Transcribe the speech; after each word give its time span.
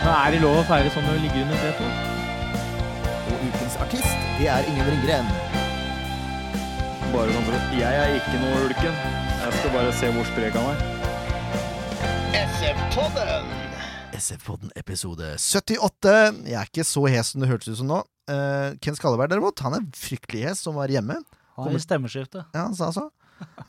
Men 0.00 0.10
er 0.14 0.34
det 0.34 0.40
lov 0.42 0.58
å 0.60 0.64
feire 0.68 0.90
sånn 0.94 1.06
når 1.08 1.18
du 1.18 1.24
ligger 1.24 1.44
under 1.46 1.60
setet? 1.62 1.90
Og 3.24 3.44
ukens 3.48 3.76
artist, 3.84 4.14
det 4.38 4.48
er 4.52 4.68
Ingen 4.70 4.88
Ringgren. 4.90 5.28
Bare 7.14 7.34
sånn 7.34 7.46
for 7.46 7.58
at 7.58 7.76
Jeg 7.78 8.00
er 8.02 8.16
ikke 8.18 8.40
noe 8.42 8.64
ulken. 8.68 8.96
Jeg 9.44 9.58
skal 9.60 9.74
bare 9.76 9.92
se 10.00 10.10
hvor 10.16 10.26
sprek 10.32 10.58
han 10.58 10.72
er. 10.72 10.78
SF-podden 12.44 13.52
SF-podden 14.14 14.70
episode 14.78 15.34
78. 15.42 16.12
Jeg 16.46 16.58
er 16.58 16.68
ikke 16.70 16.86
så 16.86 17.02
hes 17.10 17.32
som 17.32 17.42
det 17.42 17.50
hørtes 17.50 17.74
ut 17.74 17.80
som 17.82 17.90
nå. 17.90 18.02
Uh, 18.30 18.72
Ken 18.82 18.96
Skalleberg 18.96 19.32
derimot, 19.32 19.58
han 19.66 19.74
er 19.76 19.88
fryktelig 19.98 20.46
hes 20.46 20.62
som 20.64 20.78
var 20.78 20.92
hjemme. 20.92 21.18
Han 21.58 21.70
er 21.70 21.76
i 21.78 21.82
stemmeskifte. 21.82 22.44
Ja, 22.54 22.66
han 22.68 22.76
sa 22.78 22.90
så. 22.94 23.08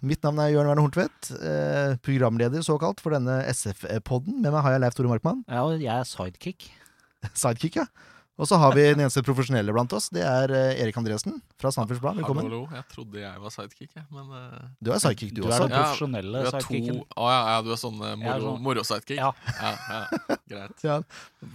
Mitt 0.05 0.21
navn 0.25 0.39
er 0.43 0.51
Jørn 0.53 0.67
Werner 0.69 0.83
Horntvedt, 0.85 1.31
eh, 1.41 1.95
programleder 2.05 2.61
såkalt 2.65 2.99
for 3.01 3.15
denne 3.15 3.39
SF-podden. 3.51 4.41
Med 4.43 4.51
meg 4.53 4.61
har 4.65 4.75
jeg 4.75 4.83
Leif 4.85 4.97
Tore 4.97 5.09
Markmann, 5.09 5.43
Ja, 5.49 5.63
og 5.65 5.79
jeg 5.81 5.89
er 5.93 6.03
sidekick. 6.05 6.67
sidekick, 7.33 7.75
ja. 7.81 7.87
Og 8.35 8.43
så 8.49 8.57
har 8.59 8.73
vi 8.75 8.81
den 8.83 8.99
eneste 8.99 9.21
profesjonelle 9.23 9.71
blant 9.71 9.93
oss. 9.95 10.09
Det 10.11 10.19
er 10.27 10.51
eh, 10.51 10.81
Erik 10.83 10.97
Andresen 10.99 11.37
fra 11.57 11.69
Sandefjords 11.71 12.01
Blad. 12.03 12.17
Velkommen. 12.19 12.43
Hallo, 12.49 12.65
hallo. 12.67 12.75
Jeg 12.75 12.83
trodde 12.91 13.21
jeg 13.21 13.39
var 13.45 13.53
sidekick, 13.55 13.93
jeg. 13.95 14.03
Men 14.11 14.33
eh, 14.35 14.65
Du 14.83 14.91
er 14.91 14.99
sidekick, 14.99 15.31
du, 15.31 15.39
Du 15.39 15.47
er 15.47 15.53
også. 15.55 15.61
den 15.69 15.71
Ja, 15.77 15.83
profesjonelle 15.85 16.41
du 16.43 16.49
er 16.49 16.51
to 16.51 16.59
sidekicken. 16.67 16.97
Å 17.15 17.29
ja, 17.31 17.37
ja, 17.53 17.61
du 17.63 17.71
er 17.71 17.79
sånn 17.79 18.01
eh, 18.03 18.09
Jeg 18.11 18.19
er 18.19 18.41
moro, 18.43 18.49
sånn- 18.49 18.65
moro-sidekick? 18.67 19.21
Ja. 19.23 19.31
ja, 19.55 19.71
ja. 19.95 20.37
Greit. 20.51 20.83
Ja, 20.89 20.97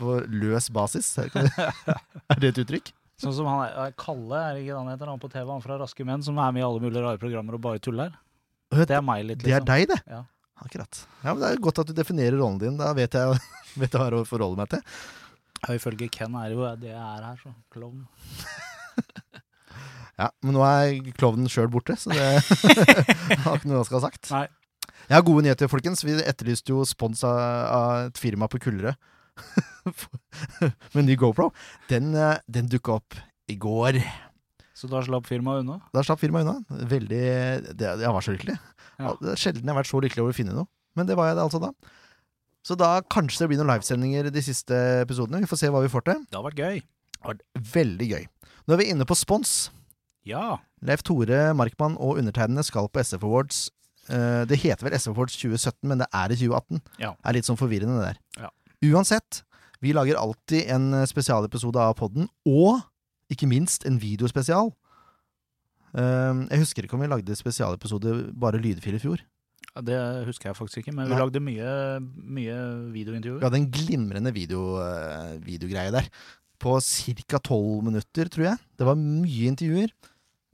på 0.00 0.16
løs 0.32 0.70
basis. 0.72 1.12
Er 1.20 1.28
det 1.36 1.44
er 2.32 2.40
det 2.46 2.54
et 2.54 2.62
uttrykk? 2.64 2.90
Sånn 3.20 3.34
som 3.36 3.48
han 3.50 3.62
er, 3.66 3.72
eh, 3.84 3.94
Kalle, 4.00 4.40
er 4.40 4.58
ikke 4.62 4.78
han 4.78 4.88
heter? 4.88 5.10
Han 5.12 5.20
på 5.20 5.30
TV, 5.32 5.46
han 5.50 5.64
fra 5.64 5.76
Raske 5.80 6.06
menn, 6.08 6.22
som 6.24 6.38
er 6.40 6.52
med 6.56 6.62
i 6.62 6.66
alle 6.66 6.80
mulige 6.80 7.04
rare 7.04 7.20
programmer 7.20 7.58
og 7.58 7.64
bare 7.64 7.82
tuller. 7.82 8.14
Det 8.70 8.94
er 8.96 9.02
meg 9.04 9.26
litt, 9.26 9.42
liksom. 9.42 9.48
Det 9.50 9.56
er 9.56 9.64
liksom. 9.64 9.72
deg, 9.74 9.88
det. 9.88 10.00
Ja. 10.14 10.22
Akkurat. 10.60 11.00
Ja, 11.24 11.32
men 11.34 11.40
Det 11.40 11.50
er 11.50 11.62
godt 11.64 11.80
at 11.82 11.90
du 11.90 11.92
definerer 11.96 12.38
rollen 12.38 12.60
din. 12.60 12.76
Da 12.80 12.92
vet 12.96 13.16
jeg, 13.16 13.40
vet 13.82 13.92
jeg 13.92 14.00
hva 14.00 14.22
å 14.22 14.28
forholde 14.28 14.60
meg 14.60 14.72
til. 14.72 14.82
Ja, 15.60 15.74
ifølge 15.76 16.08
Ken 16.12 16.36
er 16.40 16.48
det 16.48 16.56
jo 16.56 16.68
det 16.80 16.92
jeg 16.92 17.00
er 17.00 17.26
her, 17.28 17.36
så. 17.42 17.54
Klovn. 17.74 18.06
Ja, 20.20 20.26
Men 20.44 20.52
nå 20.52 20.60
er 20.66 21.12
klovnen 21.16 21.48
sjøl 21.48 21.70
borte, 21.72 21.94
så 21.96 22.12
det 22.12 22.20
har 23.46 23.54
ikke 23.56 23.70
noe 23.70 23.78
jeg 23.78 23.86
skal 23.88 23.96
ha 23.96 24.08
sagt. 24.10 24.28
Nei. 24.34 24.42
Jeg 25.06 25.14
har 25.16 25.24
gode 25.24 25.46
nyheter, 25.46 25.70
folkens. 25.72 26.04
Vi 26.04 26.18
etterlyste 26.20 26.74
jo 26.74 26.82
spons 26.84 27.22
av, 27.24 27.38
av 27.72 28.10
et 28.10 28.20
firma 28.20 28.44
på 28.52 28.60
Kullerød 28.60 28.98
med 30.94 31.06
ny 31.06 31.16
GoPro. 31.20 31.50
Den, 31.90 32.12
eh, 32.14 32.38
den 32.50 32.68
dukka 32.70 32.98
opp 33.00 33.16
i 33.50 33.56
går. 33.60 34.00
Så 34.76 34.88
da 34.88 35.02
slapp 35.04 35.26
firmaet 35.28 35.64
unna? 35.64 35.80
Da 35.94 36.04
slapp 36.06 36.22
firmaet 36.22 36.46
unna. 36.46 36.84
Veldig 36.88 37.24
det, 37.76 37.88
Jeg 38.00 38.12
var 38.16 38.24
så 38.24 38.34
lykkelig. 38.36 38.58
Ja. 39.00 39.14
Det 39.20 39.38
sjelden 39.40 39.64
jeg 39.64 39.72
har 39.74 39.80
vært 39.80 39.90
så 39.90 40.00
lykkelig 40.04 40.24
over 40.24 40.36
å 40.36 40.38
finne 40.38 40.56
noe. 40.56 40.70
Men 40.98 41.08
det 41.08 41.16
var 41.18 41.30
jeg 41.30 41.38
det 41.38 41.44
altså 41.44 41.60
da. 41.62 41.72
Så 42.66 42.76
da 42.76 42.92
kanskje 43.08 43.44
det 43.44 43.50
blir 43.52 43.60
noen 43.60 43.72
livesendinger 43.72 44.30
de 44.32 44.42
siste 44.44 44.76
episodene. 45.02 45.40
Vi 45.44 45.48
får 45.50 45.62
se 45.62 45.72
hva 45.72 45.82
vi 45.84 45.92
får 45.92 46.06
til. 46.08 46.24
Det 46.28 46.36
har 46.36 46.46
vært 46.46 46.60
gøy. 46.60 46.80
Det 46.80 47.20
har 47.24 47.34
vært 47.34 47.68
veldig 47.74 48.08
gøy. 48.10 48.24
Nå 48.66 48.74
er 48.76 48.80
vi 48.82 48.88
inne 48.92 49.06
på 49.08 49.16
spons. 49.16 49.54
Ja. 50.28 50.58
Leif 50.84 51.04
Tore 51.06 51.50
Markmann 51.56 51.96
og 52.00 52.20
undertegnede 52.20 52.64
skal 52.68 52.88
på 52.92 53.00
SF 53.00 53.24
Awards. 53.24 53.62
Eh, 54.10 54.42
det 54.48 54.60
heter 54.60 54.86
vel 54.86 54.96
SF 54.96 55.14
Awards 55.14 55.36
2017, 55.40 55.88
men 55.88 56.02
det 56.02 56.08
er 56.12 56.32
i 56.32 56.38
2018. 56.40 56.82
Ja. 57.00 57.12
Det 57.16 57.30
er 57.30 57.38
litt 57.38 57.48
sånn 57.48 57.60
forvirrende, 57.60 57.96
det 58.00 58.10
der. 58.10 58.20
Ja. 58.46 58.52
Uansett, 58.84 59.42
vi 59.84 59.92
lager 59.96 60.16
alltid 60.20 60.68
en 60.72 60.92
eh, 60.96 61.06
spesialepisode 61.08 61.80
av 61.82 61.96
podden, 61.98 62.28
og 62.48 62.80
ikke 63.32 63.48
minst 63.50 63.84
en 63.88 63.98
videospesial. 64.00 64.70
Eh, 65.92 66.40
jeg 66.48 66.62
husker 66.62 66.86
ikke 66.86 66.96
om 66.96 67.04
vi 67.04 67.10
lagde 67.12 67.36
spesialepisode 67.36 68.14
bare 68.40 68.60
lydfil 68.62 68.96
i 68.96 69.02
fjor. 69.02 69.20
Ja, 69.74 69.82
Det 69.86 69.98
husker 70.26 70.48
jeg 70.50 70.56
faktisk 70.58 70.80
ikke, 70.82 70.94
men 70.96 71.06
vi 71.10 71.14
Nei. 71.14 71.20
lagde 71.20 71.42
mye, 71.44 71.74
mye 72.40 72.56
videointervjuer. 72.94 73.42
Vi 73.42 73.46
hadde 73.46 73.60
en 73.60 73.70
glimrende 73.74 74.32
video, 74.34 74.64
eh, 74.82 75.36
videogreie 75.44 75.92
der. 75.94 76.08
På 76.60 76.78
ca. 76.80 77.38
tolv 77.38 77.84
minutter, 77.86 78.28
tror 78.28 78.44
jeg. 78.50 78.58
Det 78.76 78.84
var 78.88 78.96
mye 78.98 79.46
intervjuer. 79.52 79.92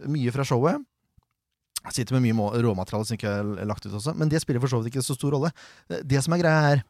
Mye 0.07 0.31
fra 0.35 0.45
showet. 0.45 0.83
Jeg 1.87 1.95
sitter 1.95 2.19
med 2.19 2.27
mye 2.35 2.61
råmateriale 2.63 3.07
som 3.07 3.17
ikke 3.17 3.31
er 3.31 3.65
lagt 3.67 3.87
ut 3.87 3.95
også, 3.95 4.13
men 4.19 4.29
det 4.29 4.41
spiller 4.43 4.61
for 4.61 4.69
så 4.69 4.83
vidt 4.83 4.93
ikke 4.93 5.07
så 5.07 5.15
stor 5.15 5.31
rolle. 5.39 5.53
Eh, 5.89 6.03
Det 6.03 6.23
som 6.23 6.35
er 6.35 6.43
greia 6.43 6.61
her, 6.75 6.85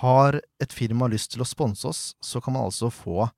har 0.00 0.40
et 0.60 0.74
firma 0.74 1.08
lyst 1.08 1.32
til 1.32 1.42
å 1.42 1.48
sponse 1.48 1.88
oss, 1.88 2.02
så 2.20 2.42
kan 2.44 2.54
man 2.56 2.68
altså 2.68 2.90
få 2.92 3.28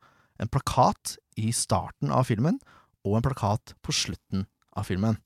en 0.41 0.51
plakat 0.51 1.17
i 1.39 1.53
starten 1.55 2.13
av 2.13 2.27
filmen, 2.29 2.59
og 3.07 3.17
en 3.17 3.25
plakat 3.25 3.75
på 3.85 3.95
slutten 3.95 4.47
av 4.77 4.89
filmen. 4.89 5.19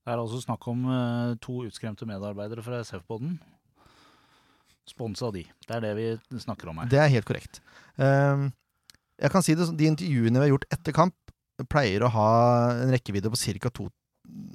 Det 0.00 0.12
er 0.14 0.20
altså 0.20 0.40
snakk 0.42 0.64
om 0.72 0.86
eh, 0.90 1.34
to 1.44 1.60
utskremte 1.68 2.08
medarbeidere 2.08 2.64
fra 2.64 2.80
SF-poden. 2.82 3.36
Sponsa 4.88 5.30
de. 5.34 5.44
Det 5.66 5.76
er 5.76 5.84
det 5.84 5.92
vi 5.98 6.40
snakker 6.42 6.72
om 6.72 6.80
her. 6.80 6.88
Det 6.90 6.98
er 6.98 7.12
helt 7.12 7.28
korrekt. 7.28 7.60
Ehm, 8.00 8.48
jeg 9.20 9.30
kan 9.30 9.44
si 9.44 9.54
det, 9.54 9.68
sånn, 9.68 9.78
De 9.78 9.86
intervjuene 9.90 10.40
vi 10.40 10.48
har 10.48 10.52
gjort 10.54 10.66
etter 10.74 10.96
kamp, 10.96 11.16
pleier 11.70 12.02
å 12.02 12.10
ha 12.14 12.30
en 12.80 12.90
rekkevidde 12.90 13.30
på 13.30 13.38
ca. 13.70 13.70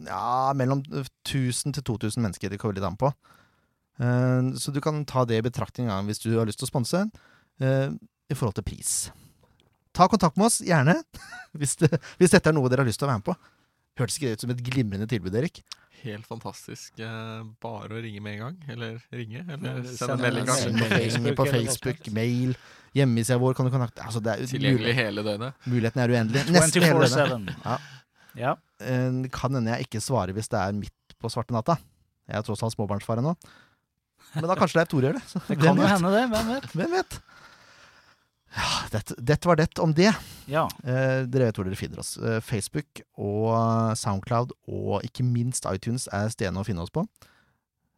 ja, 0.10 0.54
mellom 0.58 0.82
1000 0.82 1.78
til 1.78 1.84
2000 1.84 2.26
mennesker. 2.26 2.50
Det 2.50 2.60
kommer 2.60 2.76
litt 2.76 2.88
an 2.88 2.98
på. 2.98 3.14
Ehm, 4.04 4.54
så 4.60 4.74
du 4.76 4.82
kan 4.84 5.04
ta 5.08 5.24
det 5.28 5.40
i 5.40 5.46
betraktning 5.46 5.88
hvis 6.08 6.20
du 6.24 6.32
har 6.36 6.48
lyst 6.48 6.60
til 6.62 6.68
å 6.68 6.72
sponse, 6.74 7.06
ehm, 7.64 7.98
i 8.30 8.36
forhold 8.36 8.58
til 8.60 8.68
pris. 8.68 8.94
Ta 9.96 10.10
kontakt 10.12 10.38
med 10.38 10.50
oss, 10.50 10.60
gjerne, 10.66 10.98
hvis, 11.60 11.78
det, 11.80 11.92
hvis 12.20 12.36
dette 12.36 12.52
er 12.52 12.58
noe 12.58 12.72
dere 12.72 12.84
har 12.84 12.90
lyst 12.90 13.00
til 13.02 13.08
å 13.08 13.14
være 13.14 13.24
med 13.24 13.30
på. 13.32 13.38
Hørtes 13.96 14.20
ikke 14.20 14.28
det 14.32 14.38
ut 14.38 14.44
som 14.44 14.52
et 14.52 14.64
glimrende 14.66 15.08
tilbud, 15.08 15.36
Erik? 15.40 15.62
Helt 16.06 16.28
fantastisk. 16.28 17.00
Eh, 17.00 17.46
bare 17.64 17.96
å 17.96 18.02
ringe 18.04 18.20
med 18.22 18.36
en 18.36 18.42
gang. 18.44 18.58
Eller 18.70 18.98
ringe, 19.16 19.46
eller 19.48 19.86
send 19.88 20.18
en 20.18 20.22
melding, 20.22 20.52
en 20.52 20.76
melding. 20.82 21.30
På 21.40 21.48
Facebook, 21.48 22.10
mail, 22.14 22.52
hjemmesida 22.96 23.40
vår 23.42 23.56
kan 23.58 23.68
du 23.68 23.72
kontakte 23.74 24.04
altså, 24.06 24.22
det 24.24 24.36
er, 24.36 24.50
Tilgjengelig 24.52 24.94
hele 25.00 25.24
døgnet. 25.26 25.66
Muligheten 25.66 26.04
er 26.04 26.14
uendelig. 26.14 26.44
Nesten 26.54 26.86
hele 26.86 27.10
døgnet. 27.10 27.56
24-7. 27.56 27.66
Ja. 27.66 27.78
Ja. 28.36 28.54
Eh, 28.84 29.22
kan 29.34 29.56
hende 29.56 29.78
jeg 29.78 29.88
ikke 29.88 30.04
svarer 30.04 30.36
hvis 30.36 30.52
det 30.52 30.60
er 30.60 30.76
midt 30.78 31.18
på 31.18 31.32
svarte 31.32 31.56
natta. 31.56 31.80
Jeg 32.28 32.38
er 32.42 32.46
tross 32.46 32.64
alt 32.66 32.76
småbarnsfar 32.76 33.24
ennå. 33.24 33.34
Men 34.34 34.48
da 34.50 34.56
kanskje 34.60 34.80
Leif 34.82 34.90
Tore 34.92 35.08
gjør 35.10 35.18
det. 35.20 35.24
Så 35.30 35.40
Det 35.48 35.58
kan 35.62 35.78
jo 35.80 35.86
hende, 35.88 36.12
det. 36.12 36.24
Hvem 36.34 36.50
vet? 36.54 36.66
Hvem 36.76 36.96
vet? 36.98 37.20
Ja, 38.56 38.70
dette, 38.94 39.16
dette 39.20 39.48
var 39.50 39.58
det 39.60 39.68
om 39.84 39.92
det. 39.96 40.12
Ja. 40.48 40.66
Eh, 40.88 41.26
dere 41.28 41.50
vet 41.50 41.58
hvor 41.60 41.68
dere 41.68 41.76
finner 41.80 42.00
oss. 42.00 42.14
Eh, 42.18 42.40
Facebook 42.44 43.02
og 43.20 43.96
Soundcloud 44.00 44.54
og 44.72 45.04
ikke 45.04 45.26
minst 45.28 45.68
iTunes 45.68 46.08
er 46.16 46.30
stedene 46.32 46.62
å 46.64 46.68
finne 46.68 46.84
oss 46.86 46.94
på. 46.96 47.04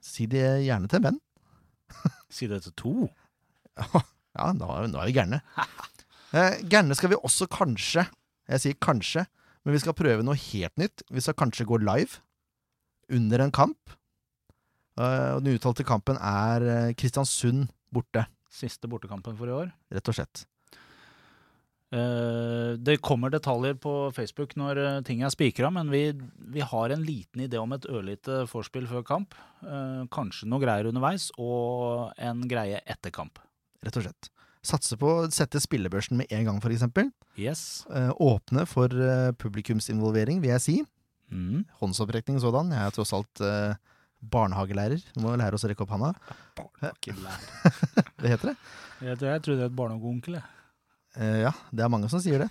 Si 0.01 0.25
det 0.29 0.45
gjerne 0.65 0.89
til 0.89 1.01
en 1.01 1.07
venn. 1.11 1.19
Si 2.33 2.49
det 2.49 2.63
til 2.65 2.73
to. 2.77 2.93
Ja, 3.77 4.51
nå, 4.53 4.67
er- 4.73 4.89
nå 4.91 4.99
er 5.01 5.07
vi 5.11 5.13
gærne. 5.17 5.41
Eh, 6.33 6.57
gærne 6.69 6.97
skal 6.97 7.13
vi 7.13 7.19
også 7.23 7.47
kanskje, 7.53 8.03
jeg 8.51 8.59
sier 8.63 8.75
kanskje, 8.83 9.23
men 9.63 9.73
vi 9.77 9.79
skal 9.83 9.95
prøve 9.97 10.25
noe 10.25 10.35
helt 10.37 10.75
nytt. 10.81 11.05
Vi 11.13 11.21
skal 11.23 11.37
kanskje 11.39 11.65
gå 11.69 11.77
live 11.81 12.19
under 13.13 13.45
en 13.45 13.53
kamp. 13.55 13.93
Eh, 14.97 15.31
og 15.37 15.43
den 15.45 15.57
uttalte 15.57 15.85
kampen 15.87 16.17
er 16.17 16.65
eh, 16.65 16.93
Kristiansund 16.97 17.69
borte, 17.93 18.25
Siste 18.57 18.89
bortekampen 18.89 19.35
for 19.37 19.49
i 19.49 19.53
år. 19.53 19.73
rett 19.93 20.09
og 20.09 20.15
slett. 20.17 20.45
Eh, 21.93 22.73
det 22.81 22.97
kommer 23.05 23.29
detaljer 23.31 23.77
på 23.79 24.09
Facebook 24.15 24.55
når 24.57 25.03
ting 25.07 25.21
er 25.21 25.31
spikra, 25.31 25.69
men 25.71 25.91
vi, 25.93 26.09
vi 26.51 26.63
har 26.65 26.91
en 26.91 27.03
liten 27.05 27.43
idé 27.45 27.59
om 27.61 27.75
et 27.75 27.85
ørlite 27.85 28.45
vorspiel 28.49 28.87
før 28.89 29.05
kamp. 29.05 29.37
Kanskje 30.13 30.49
noe 30.49 30.63
greier 30.63 30.89
underveis, 30.89 31.29
og 31.37 32.09
en 32.17 32.41
greie 32.49 32.81
etter 32.85 33.13
kamp. 33.13 33.39
Rett 33.85 33.99
og 33.99 34.07
slett. 34.07 34.31
Satse 34.67 34.97
på 34.99 35.07
å 35.07 35.27
sette 35.31 35.61
spillebørsen 35.63 36.17
med 36.19 36.33
en 36.33 36.49
gang, 36.49 36.57
eksempel. 36.59 37.11
Yes. 37.37 37.85
Åpne 37.87 38.65
for 38.67 38.91
publikumsinvolvering, 39.39 40.41
vil 40.43 40.55
jeg 40.55 40.65
si. 40.65 40.77
Mm. 41.31 41.63
Håndsopprekning 41.79 42.41
sådan. 42.41 42.73
Jeg 42.73 42.83
er 42.89 42.97
tross 42.97 43.13
alt 43.15 43.43
barnehagelærer. 44.21 45.03
Du 45.15 45.21
må 45.23 45.35
lære 45.39 45.57
oss 45.57 45.65
å 45.67 45.71
rekke 45.71 45.85
opp 45.85 45.93
handa. 45.95 46.13
Det 48.21 48.33
heter 48.33 48.51
det. 48.51 48.57
Jeg, 48.97 49.19
jeg 49.21 49.43
trodde 49.45 49.59
det 49.59 49.67
het 49.67 49.77
barnehageonkel. 49.77 50.39
Eh, 51.17 51.39
ja, 51.43 51.51
det 51.69 51.83
er 51.85 51.91
mange 51.93 52.09
som 52.09 52.21
sier 52.21 52.41
det. 52.41 52.47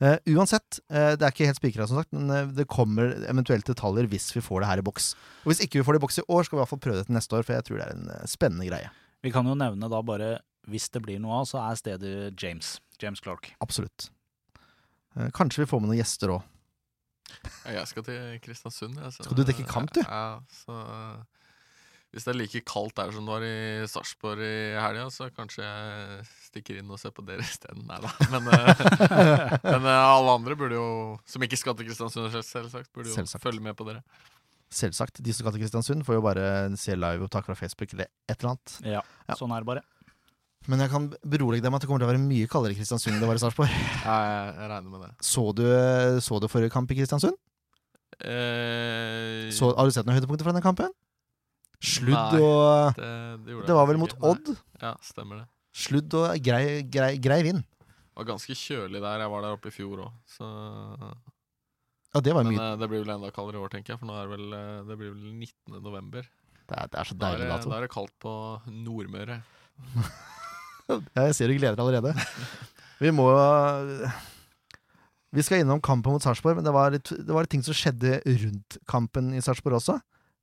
Uh, 0.00 0.18
uansett, 0.36 0.80
uh, 0.92 1.14
det 1.16 1.24
er 1.24 1.32
ikke 1.32 1.48
helt 1.48 1.60
spikra, 1.60 1.86
som 1.88 2.00
sagt, 2.00 2.12
men 2.12 2.52
det 2.56 2.66
kommer 2.68 3.14
eventuelt 3.24 3.64
detaljer 3.68 4.08
hvis 4.12 4.28
vi 4.36 4.44
får 4.44 4.60
det 4.60 4.70
her 4.70 4.82
i 4.82 4.86
boks. 4.86 5.14
Og 5.44 5.52
hvis 5.52 5.62
ikke 5.64 5.80
vi 5.80 5.86
får 5.86 5.96
det 5.96 6.02
i 6.02 6.04
boks 6.04 6.20
i 6.20 6.26
år, 6.28 6.44
skal 6.44 6.56
vi 6.56 6.60
i 6.60 6.62
hvert 6.62 6.72
fall 6.74 6.82
prøve 6.84 7.00
det 7.00 7.08
til 7.08 7.16
neste 7.16 7.38
år, 7.38 7.46
for 7.46 7.56
jeg 7.56 7.66
tror 7.68 7.80
det 7.80 7.86
er 7.86 7.96
en 7.96 8.28
spennende 8.28 8.68
greie. 8.68 8.92
Vi 9.24 9.32
kan 9.32 9.48
jo 9.48 9.56
nevne 9.56 9.88
da 9.88 10.02
bare 10.04 10.34
hvis 10.70 10.88
det 10.92 11.02
blir 11.04 11.20
noe 11.20 11.42
av, 11.42 11.48
så 11.48 11.60
er 11.64 11.78
stedet 11.80 12.40
James. 12.40 12.76
James 13.00 13.20
Clark. 13.24 13.52
Absolutt. 13.64 14.08
Eh, 15.16 15.30
Kanskje 15.34 15.64
vi 15.64 15.70
får 15.70 15.82
med 15.82 15.92
noen 15.92 16.00
gjester 16.00 16.34
òg. 16.36 16.44
Ja, 17.64 17.72
jeg 17.80 17.86
skal 17.90 18.04
til 18.06 18.40
Kristiansund. 18.44 18.98
Jeg, 19.00 19.12
så- 19.16 19.24
Skal 19.24 19.36
du 19.36 19.44
dekke 19.48 19.66
kamp, 19.68 19.92
du? 19.96 20.00
Ja, 20.04 20.40
så 20.64 20.76
Hvis 22.14 22.24
det 22.28 22.30
er 22.30 22.38
like 22.38 22.60
kaldt 22.62 22.94
der 22.94 23.10
som 23.10 23.26
det 23.26 23.32
var 23.34 23.42
i 23.42 23.86
Sarpsborg 23.90 24.38
i 24.38 24.78
helga, 24.78 25.08
så 25.10 25.26
kanskje 25.34 25.64
jeg 25.66 26.26
stikker 26.46 26.78
inn 26.78 26.90
og 26.94 27.00
ser 27.02 27.10
på 27.10 27.24
dere 27.26 27.42
isteden. 27.42 27.82
Nei 27.88 27.96
da. 28.04 28.12
Men, 28.30 28.46
eh, 28.54 29.58
men 29.64 29.88
eh, 29.90 30.04
alle 30.14 30.36
andre 30.38 30.54
burde 30.54 30.78
jo, 30.78 30.84
som 31.26 31.42
ikke 31.42 31.58
skal 31.58 31.74
til 31.74 31.88
Kristiansund, 31.88 32.30
selvsagt, 32.30 32.92
burde 32.94 33.10
jo 33.10 33.16
Selvsagt. 33.18 33.42
følge 33.42 33.60
med 33.66 33.74
på 33.74 33.88
dere. 33.88 34.04
Selvsagt. 34.74 35.18
De 35.26 35.32
som 35.34 35.42
skal 35.42 35.56
til 35.56 35.64
Kristiansund, 35.64 36.04
får 36.06 36.14
jo 36.20 36.22
bare 36.22 36.46
se 36.78 36.94
liveopptak 36.94 37.46
fra 37.50 37.54
Facebook 37.58 37.90
eller 37.96 38.06
et 38.30 38.38
eller 38.38 38.54
annet. 38.54 38.78
Ja, 38.94 39.02
Ja. 39.28 39.34
sånn 39.34 39.50
er 39.54 39.62
det 39.66 39.66
bare. 39.72 39.82
Men 40.66 40.80
jeg 40.80 40.88
kan 40.94 41.06
berolige 41.28 41.60
deg 41.60 41.68
med 41.70 41.76
at 41.76 41.82
det 41.84 41.88
kommer 41.90 42.00
til 42.00 42.08
å 42.08 42.12
være 42.14 42.22
mye 42.24 42.48
kaldere 42.48 42.72
i 42.72 42.78
Kristiansund 42.78 43.14
enn 43.16 43.20
det 43.20 43.28
var 43.28 43.36
i 43.36 43.42
Sarpsborg. 43.42 43.68
Ja, 44.08 44.14
jeg, 44.24 44.54
jeg 44.56 44.70
regner 44.72 44.90
med 44.94 45.02
det. 45.04 45.10
Så 45.28 45.42
du, 45.56 45.64
så 46.24 46.38
du 46.40 46.46
forrige 46.48 46.72
kamp 46.72 46.90
i 46.94 46.96
Kristiansund? 46.96 47.36
Eh, 48.24 49.50
Så, 49.52 49.68
har 49.76 49.84
du 49.84 49.92
sett 49.92 50.06
noen 50.08 50.16
høydepunkter 50.16 50.46
fra 50.48 50.54
den 50.56 50.64
kampen? 50.64 50.92
Sludd 51.84 52.16
Nei. 52.16 52.40
og 52.40 52.96
det, 52.96 53.08
det, 53.44 53.52
gjorde 53.52 53.66
Det 53.66 53.72
jeg 53.74 53.78
var 53.80 53.88
vel 53.90 53.98
mot 54.00 54.14
ikke. 54.14 54.22
Nei. 54.22 54.30
Odd? 54.32 54.52
Ja, 54.86 54.92
stemmer 55.04 55.42
det. 55.42 55.46
Sludd 55.84 56.14
og 56.16 56.38
grei, 56.46 56.64
grei, 56.88 57.10
grei 57.20 57.40
vind. 57.44 57.60
Det 57.84 58.20
var 58.22 58.28
ganske 58.30 58.54
kjølig 58.56 59.00
der. 59.02 59.24
Jeg 59.26 59.32
var 59.34 59.42
der 59.44 59.56
oppe 59.58 59.68
i 59.68 59.74
fjor 59.74 60.04
òg, 60.06 60.12
så 60.30 60.46
Ja, 62.14 62.20
det 62.22 62.32
var 62.36 62.44
Men 62.46 62.54
mye. 62.54 62.62
eh, 62.70 62.76
det 62.78 62.88
blir 62.88 63.02
vel 63.02 63.10
enda 63.16 63.32
kaldere 63.34 63.58
i 63.58 63.64
år, 63.66 63.72
tenker 63.74 63.96
jeg, 63.96 64.00
for 64.00 64.06
nå 64.08 64.14
er 64.16 64.28
det 64.28 64.32
vel, 64.38 64.52
eh, 64.54 64.82
det 64.88 64.96
blir 65.00 65.10
vel 65.12 65.32
19. 65.34 65.82
november. 65.82 66.22
Det 66.64 66.78
er, 66.78 66.86
det 66.88 67.00
er 67.02 67.08
så 67.10 67.16
Da 67.18 67.26
er, 67.26 67.34
deilig 67.34 67.48
det, 67.48 67.52
dato. 67.58 67.70
da 67.72 67.76
er 67.76 67.84
det 67.84 67.90
kaldt 67.92 68.14
på 68.22 68.34
Nordmøre. 68.86 69.40
Jeg 70.90 71.36
ser 71.36 71.48
du 71.50 71.56
gleder 71.56 71.78
deg 71.78 71.84
allerede. 71.84 72.14
Vi 73.00 73.10
må 73.14 73.26
Vi 75.34 75.42
skal 75.42 75.64
innom 75.64 75.80
kampen 75.82 76.14
mot 76.14 76.22
Sarpsborg, 76.22 76.58
men 76.58 76.66
det 76.66 76.74
var, 76.74 76.92
litt, 76.94 77.10
det 77.10 77.34
var 77.34 77.46
litt 77.46 77.50
ting 77.56 77.64
som 77.66 77.74
skjedde 77.74 78.20
rundt 78.22 78.76
kampen 78.90 79.32
i 79.34 79.42
Sarpsborg 79.42 79.80
også. 79.80 79.96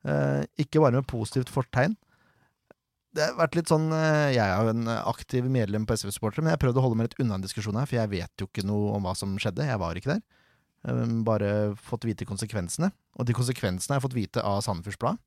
Eh, 0.04 0.42
ikke 0.60 0.82
bare 0.84 0.98
med 0.98 1.08
positivt 1.08 1.52
fortegn. 1.54 1.94
Det 3.16 3.24
har 3.24 3.38
vært 3.38 3.56
litt 3.60 3.72
sånn 3.72 3.90
eh, 3.92 4.34
Jeg 4.34 4.44
er 4.44 4.66
jo 4.66 4.74
en 4.74 4.92
aktiv 4.92 5.48
medlem 5.52 5.86
på 5.88 5.96
SV-supportere, 6.00 6.44
men 6.44 6.56
jeg 6.56 6.62
prøvde 6.64 6.82
å 6.82 6.86
holde 6.86 7.00
meg 7.00 7.10
litt 7.10 7.24
unna 7.24 7.38
en 7.38 7.46
diskusjon 7.46 7.80
her, 7.80 7.88
for 7.88 8.00
jeg 8.00 8.12
vet 8.12 8.44
jo 8.44 8.50
ikke 8.50 8.66
noe 8.68 8.96
om 8.98 9.08
hva 9.08 9.16
som 9.16 9.38
skjedde. 9.40 9.68
Jeg 9.68 9.80
var 9.80 10.00
ikke 10.00 10.14
der. 10.16 10.22
Eh, 10.92 11.16
bare 11.28 11.52
fått 11.80 12.08
vite 12.10 12.28
konsekvensene. 12.28 12.92
Og 13.20 13.28
de 13.28 13.36
konsekvensene 13.38 13.96
har 13.96 14.02
jeg 14.02 14.08
fått 14.10 14.20
vite 14.20 14.44
av 14.44 14.60
Sandefjords. 14.66 15.20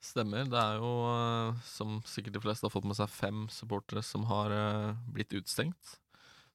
Stemmer. 0.00 0.46
Det 0.48 0.56
er 0.56 0.78
jo, 0.80 0.90
eh, 1.12 1.58
som 1.68 1.98
sikkert 2.08 2.38
de 2.38 2.44
fleste 2.46 2.64
har 2.64 2.72
fått 2.72 2.88
med 2.88 2.96
seg, 2.96 3.10
fem 3.12 3.44
supportere 3.52 4.02
som 4.06 4.24
har 4.30 4.54
eh, 4.54 4.94
blitt 5.12 5.34
utstengt. 5.36 5.98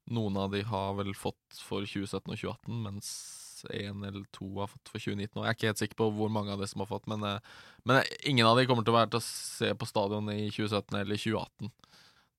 Noen 0.10 0.38
av 0.38 0.52
de 0.54 0.64
har 0.66 0.96
vel 0.98 1.14
fått 1.18 1.62
for 1.62 1.86
2017 1.86 2.34
og 2.34 2.40
2018, 2.42 2.82
mens 2.86 3.10
én 3.74 4.04
eller 4.06 4.26
to 4.36 4.48
har 4.60 4.70
fått 4.70 4.90
for 4.92 5.02
2019. 5.02 5.40
Og 5.40 5.46
jeg 5.46 5.52
er 5.52 5.58
ikke 5.58 5.70
helt 5.72 5.82
sikker 5.82 6.00
på 6.02 6.10
hvor 6.18 6.34
mange 6.34 6.54
av 6.54 6.62
de 6.62 6.68
som 6.70 6.84
har 6.84 6.90
fått, 6.90 7.08
men, 7.12 7.24
eh, 7.24 7.40
men 7.86 8.02
ingen 8.26 8.50
av 8.50 8.58
de 8.58 8.66
kommer 8.70 8.86
til 8.86 8.94
å 8.94 9.00
være 9.00 9.14
til 9.14 9.22
å 9.22 9.28
se 9.30 9.72
på 9.74 9.90
stadion 9.90 10.30
i 10.34 10.50
2017 10.50 11.00
eller 11.00 11.22
2018. 11.22 11.72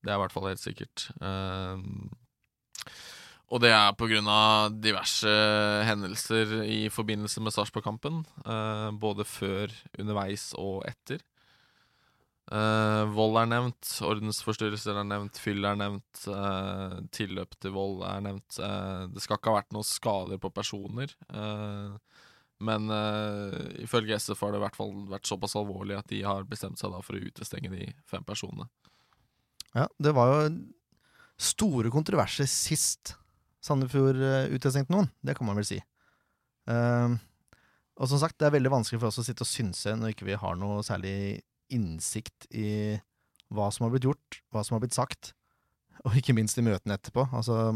Det 0.03 0.13
er 0.13 0.19
i 0.19 0.23
hvert 0.23 0.35
fall 0.35 0.51
helt 0.51 0.63
sikkert. 0.63 1.09
Eh, 1.23 1.87
og 3.47 3.63
det 3.63 3.71
er 3.71 3.95
pga. 3.95 4.69
diverse 4.75 5.31
hendelser 5.87 6.63
i 6.67 6.89
forbindelse 6.91 7.41
med 7.41 7.55
Sarpsborg-kampen. 7.55 8.25
eh, 8.45 8.91
både 8.91 9.25
før, 9.25 9.71
underveis 9.99 10.53
og 10.59 10.83
etter. 10.89 11.23
Eh, 12.47 13.05
vold 13.11 13.39
er 13.41 13.49
nevnt, 13.51 13.89
ordensforstyrrelser 14.07 14.99
er 14.99 15.07
nevnt, 15.07 15.39
fyll 15.39 15.65
er 15.65 15.79
nevnt, 15.79 16.27
eh, 16.31 17.01
tilløp 17.11 17.55
til 17.59 17.73
vold 17.75 18.05
er 18.07 18.21
nevnt. 18.23 18.59
Eh, 18.59 19.07
det 19.11 19.23
skal 19.23 19.39
ikke 19.39 19.51
ha 19.51 19.61
vært 19.61 19.73
noen 19.75 19.87
skader 19.87 20.39
på 20.39 20.53
personer. 20.55 21.11
eh, 21.33 21.97
men 22.59 22.89
eh, 22.89 23.83
ifølge 23.85 24.17
SF 24.17 24.41
har 24.41 24.53
det 24.55 24.61
i 24.61 24.65
hvert 24.65 24.77
fall 24.79 24.93
vært 25.11 25.29
såpass 25.29 25.57
alvorlig 25.57 25.99
at 25.99 26.09
de 26.09 26.23
har 26.25 26.47
bestemt 26.49 26.79
seg 26.81 26.95
for 27.05 27.13
å 27.13 27.21
utestenge 27.21 27.69
de 27.69 27.93
fem 28.09 28.25
personene. 28.25 28.65
Ja, 29.75 29.89
det 30.01 30.15
var 30.17 30.31
jo 30.33 30.57
store 31.37 31.91
kontroverser 31.93 32.49
sist 32.49 33.13
Sandefjord 33.67 34.23
uh, 34.23 34.47
utestengte 34.55 34.95
noen. 34.95 35.11
Det 35.27 35.37
kan 35.37 35.49
man 35.49 35.59
vel 35.59 35.67
si. 35.69 35.81
Ehm, 36.71 37.19
og 37.97 38.11
som 38.11 38.21
sagt, 38.21 38.37
det 38.41 38.49
er 38.49 38.57
veldig 38.57 38.73
vanskelig 38.73 39.01
for 39.01 39.11
oss 39.11 39.21
å 39.23 39.27
sitte 39.27 39.45
og 39.47 39.51
synse 39.51 39.95
når 39.97 40.13
ikke 40.13 40.29
vi 40.29 40.39
har 40.39 40.59
noe 40.61 40.83
særlig 40.87 41.43
innsikt 41.73 42.49
i 42.55 42.99
hva 43.55 43.71
som 43.75 43.87
har 43.87 43.95
blitt 43.95 44.07
gjort, 44.07 44.41
hva 44.53 44.63
som 44.67 44.77
har 44.77 44.83
blitt 44.83 44.97
sagt, 44.97 45.33
og 46.05 46.17
ikke 46.19 46.35
minst 46.37 46.59
i 46.59 46.65
møtene 46.67 46.99
etterpå. 46.99 47.29
Altså, 47.35 47.71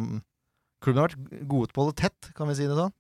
klubben 0.83 1.03
har 1.03 1.13
vært 1.13 1.47
gode 1.51 1.73
på 1.75 1.83
å 1.83 1.89
holde 1.89 2.01
tett, 2.03 2.33
kan 2.37 2.51
vi 2.51 2.59
si 2.59 2.69
det 2.69 2.79
sånn? 2.79 2.95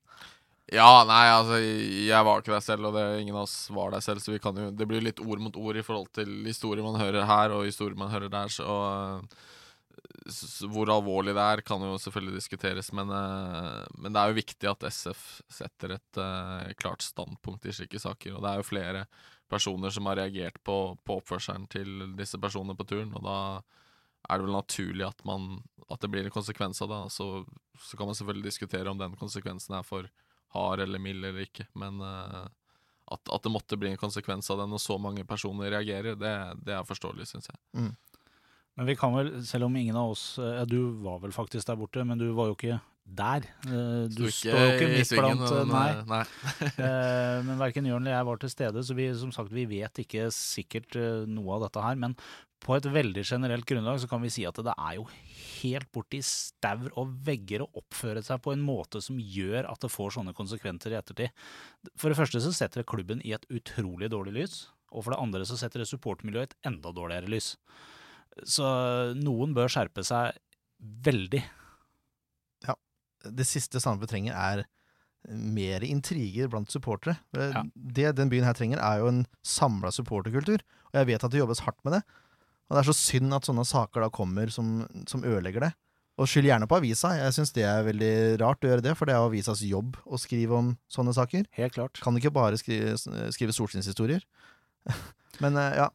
Ja, 0.71 1.03
nei, 1.03 1.25
altså, 1.35 1.57
jeg 1.59 2.27
var 2.27 2.41
ikke 2.41 2.55
der 2.55 2.63
selv, 2.63 2.87
og 2.89 2.95
det, 2.95 3.05
ingen 3.19 3.35
av 3.35 3.49
oss 3.49 3.65
var 3.75 3.91
der 3.91 4.05
selv, 4.07 4.23
så 4.23 4.31
vi 4.31 4.43
kan 4.43 4.55
jo, 4.55 4.69
det 4.71 4.87
blir 4.87 5.03
litt 5.03 5.19
ord 5.23 5.43
mot 5.43 5.57
ord 5.59 5.81
i 5.81 5.83
forhold 5.83 6.13
til 6.15 6.31
historier 6.47 6.87
man 6.87 7.01
hører 7.01 7.27
her, 7.27 7.57
og 7.57 7.67
historier 7.67 7.99
man 7.99 8.13
hører 8.13 8.31
der, 8.31 8.53
så 8.55 8.69
og, 8.71 9.41
hvor 10.71 10.91
alvorlig 10.93 11.35
det 11.37 11.43
er, 11.43 11.63
kan 11.67 11.83
jo 11.85 11.99
selvfølgelig 12.01 12.39
diskuteres, 12.39 12.93
men, 12.97 13.11
øh, 13.11 13.87
men 13.99 14.15
det 14.15 14.21
er 14.21 14.31
jo 14.31 14.39
viktig 14.39 14.71
at 14.71 14.87
SF 14.93 15.25
setter 15.51 15.97
et 15.97 16.21
øh, 16.23 16.71
klart 16.81 17.03
standpunkt 17.05 17.67
i 17.67 17.75
slike 17.75 17.99
saker, 17.99 18.37
og 18.37 18.45
det 18.45 18.51
er 18.51 18.63
jo 18.63 18.69
flere 18.71 19.05
personer 19.51 19.91
som 19.91 20.07
har 20.07 20.21
reagert 20.21 20.61
på, 20.65 20.97
på 21.05 21.19
oppførselen 21.21 21.67
til 21.73 22.15
disse 22.19 22.39
personene 22.39 22.77
på 22.79 22.87
turen, 22.87 23.13
og 23.19 23.27
da 23.27 23.39
er 24.29 24.39
det 24.39 24.47
vel 24.47 24.57
naturlig 24.57 25.07
at, 25.09 25.25
man, 25.27 25.63
at 25.91 26.01
det 26.03 26.11
blir 26.13 26.29
en 26.29 26.35
konsekvens 26.35 26.83
av 26.85 26.91
det. 26.93 27.01
Så, 27.15 27.27
så 27.81 27.97
kan 27.97 28.11
man 28.11 28.15
selvfølgelig 28.19 28.51
diskutere 28.51 28.91
om 28.91 29.01
den 29.01 29.17
konsekvensen 29.19 29.79
er 29.79 29.87
for 29.87 30.07
hard 30.55 30.83
eller 30.85 31.03
mild 31.03 31.25
eller 31.25 31.47
ikke, 31.47 31.67
men 31.79 32.03
eh, 32.05 32.47
at, 33.11 33.33
at 33.33 33.43
det 33.43 33.53
måtte 33.53 33.79
bli 33.81 33.91
en 33.91 34.01
konsekvens 34.01 34.51
av 34.53 34.61
det 34.61 34.69
når 34.71 34.83
så 34.83 34.99
mange 35.03 35.25
personer 35.27 35.73
reagerer, 35.73 36.19
det, 36.19 36.35
det 36.67 36.77
er 36.77 36.87
forståelig, 36.87 37.27
syns 37.31 37.51
jeg. 37.51 37.61
Men 38.81 38.89
vi 38.89 38.97
kan 38.97 39.13
vel, 39.13 39.35
selv 39.45 39.67
om 39.69 39.75
ingen 39.77 39.97
av 40.01 40.15
oss 40.15 40.39
eh, 40.41 40.55
Ja, 40.57 40.65
du 40.65 40.79
var 41.05 41.19
vel 41.21 41.35
faktisk 41.37 41.69
der 41.69 41.77
borte, 41.77 42.01
men 42.09 42.17
du 42.17 42.31
var 42.33 42.49
jo 42.49 42.57
ikke 42.57 42.79
der. 43.05 43.45
Eh, 43.69 44.07
Du 44.09 44.23
ikke 44.25 44.37
står 44.39 44.61
jo 44.63 44.71
ikke 44.79 44.89
midt 44.95 45.13
blant 45.19 45.43
eh, 45.45 45.67
Nei. 45.69 45.89
nei. 46.09 46.21
Men 47.51 47.61
verken 47.61 47.89
Jørn 47.91 48.07
eller 48.07 48.17
jeg 48.17 48.29
var 48.31 48.41
til 48.41 48.53
stede, 48.55 48.85
så 48.87 48.97
vi, 48.97 49.11
som 49.21 49.35
sagt, 49.37 49.53
vi 49.53 49.67
vet 49.69 50.01
ikke 50.01 50.31
sikkert 50.33 50.97
noe 51.29 51.59
av 51.59 51.67
dette 51.67 51.85
her. 51.85 52.01
Men 52.01 52.17
på 52.65 52.79
et 52.79 52.89
veldig 52.97 53.27
generelt 53.27 53.69
grunnlag 53.69 54.01
så 54.01 54.09
kan 54.09 54.25
vi 54.25 54.33
si 54.33 54.47
at 54.49 54.57
det 54.65 54.73
er 54.73 54.97
jo 54.97 55.07
helt 55.61 55.93
borti 55.93 56.23
staur 56.25 56.89
og 57.01 57.13
vegger 57.29 57.67
å 57.67 57.71
oppføre 57.83 58.25
seg 58.25 58.41
på 58.45 58.57
en 58.57 58.65
måte 58.65 59.05
som 59.05 59.21
gjør 59.21 59.69
at 59.69 59.85
det 59.85 59.93
får 59.93 60.17
sånne 60.17 60.37
konsekvenser 60.37 60.97
i 60.97 61.01
ettertid. 61.03 61.37
For 62.01 62.09
det 62.13 62.21
første 62.21 62.41
så 62.45 62.53
setter 62.57 62.81
det 62.81 62.91
klubben 62.93 63.21
i 63.29 63.37
et 63.37 63.49
utrolig 63.53 64.09
dårlig 64.13 64.37
lys, 64.41 64.61
og 64.89 65.05
for 65.05 65.13
det 65.13 65.21
andre 65.21 65.45
så 65.49 65.61
setter 65.61 65.85
det 65.85 65.89
supportmiljøet 65.93 66.53
i 66.53 66.61
et 66.61 66.71
enda 66.73 66.93
dårligere 66.97 67.33
lys. 67.33 67.55
Så 68.47 68.65
noen 69.19 69.55
bør 69.57 69.69
skjerpe 69.73 70.05
seg 70.07 70.37
veldig. 71.05 71.43
Ja. 72.67 72.75
det 73.29 73.47
siste 73.49 73.81
Sandefjord 73.83 74.13
trenger, 74.15 74.37
er 74.37 74.65
mer 75.29 75.85
intriger 75.85 76.49
blant 76.49 76.71
supportere. 76.73 77.19
Eh, 77.37 77.51
Ja. 77.53 77.63
Det 77.75 78.15
den 78.17 78.31
byen 78.33 78.45
her 78.49 78.55
trenger, 78.57 78.79
er 78.81 78.99
jo 79.03 79.09
en 79.11 79.27
samla 79.45 79.91
supporterkultur. 79.93 80.63
Og 80.91 80.95
jeg 80.97 81.07
vet 81.11 81.25
at 81.25 81.31
det 81.31 81.41
jobbes 81.43 81.61
hardt 81.67 81.79
med 81.85 81.99
det. 81.99 82.03
Og 82.71 82.77
det 82.77 82.81
er 82.87 82.93
så 82.93 82.97
synd 82.97 83.35
at 83.35 83.45
sånne 83.45 83.67
saker 83.67 84.01
da 84.01 84.09
kommer 84.15 84.49
som, 84.51 84.87
som 85.07 85.23
ødelegger 85.27 85.61
det. 85.61 85.73
Og 86.21 86.29
skyld 86.29 86.47
gjerne 86.49 86.67
på 86.69 86.77
avisa. 86.79 87.13
Jeg 87.17 87.33
syns 87.37 87.53
det 87.57 87.65
er 87.65 87.85
veldig 87.87 88.41
rart 88.41 88.63
å 88.65 88.69
gjøre 88.71 88.83
det, 88.85 88.93
for 88.97 89.09
det 89.09 89.15
er 89.17 89.25
avisas 89.27 89.61
jobb 89.65 89.97
å 90.07 90.19
skrive 90.21 90.57
om 90.57 90.73
sånne 90.93 91.15
saker. 91.17 91.47
Helt 91.57 91.75
klart. 91.75 92.01
Kan 92.01 92.17
ikke 92.17 92.33
bare 92.33 92.57
skrive, 92.61 92.97
skrive 93.33 93.53
solskinnshistorier. 93.57 94.25
Men 95.43 95.57
eh, 95.61 95.77
ja 95.77 95.89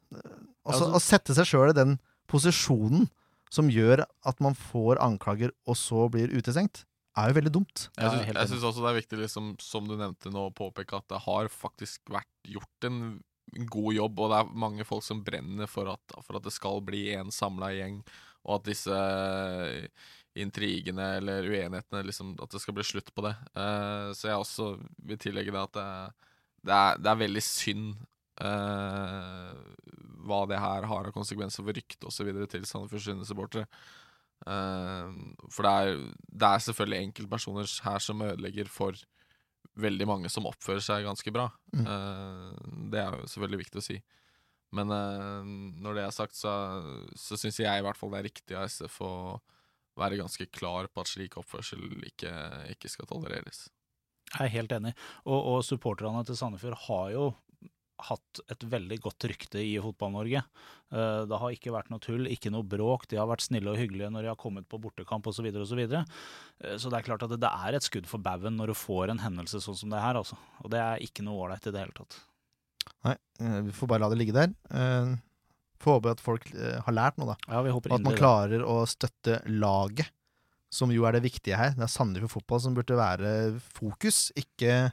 Også, 0.65 0.86
Altså- 0.86 0.94
Å 0.98 1.01
sette 1.01 1.34
seg 1.38 1.46
sjøl 1.50 1.70
i 1.74 1.77
den 1.77 1.98
posisjonen 2.32 3.08
som 3.53 3.70
gjør 3.72 4.03
at 4.03 4.41
man 4.44 4.58
får 4.58 5.00
anklager 5.03 5.53
og 5.70 5.77
så 5.79 6.08
blir 6.12 6.34
utestengt, 6.34 6.84
er 7.15 7.32
jo 7.32 7.38
veldig 7.38 7.53
dumt. 7.53 7.86
Jeg 7.96 8.12
syns, 8.12 8.32
jeg 8.34 8.51
syns 8.51 8.65
også 8.67 8.84
det 8.84 8.89
er 8.91 9.00
viktig, 9.00 9.20
liksom, 9.22 9.53
som 9.63 9.88
du 9.88 9.96
nevnte 9.96 10.32
nå, 10.34 10.50
å 10.50 10.55
påpeke 10.55 11.00
at 11.00 11.08
det 11.13 11.22
har 11.24 11.48
faktisk 11.53 12.12
vært 12.12 12.51
gjort 12.51 12.89
en 12.89 13.00
god 13.72 13.94
jobb, 13.96 14.20
og 14.20 14.32
det 14.32 14.41
er 14.41 14.58
mange 14.65 14.88
folk 14.88 15.05
som 15.05 15.24
brenner 15.24 15.70
for 15.72 15.94
at, 15.94 16.15
for 16.25 16.39
at 16.39 16.48
det 16.48 16.53
skal 16.55 16.82
bli 16.84 17.08
en 17.15 17.32
samla 17.32 17.72
gjeng, 17.75 18.01
og 18.46 18.60
at 18.60 18.67
disse 18.67 19.00
intrigene 20.36 21.05
eller 21.22 21.48
uenighetene 21.48 22.03
liksom, 22.05 22.36
At 22.44 22.51
det 22.51 22.60
skal 22.62 22.75
bli 22.75 22.84
slutt 22.86 23.13
på 23.15 23.24
det. 23.25 23.34
Uh, 23.55 24.12
så 24.12 24.29
jeg 24.29 24.41
også 24.41 24.67
vil 25.08 25.22
tillegge 25.22 25.53
det 25.55 25.62
at 25.62 25.77
det, 25.77 25.88
det, 26.67 26.75
er, 26.75 27.00
det 27.00 27.12
er 27.12 27.22
veldig 27.24 27.44
synd 27.46 27.88
eh, 27.96 28.03
hva 30.25 30.42
det 30.50 30.58
her 30.60 30.88
har 30.89 31.08
av 31.08 31.13
konsekvenser 31.15 31.63
for 31.63 31.77
ryktet 31.77 32.04
osv. 32.10 32.32
til 32.51 32.65
Sandefjord 32.68 33.06
sine 33.06 33.27
supportere. 33.27 33.68
Eh, 34.46 35.12
for 35.50 35.65
det 35.65 35.74
er, 35.74 36.01
det 36.27 36.50
er 36.50 36.63
selvfølgelig 36.65 37.08
enkeltpersoner 37.10 37.70
her 37.86 38.04
som 38.04 38.24
ødelegger 38.25 38.70
for 38.72 39.00
veldig 39.82 40.08
mange 40.08 40.32
som 40.32 40.48
oppfører 40.48 40.84
seg 40.84 41.08
ganske 41.08 41.34
bra. 41.36 41.50
Mm. 41.74 41.86
Eh, 41.86 42.75
det 42.94 43.01
er 43.01 43.18
jo 43.20 43.32
selvfølgelig 43.32 43.63
viktig 43.65 43.82
å 43.82 43.86
si. 43.86 44.00
Men 44.75 44.92
eh, 44.92 45.51
når 45.86 45.98
det 45.98 46.06
er 46.06 46.15
sagt, 46.15 46.38
så, 46.38 46.54
så 47.18 47.39
syns 47.39 47.62
jeg 47.62 47.72
i 47.72 47.86
hvert 47.86 48.00
fall 48.00 48.13
det 48.13 48.22
er 48.22 48.30
riktig 48.30 48.58
av 48.58 48.68
SF 48.70 49.01
å 49.06 49.13
være 49.96 50.20
ganske 50.20 50.50
klar 50.51 50.89
på 50.92 51.04
at 51.04 51.08
slik 51.08 51.38
oppførsel 51.39 51.86
ikke, 52.10 52.34
ikke 52.74 52.92
skal 52.92 53.08
tolereres. 53.08 53.70
Jeg 54.34 54.50
er 54.50 54.56
helt 54.58 54.74
enig. 54.75 54.92
Og, 55.24 55.38
og 55.38 55.60
supporterne 55.63 56.24
til 56.27 56.36
Sandefjord 56.36 56.82
har 56.89 57.12
jo 57.13 57.27
hatt 58.00 58.40
et 58.52 58.64
veldig 58.68 58.98
godt 59.02 59.25
rykte 59.30 59.62
i 59.64 59.78
Fotball-Norge. 59.80 60.42
Eh, 60.92 61.22
Det 61.30 61.40
har 61.40 61.54
ikke 61.56 61.72
vært 61.72 61.90
noe 61.90 62.00
tull, 62.04 62.28
ikke 62.28 62.52
noe 62.52 62.64
bråk. 62.68 63.08
De 63.08 63.16
har 63.18 63.28
vært 63.28 63.46
snille 63.46 63.72
og 63.72 63.78
hyggelige 63.80 64.10
når 64.12 64.22
de 64.25 64.32
har 64.34 64.40
kommet 64.40 64.68
på 64.68 64.80
bortekamp 64.82 65.25
osv. 65.28 65.38
Så, 65.40 65.44
videre, 65.46 65.62
og 65.64 65.70
så, 65.70 65.78
videre. 65.80 66.02
Eh, 66.62 66.75
så 66.78 66.90
det 66.92 67.00
er 67.00 67.08
klart 67.08 67.24
at 67.24 67.36
det, 67.40 67.52
er 67.52 67.74
et 67.78 67.84
skudd 67.88 68.08
for 68.08 68.20
baugen 68.20 68.58
når 68.58 68.74
du 68.74 68.75
får 68.75 69.14
en 69.14 69.24
hendelse 69.24 69.62
sånn 69.64 69.78
som 69.80 69.90
det 69.94 70.02
her. 70.04 70.20
Altså. 70.20 70.36
Og 70.64 70.72
det 70.74 70.82
er 70.82 71.04
ikke 71.06 71.24
noe 71.24 71.46
ålreit 71.48 71.68
i 71.68 71.72
det 71.75 71.86
hele 71.86 71.96
tatt. 71.96 72.20
Nei, 73.08 73.16
eh, 73.40 73.62
vi 73.70 73.72
får 73.75 73.88
bare 73.88 74.04
la 74.04 74.10
det 74.12 74.20
ligge 74.20 74.36
der. 74.36 74.52
Får 75.80 75.98
håpe 76.00 76.12
at 76.16 76.22
folk 76.24 76.46
har 76.56 76.94
lært 76.96 77.18
noe, 77.20 77.34
da. 77.34 77.38
Ja, 77.52 77.62
vi 77.66 77.74
håper 77.75 77.92
Og 77.92 78.00
at 78.00 78.06
man 78.06 78.14
det. 78.16 78.20
klarer 78.22 78.64
å 78.64 78.78
støtte 78.88 79.42
laget, 79.52 80.08
som 80.72 80.92
jo 80.92 81.04
er 81.08 81.16
det 81.16 81.24
viktige 81.24 81.56
her. 81.60 81.72
Det 81.75 81.84
er 81.86 81.92
Sandefjord 81.92 82.32
fotball 82.32 82.62
som 82.64 82.75
burde 82.75 82.96
være 82.98 83.60
fokus, 83.75 84.32
ikke 84.36 84.92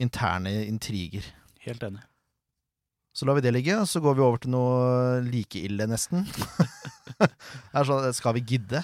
interne 0.00 0.52
intriger. 0.68 1.24
Helt 1.64 1.82
enig. 1.86 2.02
Så 3.12 3.26
lar 3.28 3.36
vi 3.36 3.44
det 3.44 3.52
ligge, 3.52 3.76
og 3.76 3.88
så 3.88 4.00
går 4.00 4.14
vi 4.16 4.24
over 4.24 4.40
til 4.40 4.54
noe 4.54 5.20
like 5.26 5.60
ille, 5.60 5.84
nesten. 5.90 6.24
det 7.20 7.28
er 7.76 7.88
sånn, 7.88 8.06
skal 8.16 8.38
vi 8.38 8.44
gidde? 8.54 8.80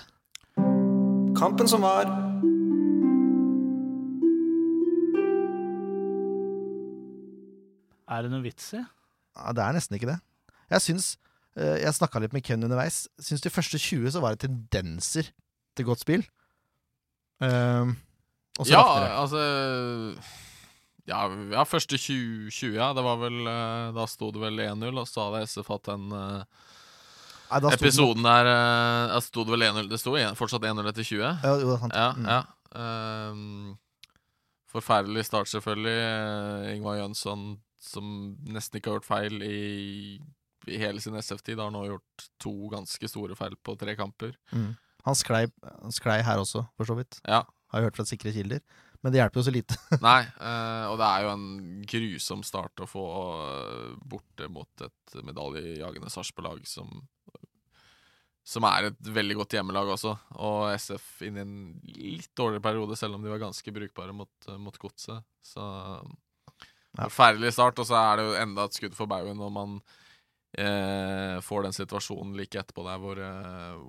Kampen 1.38 1.70
som 1.70 1.86
var. 1.86 2.10
Er 8.08 8.24
det 8.24 8.32
noe 8.32 8.44
vits 8.44 8.68
i? 8.76 8.82
Ja, 9.38 9.54
det 9.56 9.64
er 9.64 9.78
nesten 9.78 9.96
ikke 9.96 10.10
det. 10.10 10.18
Jeg 10.68 10.84
syns 10.84 11.06
eh, 11.56 11.78
Jeg 11.84 11.96
snakka 11.96 12.20
litt 12.20 12.34
med 12.36 12.44
Ken 12.44 12.64
underveis. 12.66 13.06
Syns 13.22 13.44
de 13.44 13.52
første 13.52 13.80
20 13.80 14.12
så 14.12 14.20
var 14.24 14.36
det 14.36 14.44
tendenser 14.44 15.30
til 15.78 15.88
godt 15.88 16.04
spill. 16.04 16.26
Um, 17.40 17.94
og 18.58 18.66
så 18.66 18.74
Ja, 18.74 18.84
altså 19.22 19.40
ja, 21.08 21.22
ja, 21.54 21.64
første 21.68 21.96
20, 21.98 22.50
20, 22.52 22.74
ja. 22.78 22.90
Det 22.96 23.04
var 23.06 23.16
vel 23.22 23.38
eh, 23.48 23.92
Da 23.96 24.04
sto 24.10 24.28
det 24.34 24.42
vel 24.42 24.60
1-0, 24.66 24.92
og 25.00 25.08
så 25.08 25.24
hadde 25.28 25.46
SF 25.48 25.70
hatt 25.72 25.88
den 25.88 26.06
eh, 26.12 26.44
Nei, 27.48 27.60
da 27.64 27.70
sto 27.70 27.70
det- 27.72 27.78
episoden 27.80 28.26
der 28.28 28.50
eh, 28.52 29.14
ja, 29.14 29.20
sto 29.24 29.44
det 29.48 29.54
vel 29.56 29.66
1-0 29.70 29.88
Det 29.88 29.98
sto 30.02 30.12
fortsatt 30.36 30.66
1-0 30.68 30.90
etter 30.92 31.06
20. 31.08 31.22
Ja, 31.24 31.34
jo, 31.56 31.58
det 31.64 31.74
er 31.76 31.82
sant. 31.86 31.96
Ja, 31.96 32.08
Mm. 32.18 32.28
ja. 32.28 32.40
Um, 32.78 33.78
forferdelig 34.68 35.24
start, 35.24 35.48
selvfølgelig. 35.48 35.94
Eh, 36.04 36.74
Ingvar 36.76 36.98
Jønsson, 37.00 37.46
som 37.80 38.36
nesten 38.44 38.76
ikke 38.78 38.90
har 38.92 38.98
gjort 38.98 39.08
feil 39.08 39.42
i, 39.46 40.18
i 40.68 40.76
hele 40.82 41.00
sin 41.00 41.16
SF-tid, 41.16 41.58
har 41.62 41.70
nå 41.72 41.86
gjort 41.88 42.26
to 42.42 42.52
ganske 42.74 43.08
store 43.08 43.34
feil 43.38 43.56
på 43.64 43.78
tre 43.80 43.94
kamper. 43.96 44.34
Mm. 44.52 44.74
Han, 45.08 45.16
sklei, 45.16 45.46
han 45.64 45.94
sklei 45.96 46.18
her 46.26 46.42
også, 46.42 46.66
for 46.76 46.84
så 46.90 46.98
vidt. 46.98 47.20
Ja. 47.24 47.44
Har 47.72 47.80
jeg 47.80 47.88
hørt 47.88 47.96
fra 48.02 48.04
sikre 48.08 48.32
kilder. 48.36 48.60
Men 49.02 49.14
det 49.14 49.20
hjelper 49.20 49.38
jo 49.38 49.46
så 49.46 49.54
lite. 49.54 49.76
Nei, 50.02 50.22
eh, 50.26 50.84
og 50.90 50.96
det 50.98 51.08
er 51.08 51.24
jo 51.24 51.34
en 51.36 51.46
grusom 51.92 52.42
start 52.46 52.82
å 52.82 52.88
få 52.90 53.04
eh, 53.44 53.92
borte 54.10 54.48
mot 54.50 54.86
et 54.86 55.20
medaljejagende 55.22 56.10
Sarpsborg-lag 56.12 56.66
som 56.66 56.90
som 58.48 58.64
er 58.64 58.88
et 58.88 59.08
veldig 59.12 59.34
godt 59.42 59.58
hjemmelag 59.58 59.90
også, 59.92 60.14
og 60.40 60.70
SF 60.72 61.18
inn 61.26 61.36
i 61.36 61.42
en 61.42 61.56
litt 61.84 62.30
dårligere 62.38 62.64
periode, 62.64 62.96
selv 62.96 63.18
om 63.18 63.24
de 63.24 63.28
var 63.28 63.42
ganske 63.42 63.74
brukbare 63.76 64.14
mot, 64.16 64.30
eh, 64.48 64.56
mot 64.56 64.78
Godset. 64.80 65.20
Så 65.44 65.64
forferdelig 66.96 67.52
start, 67.52 67.82
og 67.82 67.90
så 67.90 67.98
er 68.00 68.16
det 68.16 68.24
jo 68.24 68.38
enda 68.40 68.64
et 68.64 68.78
skudd 68.78 68.96
for 68.96 69.10
baugen 69.10 69.36
når 69.38 69.52
man 69.52 69.76
eh, 70.56 71.36
får 71.44 71.68
den 71.68 71.76
situasjonen 71.76 72.32
like 72.40 72.56
etterpå 72.58 72.86
der 72.88 73.02
hvor, 73.02 73.20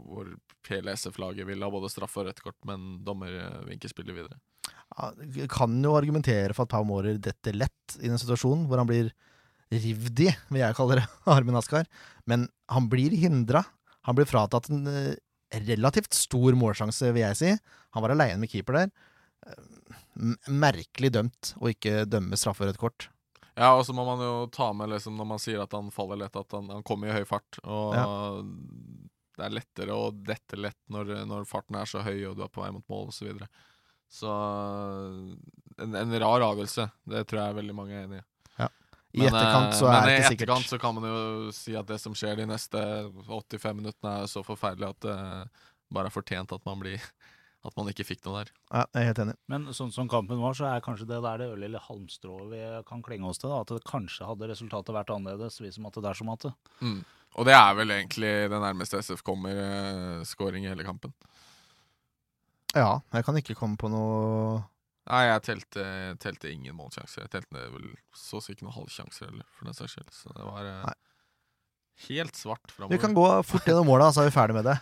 hvor 0.03 0.33
hele 0.67 0.97
SF-laget 0.99 1.47
vil 1.47 1.63
ha 1.63 1.71
både 1.71 1.89
straff 1.89 2.19
og 2.19 2.27
rødt 2.27 2.43
kort, 2.43 2.59
men 2.67 2.99
dommer 3.07 3.39
vinker 3.69 3.95
spillet 3.95 4.19
videre. 4.19 4.41
Ja, 4.97 5.11
kan 5.51 5.77
jo 5.83 5.95
argumentere 5.95 6.55
for 6.55 6.65
at 6.65 6.73
Pau 6.73 6.85
Mårer 6.87 7.19
detter 7.21 7.55
lett 7.55 7.97
i 8.01 8.09
en 8.09 8.19
situasjon 8.19 8.65
hvor 8.67 8.81
han 8.81 8.89
blir 8.89 9.11
rivd 9.69 10.23
i, 10.25 10.29
vil 10.49 10.63
jeg 10.63 10.77
kalle 10.77 10.99
det, 10.99 11.05
Armin 11.35 11.59
Askar. 11.59 11.89
Men 12.29 12.47
han 12.71 12.89
blir 12.91 13.13
hindra. 13.17 13.63
Han 14.07 14.17
blir 14.17 14.27
fratatt 14.29 14.71
en 14.73 14.87
eh, 14.89 15.13
relativt 15.69 16.17
stor 16.17 16.57
målsjanse, 16.57 17.13
vil 17.13 17.25
jeg 17.27 17.37
si. 17.37 17.53
Han 17.95 18.05
var 18.05 18.15
aleine 18.15 18.41
med 18.41 18.51
keeper 18.51 18.81
der. 18.81 18.91
Eh, 19.45 19.95
Merkelig 20.51 21.13
dømt 21.15 21.53
å 21.61 21.69
ikke 21.71 22.03
dømme 22.09 22.35
strafferødt 22.35 22.79
kort. 22.81 23.07
Ja, 23.59 23.73
og 23.75 23.85
så 23.87 23.93
må 23.95 24.03
man 24.07 24.21
jo 24.23 24.47
ta 24.55 24.69
med 24.75 24.91
liksom, 24.91 25.15
når 25.19 25.27
man 25.27 25.41
sier 25.43 25.61
at 25.63 25.73
han 25.75 25.91
faller 25.91 26.19
lett, 26.21 26.35
at 26.35 26.53
han, 26.55 26.67
han 26.71 26.83
kommer 26.87 27.09
i 27.09 27.15
høy 27.17 27.25
fart. 27.27 27.59
Og 27.63 27.95
det 29.39 29.45
er 29.45 29.55
lettere 29.55 29.95
å 29.95 30.09
dette 30.11 30.59
lett 30.59 30.79
når, 30.91 31.11
når 31.27 31.47
farten 31.47 31.77
er 31.79 31.87
så 31.87 32.03
høy 32.03 32.17
og 32.29 32.37
du 32.37 32.43
er 32.45 32.51
på 32.51 32.63
vei 32.63 32.71
mot 32.75 32.85
mål 32.91 33.11
osv. 33.13 33.31
Så, 34.09 34.29
en, 35.79 35.95
en 35.95 36.19
rar 36.23 36.45
avgjørelse. 36.49 36.89
Det 37.13 37.23
tror 37.29 37.43
jeg 37.43 37.59
veldig 37.61 37.77
mange 37.77 37.95
er 37.95 38.07
enig 38.07 38.21
i. 38.23 38.25
I 39.17 39.25
etterkant 39.25 39.73
så 39.73 39.87
eh, 39.89 39.95
er 39.95 40.05
det 40.05 40.13
ikke 40.19 40.29
sikkert. 40.35 40.51
Men 40.51 40.59
i 40.59 40.61
etterkant 40.61 40.69
så 40.69 40.77
kan 40.81 40.95
man 40.97 41.09
jo 41.09 41.51
si 41.55 41.73
at 41.77 41.89
det 41.89 41.97
som 42.01 42.15
skjer 42.17 42.37
de 42.37 42.45
neste 42.49 42.83
85 43.25 43.77
minuttene, 43.79 44.15
er 44.21 44.29
så 44.29 44.43
forferdelig 44.45 44.91
at 44.91 45.05
det 45.07 45.17
bare 45.95 46.11
er 46.11 46.13
fortjent 46.13 46.53
at 46.53 46.65
man 46.67 46.81
blir 46.83 47.01
At 47.59 47.73
man 47.75 47.89
ikke 47.91 48.05
fikk 48.07 48.21
noe 48.23 48.39
der. 48.39 48.51
Ja, 48.71 48.81
jeg 48.95 49.01
er 49.01 49.07
helt 49.09 49.17
enig. 49.19 49.33
Men 49.51 49.65
sånn 49.75 49.89
som 49.91 50.07
kampen 50.07 50.39
var, 50.39 50.53
så 50.55 50.69
er 50.69 50.83
kanskje 50.83 51.09
det 51.09 51.17
der 51.25 51.41
det 51.41 51.49
ørlille 51.51 51.81
halmstrået 51.89 52.53
vi 52.53 52.61
kan 52.87 53.01
klenge 53.03 53.27
oss 53.27 53.41
til. 53.41 53.51
da, 53.51 53.57
At 53.65 53.73
det 53.73 53.83
kanskje 53.89 54.29
hadde 54.29 54.47
resultatet 54.47 54.95
vært 54.95 55.11
annerledes, 55.11 55.57
vi 55.59 55.71
som 55.75 55.83
måtte 55.83 55.99
der 56.05 56.15
som 56.15 56.31
måtte. 56.31 56.53
Mm. 56.79 57.01
Og 57.35 57.49
det 57.49 57.57
er 57.57 57.75
vel 57.75 57.91
egentlig 57.97 58.31
det 58.53 58.61
nærmeste 58.63 59.01
SF 59.03 59.25
kommer 59.27 59.59
uh, 59.59 60.23
scoring 60.23 60.69
i 60.69 60.71
hele 60.71 60.87
kampen. 60.87 61.11
Ja, 62.77 62.99
jeg 63.15 63.25
kan 63.25 63.37
ikke 63.39 63.57
komme 63.57 63.79
på 63.81 63.89
noe 63.89 64.59
Nei, 65.09 65.23
jeg 65.25 65.41
telte, 65.47 65.83
telte 66.21 66.51
ingen 66.53 66.75
målsjanser. 66.77 67.23
Jeg 67.23 67.31
telte 67.33 67.61
vel 67.73 67.85
så 68.13 68.37
å 68.37 68.43
si 68.45 68.53
ikke 68.53 68.67
noen 68.67 68.75
halvsjanser 68.75 69.25
heller, 69.25 69.47
for 69.57 69.65
den 69.65 69.77
saks 69.77 69.95
skyld. 69.95 70.11
Så 70.13 70.29
det 70.35 70.45
var 70.45 70.67
eh, 70.69 70.83
Nei. 70.85 70.93
helt 72.05 72.37
svart 72.37 72.69
framover. 72.69 72.93
Vi 72.93 73.01
kan 73.01 73.15
gå 73.17 73.25
fort 73.49 73.65
gjennom 73.65 73.89
måla, 73.89 74.11
så 74.13 74.21
er 74.21 74.29
vi 74.29 74.35
ferdig 74.35 74.59
med 74.59 74.69
det. 74.69 74.75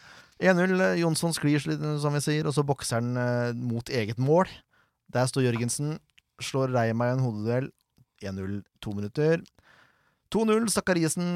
1-0. 0.44 0.74
eh, 0.84 0.98
Jonsson 1.00 1.36
sklir, 1.38 1.64
som 1.64 2.18
vi 2.18 2.24
sier, 2.26 2.50
og 2.50 2.58
så 2.58 2.66
bokser 2.68 3.00
han 3.00 3.16
eh, 3.22 3.54
mot 3.56 3.88
eget 3.88 4.20
mål. 4.20 4.52
Der 5.16 5.32
står 5.32 5.48
Jørgensen. 5.48 5.96
Slår 6.44 6.76
Reima 6.76 7.08
i 7.08 7.16
en 7.16 7.24
hodeduell. 7.24 7.72
1-0, 8.20 8.60
to 8.84 8.98
minutter. 8.98 9.40
2-0. 10.36 10.68
Sakariassen 10.76 11.32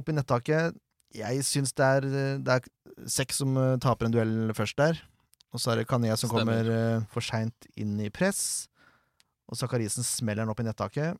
opp 0.00 0.08
i 0.08 0.16
nettaket. 0.16 0.80
Jeg 1.12 1.44
syns 1.44 1.76
det 1.76 1.92
er, 1.98 2.08
det 2.40 2.56
er 2.56 3.06
seks 3.10 3.42
som 3.42 3.52
taper 3.84 4.08
en 4.08 4.16
duell 4.16 4.36
først 4.56 4.80
der. 4.80 5.04
Og 5.50 5.58
så 5.62 5.72
er 5.72 5.80
det 5.80 5.88
Kané 5.90 6.12
som 6.16 6.30
Stemmer. 6.30 6.60
kommer 6.62 6.70
eh, 6.74 7.06
for 7.10 7.24
seint 7.26 7.66
inn 7.80 7.96
i 8.04 8.10
press. 8.14 8.68
Og 9.50 9.58
Sakariassen 9.58 10.06
smeller 10.06 10.44
den 10.44 10.52
opp 10.52 10.60
i 10.62 10.66
nettaket. 10.68 11.18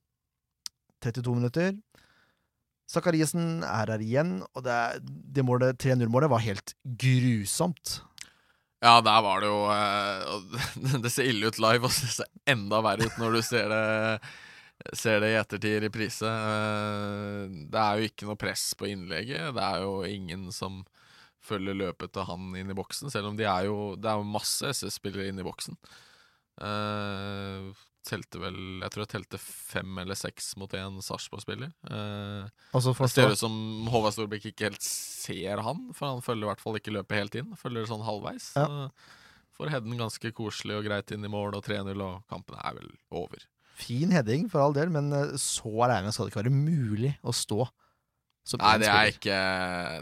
32 1.02 1.34
minutter. 1.34 1.72
Sakariassen 2.90 3.62
er 3.66 3.90
her 3.94 4.02
igjen, 4.02 4.36
og 4.54 4.64
det, 4.66 4.76
det 5.06 5.44
målet, 5.46 5.78
3-0-målet 5.82 6.30
var 6.32 6.42
helt 6.42 6.74
grusomt. 6.98 8.00
Ja, 8.82 8.96
der 9.04 9.18
var 9.22 9.42
det 9.42 9.50
jo 9.50 9.58
eh, 9.68 11.00
Det 11.04 11.10
ser 11.12 11.26
ille 11.28 11.50
ut 11.52 11.58
live, 11.60 11.84
og 11.84 11.92
det 11.92 12.14
ser 12.14 12.30
enda 12.48 12.78
verre 12.86 13.10
ut 13.10 13.18
når 13.20 13.36
du 13.36 13.42
ser 13.46 13.68
det 13.72 13.82
Ser 14.96 15.18
det 15.20 15.28
i 15.34 15.36
ettertid 15.36 15.74
i 15.76 15.80
reprise. 15.84 16.24
Eh, 16.24 17.42
Det 17.68 17.76
er 17.82 17.98
jo 18.00 18.06
ikke 18.08 18.24
noe 18.30 18.38
press 18.40 18.70
på 18.80 18.88
innlegget. 18.88 19.50
Det 19.52 19.60
er 19.66 19.82
jo 19.84 19.98
ingen 20.08 20.46
som 20.56 20.78
følger 21.50 21.76
løpet 21.76 22.14
til 22.14 22.26
han 22.30 22.48
inn 22.60 22.72
i 22.72 22.78
boksen, 22.78 23.12
selv 23.12 23.30
om 23.32 23.36
de 23.38 23.44
er 23.50 23.66
jo 23.68 23.94
Det 23.98 24.10
er 24.10 24.18
jo 24.22 24.26
masse 24.30 24.70
SS-spillere 24.72 25.28
inn 25.30 25.42
i 25.42 25.46
boksen. 25.46 25.76
Uh, 26.60 27.70
telte 28.04 28.40
vel 28.40 28.56
Jeg 28.82 28.92
tror 28.92 29.04
jeg 29.04 29.12
telte 29.14 29.38
fem 29.40 30.00
eller 30.02 30.16
seks 30.18 30.54
mot 30.60 30.72
én 30.76 30.98
Sarpsborg-spiller. 31.04 31.70
Uh, 31.86 32.48
Og 32.74 32.84
det 32.84 33.10
ser 33.12 33.32
ut 33.32 33.40
som 33.40 33.54
Håvard 33.92 34.16
Storbekk 34.16 34.50
ikke 34.50 34.70
helt 34.70 34.84
ser 34.84 35.62
han, 35.64 35.86
for 35.96 36.14
han 36.14 36.24
følger 36.24 36.46
i 36.46 36.50
hvert 36.50 36.64
fall 36.64 36.78
ikke 36.80 36.94
løpet 36.96 37.18
helt 37.20 37.40
inn. 37.42 37.54
Følger 37.60 37.88
sånn 37.90 38.04
halvveis. 38.06 38.50
Ja. 38.56 38.66
Så 38.66 39.56
får 39.60 39.72
Hedden 39.76 39.98
ganske 40.00 40.32
koselig 40.36 40.78
og 40.78 40.86
greit 40.88 41.12
inn 41.12 41.24
i 41.26 41.32
mål, 41.32 41.52
og 41.58 41.64
3-0, 41.66 41.92
og 42.00 42.22
kampen 42.32 42.56
er 42.60 42.78
vel 42.80 42.92
over. 43.12 43.42
fin 43.80 44.10
heading, 44.12 44.46
for 44.52 44.60
all 44.60 44.74
del, 44.76 44.90
men 44.92 45.12
eh, 45.16 45.36
så 45.40 45.70
aleine 45.86 46.10
skal 46.12 46.26
det 46.26 46.32
ikke 46.34 46.42
være 46.42 46.52
mulig 46.52 47.14
å 47.24 47.32
stå. 47.32 47.64
Nei, 48.58 48.76
det 48.82 48.88
er 48.88 49.10
spiller. 49.10 49.16
ikke 49.16 49.38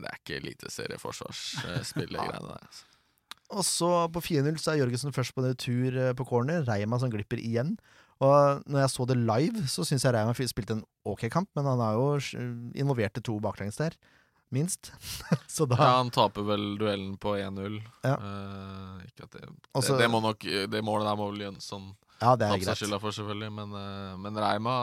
Det 0.03 0.09
er 0.11 0.17
ikke 0.23 0.37
eliteserieforsvarsspillergreiene 0.43 2.49
der. 2.49 2.61
altså. 2.63 2.85
Og 3.49 3.65
så 3.65 3.89
på 4.13 4.21
4-0 4.21 4.59
så 4.61 4.75
er 4.75 4.83
Jørgensen 4.83 5.15
først 5.17 5.33
på 5.37 5.41
tur 5.57 5.95
eh, 5.97 6.13
på 6.17 6.25
corner. 6.29 6.67
Reima 6.69 6.99
som 7.01 7.11
glipper 7.13 7.41
igjen. 7.41 7.77
Og 8.25 8.63
når 8.67 8.81
jeg 8.83 8.91
så 8.93 9.07
det 9.09 9.17
live, 9.17 9.63
så 9.71 9.85
syns 9.87 10.05
jeg 10.05 10.15
Reima 10.15 10.35
spilte 10.35 10.75
en 10.77 10.85
ok 11.07 11.29
kamp, 11.33 11.49
men 11.57 11.65
han 11.69 11.81
er 11.81 11.93
jo 11.97 12.19
involvert 12.75 13.19
i 13.21 13.25
to 13.25 13.39
baklengs 13.41 13.79
der, 13.79 13.95
minst. 14.51 14.91
så 15.55 15.67
da 15.71 15.77
Ja, 15.79 15.93
han 16.01 16.11
taper 16.11 16.43
vel 16.49 16.75
duellen 16.81 17.15
på 17.17 17.37
1-0. 17.39 17.79
Ja. 18.03 18.17
Uh, 18.19 18.99
ikke 19.07 19.29
at 19.29 19.33
det, 19.39 19.47
også, 19.73 19.95
det, 19.95 20.03
det 20.03 20.11
må 20.11 20.21
nok 20.25 20.41
Det 20.43 20.83
målet 20.85 21.07
der 21.07 21.17
må 21.21 21.31
vel 21.31 21.47
Jønsson 21.47 21.93
Ja, 22.19 22.35
det 22.35 22.51
ta 22.51 22.59
seg 22.73 22.83
skylda 22.83 22.99
for, 23.01 23.15
selvfølgelig. 23.15 23.53
Men, 23.55 23.71
uh, 23.79 24.19
men 24.19 24.35
Reima 24.43 24.75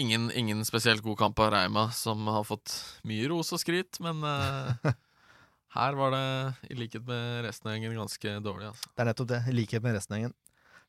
ingen, 0.00 0.30
ingen 0.34 0.64
spesielt 0.64 1.02
god 1.04 1.18
kamp 1.18 1.40
av 1.42 1.50
Reima, 1.54 1.88
som 1.92 2.26
har 2.30 2.44
fått 2.46 2.74
mye 3.08 3.28
ros 3.30 3.52
og 3.54 3.60
skryt, 3.62 4.00
men 4.04 4.22
uh, 4.24 4.74
her 5.78 5.98
var 5.98 6.14
det, 6.14 6.24
i 6.70 6.78
likhet 6.78 7.06
med 7.08 7.44
resten 7.46 7.70
av 7.70 7.76
gjengen, 7.76 7.98
ganske 7.98 8.38
dårlig. 8.44 8.72
Altså. 8.72 8.90
Det 8.90 9.04
er 9.04 9.10
nettopp 9.10 9.30
det, 9.34 9.40
i 9.50 9.56
likhet 9.56 9.84
med 9.84 9.96
resten 9.98 10.16
av 10.16 10.22
gjengen. 10.22 10.36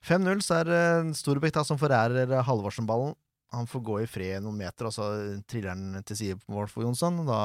5-0 0.05 0.43
så 0.45 0.59
er 0.59 0.69
det 0.69 0.83
Storbekk 1.17 1.55
da 1.55 1.63
som 1.65 1.79
forærer 1.81 2.35
Halvorsen-ballen. 2.45 3.15
Han 3.55 3.69
får 3.69 3.81
gå 3.87 3.95
i 4.03 4.09
fred 4.09 4.43
noen 4.43 4.59
meter, 4.59 4.89
og 4.89 4.93
så 4.93 5.07
triller 5.49 5.71
han 5.73 6.03
til 6.05 6.19
side 6.19 6.37
på 6.41 6.53
mål 6.53 6.69
for 6.69 6.85
Jonsson. 6.85 7.21
og 7.23 7.29
Da 7.29 7.39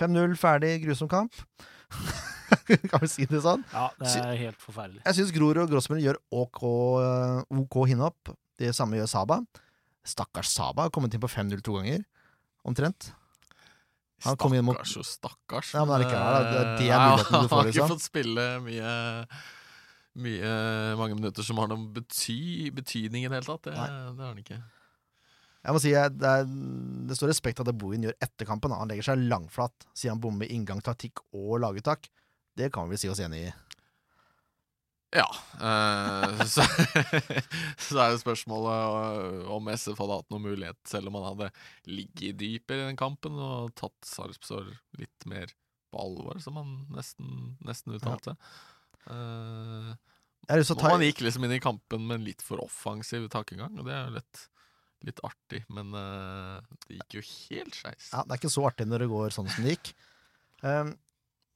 5-0, 0.00 0.36
ferdig, 0.40 0.76
grusom 0.86 1.10
kamp. 1.10 1.36
kan 2.90 3.02
vi 3.02 3.10
si 3.10 3.26
det 3.28 3.42
sånn? 3.44 3.64
Ja, 3.72 3.90
det 3.98 4.12
er 4.22 4.38
helt 4.46 4.62
forferdelig. 4.62 5.02
Jeg 5.04 5.18
syns 5.18 5.34
Grorud 5.34 5.64
og 5.64 5.72
Grossmann 5.72 6.00
gjør 6.00 6.20
OK, 6.32 6.62
OK 7.58 7.76
hinne 7.90 8.08
opp. 8.08 8.32
Det 8.60 8.72
samme 8.76 9.00
gjør 9.00 9.10
Saba. 9.10 9.40
Stakkars 10.04 10.50
Saba 10.50 10.86
har 10.88 10.92
kommet 10.94 11.14
inn 11.14 11.22
på 11.22 11.30
5-0 11.30 11.62
to 11.62 11.76
ganger, 11.78 12.04
omtrent. 12.66 13.12
Han 14.26 14.36
kom 14.38 14.54
inn 14.54 14.64
mot- 14.66 14.76
Stakkars 14.78 14.96
og 15.00 15.06
stakkars. 15.08 15.72
Ja, 15.74 15.84
men 15.86 15.96
allikevel, 15.98 16.46
det 16.46 16.60
er 16.60 16.70
det 16.78 16.90
eh, 16.90 17.02
muligheten 17.02 17.32
du 17.32 17.38
Han 17.42 17.58
har 17.58 17.66
ikke 17.66 17.72
liksom. 17.72 17.92
fått 17.96 18.06
spille 18.06 18.46
mye 18.66 18.94
mye, 20.22 20.52
mange 21.00 21.16
minutter 21.16 21.46
som 21.46 21.56
har 21.62 21.70
noen 21.70 21.86
bety, 21.96 22.68
betydning 22.76 23.24
i 23.24 23.30
det 23.30 23.38
hele 23.38 23.46
tatt. 23.48 23.64
Det, 23.70 23.74
det 23.74 24.20
har 24.26 24.28
han 24.34 24.42
ikke. 24.42 24.58
Jeg 25.62 25.74
må 25.76 25.80
si 25.80 25.92
det, 25.94 26.26
er, 26.28 26.48
det 27.08 27.16
står 27.16 27.30
respekt 27.30 27.60
av 27.62 27.68
det 27.68 27.74
Bohin 27.78 28.02
gjør 28.08 28.16
etter 28.24 28.48
kampen. 28.48 28.74
Han 28.74 28.90
legger 28.90 29.06
seg 29.12 29.22
langflat, 29.30 29.86
sier 29.96 30.12
han 30.12 30.20
bommer 30.22 30.50
inngang, 30.50 30.82
taktikk 30.84 31.22
og 31.32 31.60
laguttak. 31.62 32.10
Det 32.58 32.68
kan 32.74 32.88
vi 32.90 32.96
vel 32.96 33.00
si 33.00 33.10
oss 33.12 33.22
enig 33.24 33.46
i. 33.46 33.52
Ja. 35.12 35.26
eh, 35.60 36.44
så, 36.54 36.64
så 37.76 37.98
er 38.00 38.14
jo 38.14 38.20
spørsmålet 38.22 39.48
om 39.52 39.68
SF 39.72 40.00
hadde 40.00 40.20
hatt 40.20 40.30
noen 40.32 40.46
mulighet, 40.46 40.78
selv 40.88 41.10
om 41.10 41.18
han 41.20 41.28
hadde 41.32 41.50
ligget 41.90 42.38
dypere 42.40 42.86
i 42.86 42.88
den 42.90 43.00
kampen 43.00 43.36
og 43.36 43.74
tatt 43.78 44.08
Sarpsborg 44.08 44.72
litt 45.00 45.28
mer 45.28 45.52
på 45.92 46.00
alvor, 46.00 46.40
som 46.40 46.56
han 46.56 46.72
nesten, 46.94 47.52
nesten 47.66 47.98
uttalte. 47.98 48.36
Eh, 49.12 49.92
og 50.48 50.72
ta 50.80 50.94
han 50.94 51.04
gikk 51.04 51.20
liksom 51.26 51.44
inn 51.46 51.58
i 51.58 51.62
kampen 51.62 52.08
med 52.08 52.20
en 52.20 52.26
litt 52.30 52.42
for 52.44 52.62
offensiv 52.64 53.28
tankegang, 53.32 53.76
og 53.78 53.86
det 53.86 53.94
er 53.94 54.08
jo 54.08 54.16
litt, 54.16 54.42
litt 55.10 55.22
artig, 55.28 55.62
men 55.68 55.92
eh, 55.98 56.74
det 56.86 57.02
gikk 57.02 57.20
jo 57.20 57.26
helt 57.28 57.78
skeis. 57.78 58.08
ja, 58.14 58.24
Det 58.24 58.32
er 58.34 58.40
ikke 58.40 58.56
så 58.56 58.66
artig 58.70 58.88
når 58.88 59.04
det 59.04 59.12
går 59.12 59.36
sånn 59.36 59.52
som 59.52 59.68
det 59.68 59.76
gikk. 59.76 59.92
Um, 60.64 60.96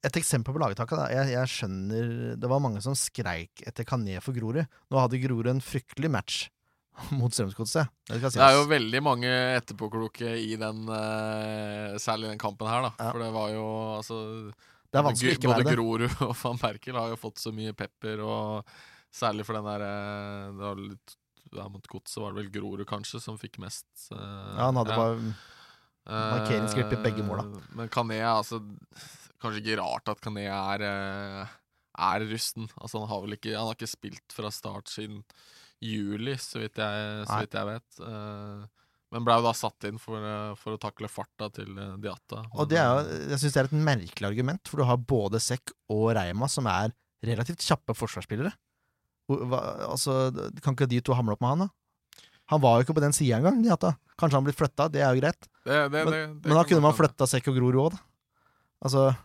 et 0.06 0.16
eksempel 0.20 0.54
på 0.54 0.60
lagetaket. 0.62 0.98
da. 1.00 1.06
Jeg, 1.12 1.32
jeg 1.34 1.50
skjønner 1.52 2.10
Det 2.40 2.48
var 2.50 2.60
mange 2.62 2.80
som 2.84 2.94
skreik 2.98 3.62
etter 3.66 3.86
Kané 3.88 4.20
for 4.22 4.36
Grorud. 4.36 4.62
Nå 4.90 5.00
hadde 5.02 5.20
Grorud 5.22 5.48
en 5.50 5.60
fryktelig 5.64 6.10
match 6.14 6.44
mot 7.18 7.32
Strømsgodset. 7.34 7.90
Det, 8.08 8.20
Det 8.22 8.40
er 8.40 8.54
jo 8.56 8.62
veldig 8.70 9.02
mange 9.04 9.28
etterpåkloke 9.58 10.30
i 10.40 10.54
den, 10.60 10.86
eh, 10.88 11.96
særlig 12.00 12.30
den 12.32 12.40
kampen 12.40 12.70
her, 12.70 12.86
da. 12.88 12.92
Ja. 12.96 13.10
For 13.12 13.20
det 13.24 13.32
var 13.34 13.50
jo 13.52 13.66
altså 13.98 14.20
Det 14.54 15.00
er 15.02 15.04
vanskelig 15.10 15.34
å 15.34 15.36
ikke 15.40 15.50
Både 15.50 15.58
være 15.60 15.68
det. 15.68 15.74
Grorud 15.76 16.16
og 16.30 16.36
van 16.40 16.62
Berkel 16.62 16.96
har 17.02 17.12
jo 17.12 17.18
fått 17.20 17.42
så 17.42 17.52
mye 17.52 17.74
pepper, 17.76 18.22
og 18.24 18.78
særlig 19.16 19.44
for 19.48 19.58
den 19.58 19.68
der 19.68 19.84
eh, 19.90 20.46
Det 20.56 20.64
var 20.70 20.80
litt 20.86 21.16
der 21.56 21.68
Mot 21.72 21.86
Godset 21.88 22.18
var 22.20 22.32
det 22.34 22.40
vel 22.42 22.48
Grorud, 22.56 22.86
kanskje, 22.90 23.20
som 23.22 23.36
fikk 23.38 23.60
mest. 23.62 23.86
eh, 24.10 24.16
Ja, 24.18 24.66
han 24.70 24.80
hadde 24.80 24.96
ja. 24.96 25.02
bare 25.02 25.36
markeringsgrep 26.06 26.92
i 26.94 26.98
begge 27.02 27.22
måla. 27.26 27.44
Men 27.74 27.88
Kané, 27.90 28.18
altså 28.22 28.60
Kanskje 29.42 29.60
ikke 29.62 29.78
rart 29.82 30.08
at 30.08 30.20
Kané 30.24 30.46
er, 30.48 30.82
eh, 30.86 31.54
er 31.98 32.24
rusten. 32.30 32.68
Altså 32.80 33.00
Han 33.02 33.08
har 33.08 33.26
ikke 33.36 33.52
Han 33.56 33.66
har 33.68 33.74
ikke 33.76 33.90
spilt 33.90 34.32
fra 34.32 34.50
start 34.50 34.88
siden 34.92 35.22
juli, 35.82 36.32
så 36.40 36.62
vidt 36.62 36.78
jeg, 36.80 37.26
så 37.28 37.40
vidt 37.42 37.52
jeg 37.58 37.66
vet. 37.68 38.00
Eh, 38.00 38.66
Men 39.12 39.22
ble 39.24 39.34
jo 39.38 39.44
da 39.46 39.52
satt 39.54 39.84
inn 39.86 39.98
for, 40.02 40.18
eh, 40.18 40.54
for 40.58 40.74
å 40.76 40.80
takle 40.82 41.06
farta 41.08 41.46
til 41.52 41.68
Diata. 41.76 41.96
Diatta. 42.02 42.40
Og 42.58 42.68
det 42.68 42.78
er 42.80 42.88
jo, 42.90 43.18
jeg 43.30 43.38
syns 43.38 43.52
det 43.54 43.60
er 43.62 43.68
et 43.70 43.76
merkelig 43.86 44.26
argument, 44.30 44.68
for 44.68 44.78
du 44.82 44.84
har 44.88 44.96
både 44.98 45.38
Sekk 45.40 45.70
og 45.94 46.08
Reima, 46.16 46.48
som 46.50 46.66
er 46.66 46.90
relativt 47.22 47.62
kjappe 47.62 47.94
forsvarsspillere. 47.94 48.52
Hva- 49.30 49.88
Altså, 49.90 50.32
Kan 50.62 50.74
ikke 50.74 50.88
de 50.88 51.00
to 51.00 51.14
hamle 51.14 51.32
opp 51.36 51.40
med 51.40 51.48
han, 51.48 51.58
da? 51.58 51.68
Han 52.48 52.60
var 52.60 52.78
jo 52.80 52.84
ikke 52.86 52.94
på 52.98 53.02
den 53.02 53.12
sida 53.12 53.38
engang. 53.38 53.62
Diatta. 53.62 53.96
Kanskje 54.18 54.38
han 54.38 54.44
blitt 54.44 54.56
flytta, 54.58 54.90
det 54.90 55.02
er 55.02 55.14
jo 55.14 55.20
greit. 55.20 55.48
det, 55.64 55.90
det, 55.90 56.04
Men, 56.04 56.12
det, 56.12 56.44
men 56.46 56.54
da 56.56 56.64
kunne 56.64 56.82
man 56.82 56.94
flytta 56.94 57.26
Sekk 57.26 57.48
og 57.48 57.56
Grorud 57.58 57.74
òg, 57.86 57.90
da. 57.92 57.98
Altså 58.86 59.16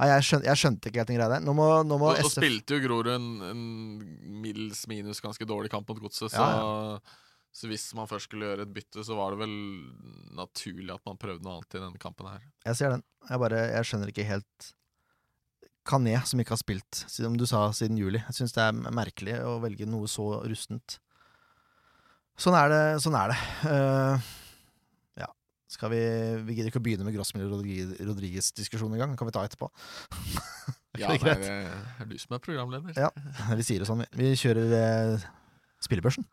Nei, 0.00 0.08
jeg, 0.08 0.24
skjønte, 0.26 0.48
jeg 0.48 0.58
skjønte 0.58 0.90
ikke 0.90 1.02
helt 1.02 1.10
den 1.12 1.18
greia 1.18 1.30
der. 1.34 1.42
Nå 1.44 1.52
må, 1.54 1.66
nå 1.86 1.98
må 2.00 2.12
SF 2.16 2.36
spilte 2.38 2.78
jo 2.78 2.84
Grorud 2.86 3.10
en, 3.12 3.26
en 3.50 3.64
middels 4.42 4.86
minus 4.90 5.20
ganske 5.22 5.46
dårlig 5.46 5.70
kamp 5.72 5.90
mot 5.92 6.00
Godset, 6.02 6.32
så, 6.32 6.42
Ja, 6.42 6.98
så 7.52 7.68
hvis 7.68 7.84
man 7.94 8.08
først 8.10 8.30
skulle 8.30 8.48
gjøre 8.48 8.64
et 8.66 8.72
bytte, 8.74 9.04
så 9.04 9.14
var 9.18 9.34
det 9.34 9.42
vel 9.44 9.54
naturlig 10.38 10.94
at 10.94 11.04
man 11.06 11.20
prøvde 11.20 11.44
noe 11.44 11.58
annet 11.58 11.76
i 11.76 11.82
denne 11.84 12.02
kampen 12.02 12.30
her. 12.32 12.46
Jeg 12.64 12.80
ser 12.80 12.96
den. 12.96 13.04
Jeg 13.28 13.44
bare, 13.44 13.60
jeg 13.76 13.90
skjønner 13.90 14.12
ikke 14.14 14.26
helt 14.30 14.72
Kané, 15.86 16.14
som 16.26 16.38
ikke 16.38 16.54
har 16.54 16.60
spilt, 16.62 17.00
som 17.10 17.34
du 17.36 17.42
sa, 17.50 17.64
siden 17.74 17.98
juli. 17.98 18.20
Jeg 18.22 18.36
syns 18.38 18.54
det 18.54 18.62
er 18.64 18.92
merkelig 18.94 19.40
å 19.42 19.56
velge 19.62 19.86
noe 19.90 20.06
så 20.10 20.28
rustent. 20.46 21.00
Sånn 22.38 22.54
er 22.56 22.70
det. 22.70 22.84
Sånn 23.02 23.18
er 23.18 23.34
det. 23.34 23.40
Ja. 23.66 24.20
Skal 25.72 25.88
vi 25.92 26.00
Vi 26.46 26.56
gidder 26.58 26.68
ikke 26.68 26.82
å 26.82 26.84
begynne 26.84 27.06
med 27.06 27.14
Grossmiller 27.16 27.48
Rodriguez-diskusjonen 28.04 28.98
engang. 28.98 29.14
Den 29.14 29.20
kan 29.20 29.28
vi 29.30 29.36
ta 29.36 29.46
etterpå. 29.48 29.70
Ja, 30.92 31.08
det 31.08 31.14
nei, 31.14 31.20
greit? 31.22 31.38
det 31.40 32.04
er 32.04 32.08
du 32.10 32.18
som 32.20 32.34
er 32.36 32.40
programleder. 32.44 32.92
Ja. 33.00 33.08
Vi 33.56 33.64
sier 33.64 33.80
det 33.80 33.86
sånn. 33.88 34.02
vi. 34.12 34.26
Vi 34.28 34.34
kjører 34.36 34.74
eh, 34.76 35.22
spillebørsen. 35.80 36.26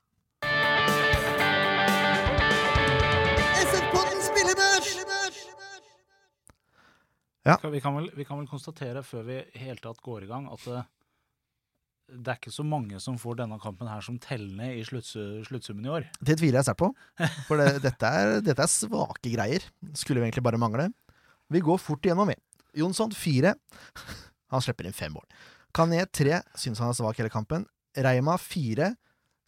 Spillebørs! 4.27 4.89
Vi 7.47 7.79
kan, 7.79 7.95
vel, 7.95 8.11
vi 8.19 8.27
kan 8.27 8.41
vel 8.41 8.51
konstatere 8.51 8.99
før 9.07 9.23
vi 9.31 9.39
helt 9.63 9.79
tatt 9.87 10.03
går 10.03 10.27
i 10.27 10.29
gang, 10.33 10.51
at 10.51 10.67
det, 12.11 12.27
er 12.33 12.37
ikke 12.39 12.51
så 12.53 12.63
mange 12.65 12.99
som 13.03 13.17
får 13.21 13.37
denne 13.41 13.57
kampen 13.61 13.87
her 13.89 14.01
som 14.05 14.17
tellende 14.21 14.67
i 14.75 14.81
slutts- 14.87 15.15
sluttsummen 15.47 15.85
i 15.85 15.91
år. 15.93 16.07
Det 16.19 16.37
tviler 16.39 16.59
jeg 16.59 16.67
sterkt 16.69 16.81
på. 16.81 16.89
For 17.47 17.61
det, 17.61 17.67
dette, 17.85 18.09
er, 18.21 18.39
dette 18.45 18.65
er 18.65 18.71
svake 18.71 19.31
greier. 19.33 19.65
Skulle 19.97 20.21
vi 20.23 20.29
egentlig 20.29 20.45
bare 20.47 20.59
mangle. 20.61 20.89
Vi 21.53 21.61
går 21.65 21.79
fort 21.81 22.05
igjennom, 22.05 22.29
vi. 22.31 22.37
Jonsson 22.81 23.13
fire. 23.17 23.55
Han 24.53 24.61
slipper 24.65 24.87
inn 24.89 24.95
fem 24.97 25.13
mål. 25.15 25.25
Kané 25.75 26.03
tre. 26.09 26.39
Syns 26.57 26.81
han 26.81 26.91
er 26.93 26.97
svak 26.97 27.17
hele 27.21 27.31
kampen. 27.33 27.65
Reima 27.97 28.35
fire. 28.41 28.93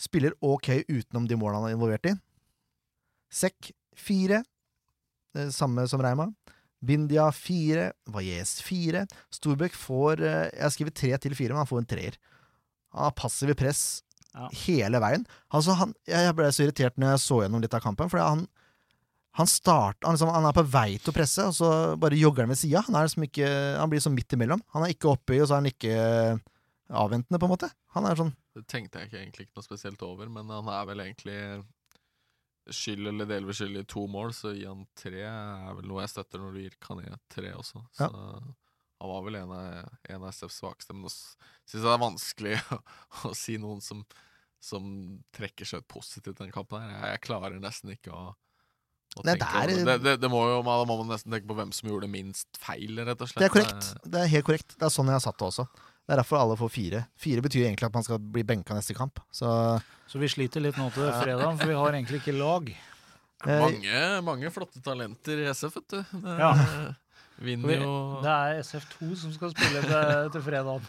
Spiller 0.02 0.34
ok 0.42 0.72
utenom 0.90 1.28
de 1.30 1.38
målene 1.38 1.62
han 1.64 1.70
er 1.72 1.78
involvert 1.78 2.10
i. 2.10 2.16
Sekk 3.32 3.72
fire. 3.98 4.42
Eh, 5.38 5.50
Samme 5.54 5.86
som 5.90 6.02
Reima. 6.04 6.28
Bindia 6.82 7.28
fire. 7.36 7.92
Valles 8.10 8.58
fire. 8.66 9.06
Storbekk 9.34 9.78
får 9.78 10.22
eh, 10.26 10.48
Jeg 10.56 10.64
har 10.66 10.74
skrevet 10.74 10.98
tre 10.98 11.14
til 11.22 11.38
fire, 11.38 11.54
men 11.54 11.62
han 11.64 11.70
får 11.70 11.84
en 11.84 11.90
treer. 11.94 12.18
Han 12.96 13.08
har 13.10 13.14
passiv 13.18 13.54
press 13.60 13.84
Ja. 14.34 14.48
hele 14.64 15.00
veien. 15.04 15.26
Altså, 15.52 15.74
han, 15.76 15.94
jeg 16.08 16.34
ble 16.38 16.48
så 16.56 16.64
irritert 16.64 16.96
når 17.00 17.14
jeg 17.16 17.24
så 17.26 17.42
gjennom 17.44 17.64
litt 17.64 17.74
av 17.76 17.82
kampen, 17.84 18.08
for 18.12 18.22
han, 18.24 18.46
han, 19.40 19.48
start, 19.48 19.98
han, 20.06 20.16
liksom, 20.16 20.32
han 20.32 20.48
er 20.48 20.56
på 20.56 20.64
vei 20.72 20.98
til 21.00 21.12
å 21.12 21.16
presse, 21.16 21.44
og 21.50 21.56
så 21.58 21.72
bare 22.00 22.20
jogger 22.20 22.46
han 22.46 22.54
ved 22.54 22.60
sida. 22.62 22.84
Han, 22.88 22.96
liksom 23.04 23.26
ikke, 23.28 23.50
han 23.80 23.92
blir 23.92 24.04
sånn 24.04 24.16
midt 24.16 24.36
imellom. 24.38 24.64
Han 24.76 24.86
er 24.88 24.94
ikke 24.96 25.12
oppi, 25.12 25.42
og 25.42 25.48
så 25.50 25.58
er 25.58 25.62
han 25.64 25.72
ikke 25.72 25.98
avventende, 26.92 27.40
på 27.40 27.48
en 27.48 27.54
måte. 27.54 27.70
Han 27.96 28.08
er 28.08 28.18
sånn 28.20 28.34
Det 28.56 28.66
tenkte 28.68 29.00
jeg 29.00 29.08
ikke 29.08 29.20
egentlig 29.22 29.46
ikke 29.48 29.60
noe 29.62 29.68
spesielt 29.68 30.02
over, 30.04 30.28
men 30.32 30.50
han 30.52 30.68
er 30.68 30.88
vel 30.90 31.04
egentlig 31.06 31.38
skyld 32.72 33.08
eller 33.10 33.28
delvis 33.28 33.58
skyld 33.62 33.80
i 33.80 33.86
to 33.90 34.04
mål, 34.12 34.34
så 34.38 34.52
gi 34.56 34.66
han 34.68 34.84
tre 34.96 35.24
er 35.28 35.72
vel 35.78 35.88
noe 35.90 36.04
jeg 36.04 36.12
støtter 36.14 36.40
når 36.44 36.52
du 36.56 36.60
gir 36.62 36.76
Kané 36.84 37.08
tre 37.32 37.52
også. 37.58 37.82
Så 37.98 38.10
han 39.02 39.10
var 39.10 39.24
vel 39.26 39.36
en 39.42 39.52
av, 39.58 39.88
en 40.14 40.22
av 40.22 40.30
SFs 40.30 40.60
svakeste, 40.62 40.94
men 40.94 41.10
jeg 41.10 41.16
syns 41.72 41.80
jeg 41.80 41.88
det 41.88 41.96
er 41.96 42.04
vanskelig 42.06 42.56
å, 42.76 42.80
å 43.32 43.34
si 43.38 43.58
noen 43.62 43.82
som, 43.82 44.04
som 44.62 44.86
trekker 45.34 45.66
seg 45.66 45.82
ut 45.84 45.90
positivt 45.90 46.38
den 46.44 46.54
kampen 46.54 46.84
her. 46.86 46.92
Jeg, 46.94 47.16
jeg 47.18 47.24
klarer 47.26 47.58
nesten 47.64 47.96
ikke 47.96 48.14
å, 48.14 48.28
å 49.18 49.24
Nei, 49.28 49.34
tenke 49.36 49.66
det 49.68 49.78
er- 49.82 49.86
det. 49.90 49.96
Det, 50.06 50.14
det 50.22 50.30
må 50.32 50.44
jo, 50.48 50.60
Da 50.64 50.76
må 50.88 51.00
man 51.02 51.10
nesten 51.16 51.34
tenke 51.34 51.50
på 51.50 51.58
hvem 51.58 51.74
som 51.76 51.90
gjorde 51.90 52.08
minst 52.14 52.62
feil, 52.62 53.02
rett 53.04 53.20
og 53.26 53.32
slett. 53.32 53.42
Det 53.42 53.50
er 53.50 53.56
korrekt. 53.58 53.90
Det 54.06 54.22
er 54.22 54.30
helt 54.38 54.48
korrekt. 54.48 54.78
Det 54.78 54.86
er 54.88 54.94
sånn 54.94 55.10
jeg 55.12 55.18
har 55.18 55.26
satt 55.26 55.42
det 55.42 55.50
også. 55.50 55.66
Det 56.06 56.16
er 56.16 56.22
derfor 56.24 56.40
alle 56.42 56.56
får 56.60 56.72
fire. 56.74 57.00
Fire 57.26 57.42
betyr 57.46 57.66
egentlig 57.68 57.88
at 57.90 57.94
man 57.98 58.06
skal 58.06 58.22
bli 58.38 58.42
benka 58.48 58.74
neste 58.78 58.96
kamp. 58.98 59.20
Så 59.32 59.50
Så 60.12 60.20
vi 60.22 60.28
sliter 60.32 60.64
litt 60.64 60.78
nå 60.80 60.88
til 60.96 61.10
fredag, 61.14 61.58
for 61.60 61.70
vi 61.70 61.76
har 61.78 61.94
egentlig 61.98 62.22
ikke 62.24 62.34
lag. 62.38 62.72
eh, 62.72 63.60
Mange, 63.62 64.02
mange 64.26 64.50
flotte 64.54 64.82
talenter 64.84 65.44
i 65.44 65.50
SF, 65.54 65.78
vet 65.78 65.88
du. 65.94 66.02
Det, 66.22 66.38
Ja. 66.42 66.52
Vinner 67.42 67.68
Vi- 67.68 67.78
jo 67.82 67.94
Det 68.22 68.30
er 68.32 68.60
SF2 68.62 69.16
som 69.18 69.32
skal 69.34 69.52
spille 69.56 69.82
til, 69.82 70.32
til 70.36 70.44
fredag. 70.46 70.82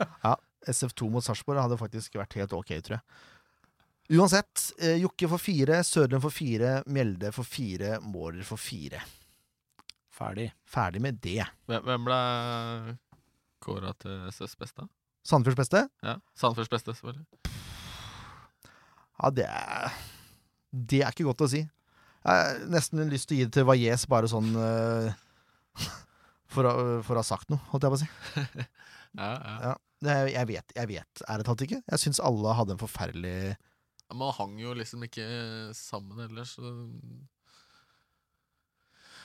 SF2 0.70 1.10
mot 1.10 1.24
Sarpsborg 1.24 1.60
hadde 1.62 1.78
faktisk 1.80 2.14
vært 2.20 2.34
helt 2.36 2.52
ok, 2.56 2.72
tror 2.84 2.98
jeg. 2.98 3.04
Uansett, 4.18 4.72
eh, 4.82 4.96
Jokke 5.00 5.28
får 5.30 5.38
fire, 5.40 5.76
Sødlund 5.86 6.22
får 6.24 6.32
fire, 6.34 6.70
Mjelde 6.90 7.30
får 7.32 7.46
fire, 7.46 7.90
Mårer 8.02 8.42
får 8.44 8.58
fire. 8.58 9.00
Ferdig. 10.10 10.48
Ferdig 10.68 11.00
med 11.04 11.20
det. 11.24 11.44
Hvem, 11.70 12.04
ble 12.04 12.18
kåra 13.64 13.92
til 14.02 14.26
SFs 14.32 14.56
beste? 14.60 14.84
Sandefjords 15.24 15.60
beste? 15.62 15.84
Ja, 16.04 16.16
Sandefjords 16.36 16.72
beste, 16.72 16.92
selvfølgelig. 16.96 17.26
Ja, 19.22 19.30
det 19.36 19.46
er 19.46 19.90
Det 20.72 21.00
er 21.04 21.10
ikke 21.12 21.26
godt 21.28 21.42
å 21.44 21.48
si. 21.50 21.60
Jeg 21.60 22.30
har 22.30 22.58
nesten 22.70 23.08
lyst 23.10 23.28
til 23.28 23.36
å 23.36 23.40
gi 23.40 23.46
det 23.48 23.54
til 23.56 23.64
Valles, 23.68 24.04
bare 24.10 24.28
sånn 24.30 24.50
eh, 24.60 25.12
for, 26.52 26.66
å, 26.66 26.74
for 27.06 27.16
å 27.16 27.22
ha 27.22 27.26
sagt 27.26 27.50
noe, 27.52 27.62
holdt 27.70 27.86
jeg 27.86 27.94
på 27.94 28.00
å 28.00 28.02
si. 28.04 28.66
Ja, 29.18 29.30
ja. 29.34 29.54
Ja. 29.64 29.70
Jeg, 30.06 30.30
jeg 30.32 30.48
vet, 30.48 30.72
jeg 30.76 30.88
vet 30.88 31.22
ærlig 31.28 31.44
talt 31.48 31.62
ikke. 31.66 31.80
Jeg 31.82 32.00
syns 32.00 32.20
alle 32.24 32.54
hadde 32.56 32.76
en 32.76 32.80
forferdelig 32.80 33.56
Man 34.16 34.30
hang 34.36 34.54
jo 34.58 34.72
liksom 34.78 35.02
ikke 35.06 35.26
sammen 35.76 36.22
ellers. 36.24 36.54
Så... 36.56 36.70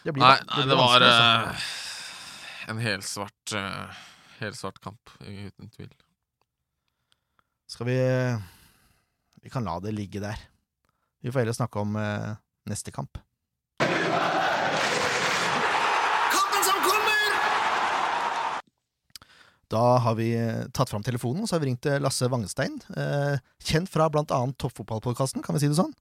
Det 0.06 0.14
blir, 0.14 0.26
Nei, 0.26 0.34
det 0.42 0.50
nei, 0.50 0.58
det, 0.58 0.66
det 0.74 0.80
var 0.82 1.06
uh, 1.06 1.54
eh, 1.54 1.70
en 2.74 2.82
helsvart 2.84 3.56
uh, 3.58 4.02
Helsvart 4.42 4.82
kamp, 4.84 5.14
uten 5.22 5.72
tvil. 5.72 5.94
Skal 7.72 7.88
vi 7.88 8.00
Vi 9.46 9.54
kan 9.54 9.66
la 9.66 9.78
det 9.80 9.96
ligge 9.96 10.20
der. 10.22 10.42
Vi 11.24 11.32
får 11.32 11.46
heller 11.46 11.56
snakke 11.58 11.82
om 11.82 11.96
uh, 11.96 12.36
neste 12.70 12.92
kamp. 12.94 13.18
Da 19.72 19.84
har 20.04 20.18
vi 20.20 20.32
eh, 20.38 20.66
tatt 20.76 20.92
fram 20.92 21.04
telefonen 21.06 21.44
og 21.44 21.50
så 21.50 21.58
har 21.58 21.64
vi 21.64 21.72
ringt 21.72 21.84
til 21.86 22.04
Lasse 22.04 22.30
Wangestein. 22.32 22.78
Eh, 22.96 23.38
kjent 23.66 23.90
fra 23.92 24.10
bl.a. 24.14 24.26
Toppfotballpodkasten, 24.62 25.44
kan 25.46 25.58
vi 25.58 25.64
si 25.64 25.72
det 25.72 25.80
sånn? 25.80 25.94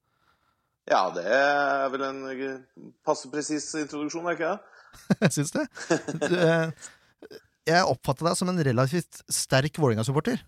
Ja, 0.90 1.06
det 1.14 1.24
er 1.24 1.86
vel 1.92 2.04
en 2.10 2.20
eh, 2.34 2.58
passe 3.06 3.30
presis 3.32 3.70
introduksjon, 3.80 4.28
er 4.28 4.36
ikke 4.36 4.52
det? 4.52 5.30
Syns 5.34 5.54
det. 5.56 5.64
Jeg 7.64 7.88
oppfatter 7.88 8.28
deg 8.28 8.36
som 8.38 8.50
en 8.52 8.64
relativt 8.68 9.24
sterk 9.32 9.80
Vålerenga-supporter. 9.80 10.42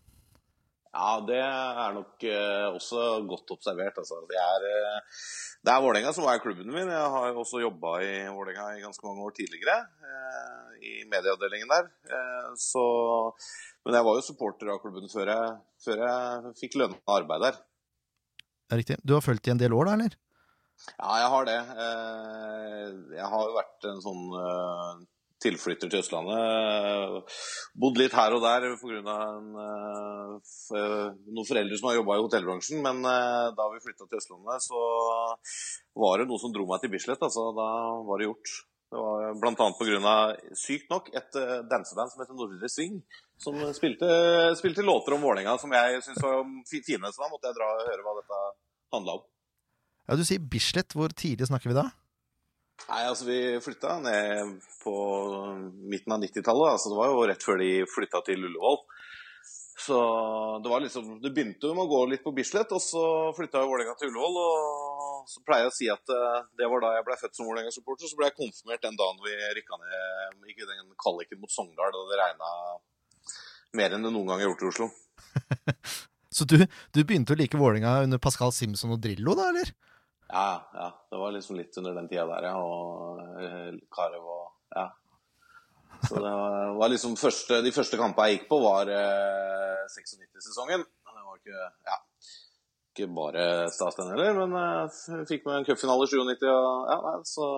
Ja, 0.96 1.08
det 1.28 1.38
er 1.42 1.92
nok 1.92 2.24
eh, 2.24 2.66
også 2.72 3.02
godt 3.28 3.52
observert. 3.52 3.98
Altså. 4.00 4.22
Det 4.30 4.38
er, 4.40 4.66
eh, 4.70 5.16
det 5.66 5.72
er 5.72 5.82
Vålerenga 5.84 6.12
som 6.16 6.28
er 6.30 6.40
klubben 6.40 6.72
min. 6.72 6.88
Jeg 6.88 7.10
har 7.14 7.36
også 7.36 7.60
jobba 7.60 7.98
i 8.00 8.12
Vålerenga 8.32 8.78
i 8.78 8.84
ganske 8.84 9.04
mange 9.04 9.26
år 9.26 9.34
tidligere. 9.36 9.76
Eh, 10.08 10.76
I 10.88 10.94
medieavdelingen 11.10 11.72
der. 11.72 11.90
Så, 12.60 12.84
men 13.84 13.98
jeg 13.98 14.06
var 14.08 14.16
jo 14.16 14.24
supporter 14.24 14.70
av 14.72 14.80
klubben 14.80 15.10
før 15.12 15.32
jeg, 15.32 15.56
før 15.84 16.04
jeg 16.06 16.54
fikk 16.62 16.78
lønna 16.80 17.16
arbeid 17.18 17.44
der. 17.44 17.58
Riktig. 18.80 18.96
Du 19.04 19.16
har 19.16 19.24
fulgt 19.24 19.48
i 19.48 19.52
en 19.52 19.60
del 19.60 19.76
år, 19.76 19.90
da, 19.90 19.98
eller? 19.98 20.16
Ja, 20.96 21.12
jeg 21.20 21.28
har 21.32 21.48
det. 21.48 21.58
Jeg 23.16 23.28
har 23.32 23.44
jo 23.50 23.56
vært 23.56 23.88
en 23.90 24.02
sånn 24.04 24.24
tilflytter 25.42 25.90
til 25.92 26.00
Østlandet. 26.00 27.34
Bodd 27.76 27.98
litt 28.00 28.14
her 28.16 28.32
og 28.36 28.40
der 28.44 28.64
pga. 28.80 29.16
noen 31.26 31.48
foreldre 31.48 31.76
som 31.78 31.90
har 31.90 31.98
jobba 31.98 32.16
i 32.16 32.22
hotellbransjen. 32.24 32.80
Men 32.84 33.02
eh, 33.04 33.50
da 33.58 33.66
vi 33.72 33.82
flytta 33.84 34.06
til 34.08 34.20
Østlandet, 34.20 34.64
så 34.64 34.80
var 36.00 36.18
det 36.22 36.28
noe 36.30 36.40
som 36.42 36.54
dro 36.54 36.66
meg 36.70 36.82
til 36.84 36.92
Bislett. 36.94 37.22
Altså, 37.22 37.50
da 37.56 37.68
var 38.08 38.22
det 38.22 38.30
gjort. 38.30 38.54
Det 38.86 39.02
var 39.02 39.32
bl.a. 39.42 39.68
pga. 39.80 40.16
sykt 40.56 40.90
nok 40.92 41.08
et 41.18 41.38
eh, 41.42 41.56
danseband 41.68 42.12
som 42.12 42.22
heter 42.22 42.38
Nordre 42.38 42.70
Sving. 42.70 43.00
Som 43.42 43.58
spilte, 43.76 44.08
spilte 44.56 44.84
låter 44.86 45.16
om 45.16 45.24
Vålerenga 45.26 45.58
som 45.60 45.72
jeg 45.74 46.00
syntes 46.06 46.22
var 46.24 46.44
fi- 46.70 46.84
fine. 46.86 47.10
Så 47.12 47.20
da 47.24 47.28
måtte 47.32 47.50
jeg 47.50 47.58
dra 47.58 47.66
og 47.74 47.82
høre 47.90 48.06
hva 48.06 48.14
dette 48.22 48.42
handla 48.94 49.18
om. 49.18 49.26
Ja, 50.06 50.14
Du 50.16 50.22
sier 50.24 50.38
Bislett. 50.40 50.94
Hvor 50.96 51.10
tidlig 51.12 51.48
snakker 51.50 51.72
vi 51.74 51.76
da? 51.76 51.88
Nei, 52.86 53.02
altså 53.08 53.26
Vi 53.26 53.38
flytta 53.64 53.98
ned 54.04 54.56
på 54.82 54.94
midten 55.90 56.14
av 56.14 56.22
90-tallet. 56.22 56.76
Altså, 56.76 56.92
det 56.92 56.98
var 57.00 57.10
jo 57.10 57.26
rett 57.30 57.46
før 57.46 57.60
de 57.62 57.70
flytta 57.90 58.22
til 58.26 58.44
Ullevål. 58.46 58.78
Så 59.86 59.96
det 60.64 60.70
var 60.72 60.80
liksom 60.80 61.18
Det 61.20 61.30
begynte 61.34 61.68
jo 61.68 61.74
med 61.76 61.84
å 61.84 61.90
gå 61.90 61.98
litt 62.10 62.24
på 62.24 62.32
Bislett, 62.36 62.72
og 62.72 62.80
så 62.82 63.02
flytta 63.36 63.60
jo 63.62 63.70
Vålerenga 63.72 63.96
til 63.98 64.12
Ullevål. 64.12 64.38
Og 64.42 65.30
så 65.30 65.42
pleier 65.46 65.66
jeg 65.66 65.72
å 65.72 65.76
si 65.76 65.88
at 65.90 66.14
eh, 66.14 66.44
det 66.58 66.68
var 66.70 66.84
da 66.84 66.92
jeg 66.96 67.06
ble 67.08 67.18
født 67.20 67.38
som 67.38 67.48
Vålerenga-supporter. 67.48 68.10
Så 68.10 68.18
ble 68.18 68.30
jeg 68.30 68.38
konfirmert 68.38 68.84
den 68.86 68.98
dagen 69.00 69.24
vi 69.24 69.34
rykka 69.58 69.80
ned 69.82 70.52
ikke 70.52 70.68
den 70.68 70.92
kvaliken 71.02 71.42
mot 71.42 71.52
Sogndal, 71.52 71.92
da 71.92 72.04
det 72.10 72.20
regna 72.22 72.52
mer 73.76 73.96
enn 73.96 74.06
det 74.06 74.12
noen 74.14 74.30
gang 74.30 74.40
har 74.40 74.52
gjort 74.52 74.62
i 74.64 74.70
Oslo. 74.70 74.88
Så 76.36 76.44
du, 76.48 76.58
du 76.64 77.00
begynte 77.02 77.34
å 77.34 77.38
like 77.38 77.58
Vålerenga 77.58 77.98
under 78.06 78.20
Pascal 78.22 78.54
Simpson 78.54 78.94
og 78.94 79.02
Drillo, 79.02 79.34
da, 79.38 79.50
eller? 79.52 79.72
Ja, 80.28 80.68
ja. 80.74 81.06
Det 81.10 81.18
var 81.20 81.32
liksom 81.32 81.56
litt 81.56 81.76
under 81.78 81.94
den 81.94 82.08
tida 82.10 82.26
der, 82.26 82.48
ja. 82.50 82.56
Og 82.58 83.42
eh, 83.42 83.74
Karev 83.92 84.24
og 84.24 84.52
Ja. 84.76 84.90
Så 86.08 86.18
det 86.20 86.32
var, 86.76 86.88
liksom 86.92 87.14
første, 87.16 87.62
De 87.64 87.72
første 87.72 87.96
kampene 87.96 88.28
jeg 88.28 88.38
gikk 88.40 88.50
på, 88.50 88.58
var 88.60 88.90
eh, 88.92 89.86
96-sesongen. 89.94 90.84
Det 90.84 91.24
var 91.24 91.40
ikke 91.40 91.70
Ja. 91.88 92.02
Ikke 92.96 93.08
bare 93.12 93.46
stas, 93.68 93.96
den 93.98 94.12
heller, 94.12 94.38
men 94.40 94.54
eh, 94.56 95.24
fikk 95.28 95.44
med 95.46 95.60
en 95.60 95.66
cupfinale 95.68 96.06
i 96.06 96.12
97. 96.12 96.46
Og, 96.48 96.86
ja, 96.90 97.00
nei, 97.06 97.16
så 97.28 97.48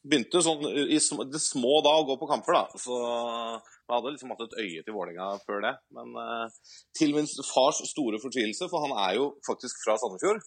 begynte 0.00 0.40
sånn 0.42 0.64
i 0.70 0.96
det 1.30 1.40
små 1.44 1.80
da 1.84 1.92
å 2.00 2.06
gå 2.08 2.16
på 2.20 2.28
kamper, 2.30 2.56
da. 2.56 2.80
Så 2.80 2.96
jeg 2.96 3.92
hadde 3.92 4.14
liksom 4.14 4.32
hatt 4.32 4.42
et 4.46 4.58
øye 4.62 4.82
til 4.86 4.96
Vålerenga 4.96 5.28
før 5.46 5.62
det. 5.66 5.74
Men 5.96 6.14
eh, 6.24 6.58
til 6.98 7.14
min 7.16 7.28
fars 7.52 7.82
store 7.90 8.22
fortvilelse, 8.22 8.70
for 8.72 8.86
han 8.86 8.96
er 9.08 9.16
jo 9.18 9.32
faktisk 9.46 9.82
fra 9.84 9.98
Sandefjord. 10.00 10.42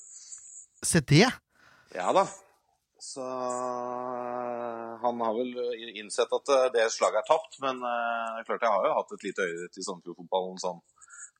Se 0.84 1.00
det! 1.08 1.30
Ja 1.94 2.14
da. 2.16 2.26
Så 3.04 3.22
eh, 3.22 5.00
han 5.02 5.22
har 5.22 5.34
vel 5.36 5.52
innsett 6.00 6.32
at 6.32 6.52
eh, 6.56 6.70
det 6.74 6.86
slaget 6.94 7.20
er 7.20 7.28
tapt, 7.28 7.58
men 7.64 7.82
eh, 7.84 8.44
klart 8.48 8.64
jeg 8.64 8.72
har 8.72 8.88
jo 8.88 8.94
hatt 8.96 9.16
et 9.16 9.26
lite 9.28 9.48
øye 9.48 9.70
til 9.74 9.86
Sandefjord-fotballen 9.88 10.62
sånn 10.64 10.84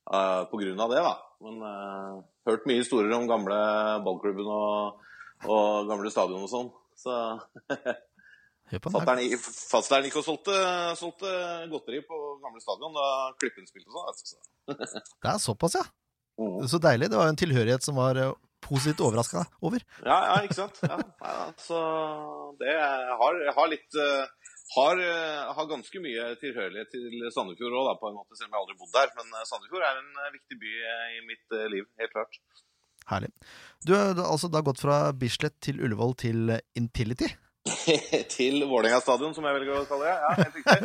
på 0.04 0.58
grunn 0.60 0.80
av 0.84 0.90
det, 0.92 1.00
da. 1.00 1.14
Men 1.46 1.62
eh, 1.64 2.18
hørt 2.50 2.66
mye 2.68 2.82
historier 2.82 3.14
om 3.16 3.24
gamle 3.30 3.56
ballklubben 4.04 4.50
og, 4.52 5.06
og 5.48 5.88
gamle 5.88 6.12
stadion 6.12 6.44
og 6.44 6.52
sånn. 6.52 6.68
Så 7.00 7.16
fatter'n 8.84 10.04
gikk 10.10 10.20
og 10.20 10.26
solgte, 10.26 10.58
solgte 11.00 11.32
godteri 11.72 12.02
på 12.04 12.20
gamle 12.44 12.60
stadion 12.60 12.92
da 12.96 13.08
Klippen 13.40 13.64
spilte 13.70 13.88
og 13.88 14.12
sånn. 14.20 14.36
så. 14.36 14.38
Det 14.68 15.32
er 15.32 15.40
såpass, 15.40 15.80
ja. 15.80 15.86
Mhm. 16.36 16.68
Så 16.68 16.82
deilig. 16.82 17.08
Det 17.08 17.16
var 17.16 17.30
jo 17.30 17.34
en 17.38 17.40
tilhørighet 17.46 17.88
som 17.88 17.96
var 17.96 18.20
positivt 18.64 19.02
overraska 19.04 19.44
over. 19.64 19.84
Ja, 20.04 20.18
ja, 20.28 20.40
ikke 20.46 20.56
sant? 20.58 20.80
Ja, 20.82 20.98
ja, 21.20 21.44
så 21.60 21.78
det 22.60 22.74
har, 23.20 23.38
har 23.58 23.70
litt 23.70 23.98
eh, 24.00 24.24
har, 24.74 25.00
eh, 25.04 25.54
har 25.56 25.70
ganske 25.70 26.02
mye 26.02 26.30
tilhørighet 26.40 26.90
til 26.94 27.26
Sandefjord 27.34 27.78
òg, 27.80 27.92
på 28.00 28.10
en 28.10 28.18
måte, 28.18 28.34
selv 28.38 28.48
om 28.50 28.56
jeg 28.56 28.62
aldri 28.64 28.76
bodd 28.80 28.94
der. 28.96 29.08
Men 29.20 29.26
eh, 29.32 29.46
Sandefjord 29.50 29.86
er 29.86 30.02
en 30.02 30.12
viktig 30.34 30.60
by 30.64 30.72
i 31.18 31.22
mitt 31.28 31.58
liv, 31.76 31.88
helt 32.02 32.14
klart. 32.16 32.34
Herlig. 33.10 33.30
Du 33.84 33.92
har 33.92 34.16
altså 34.24 34.48
da 34.48 34.64
gått 34.64 34.80
fra 34.80 34.96
Bislett 35.12 35.58
til 35.64 35.82
Ullevål 35.84 36.14
til 36.24 36.54
Intility. 36.80 37.28
til 38.36 38.64
Vålerenga 38.68 39.00
stadion, 39.00 39.34
som 39.36 39.44
jeg 39.48 39.56
velger 39.58 39.76
å 39.80 39.88
kalle 39.88 40.04
det. 40.08 40.16
Ja, 40.20 40.30
helt 40.40 40.56
riktig. 40.60 40.78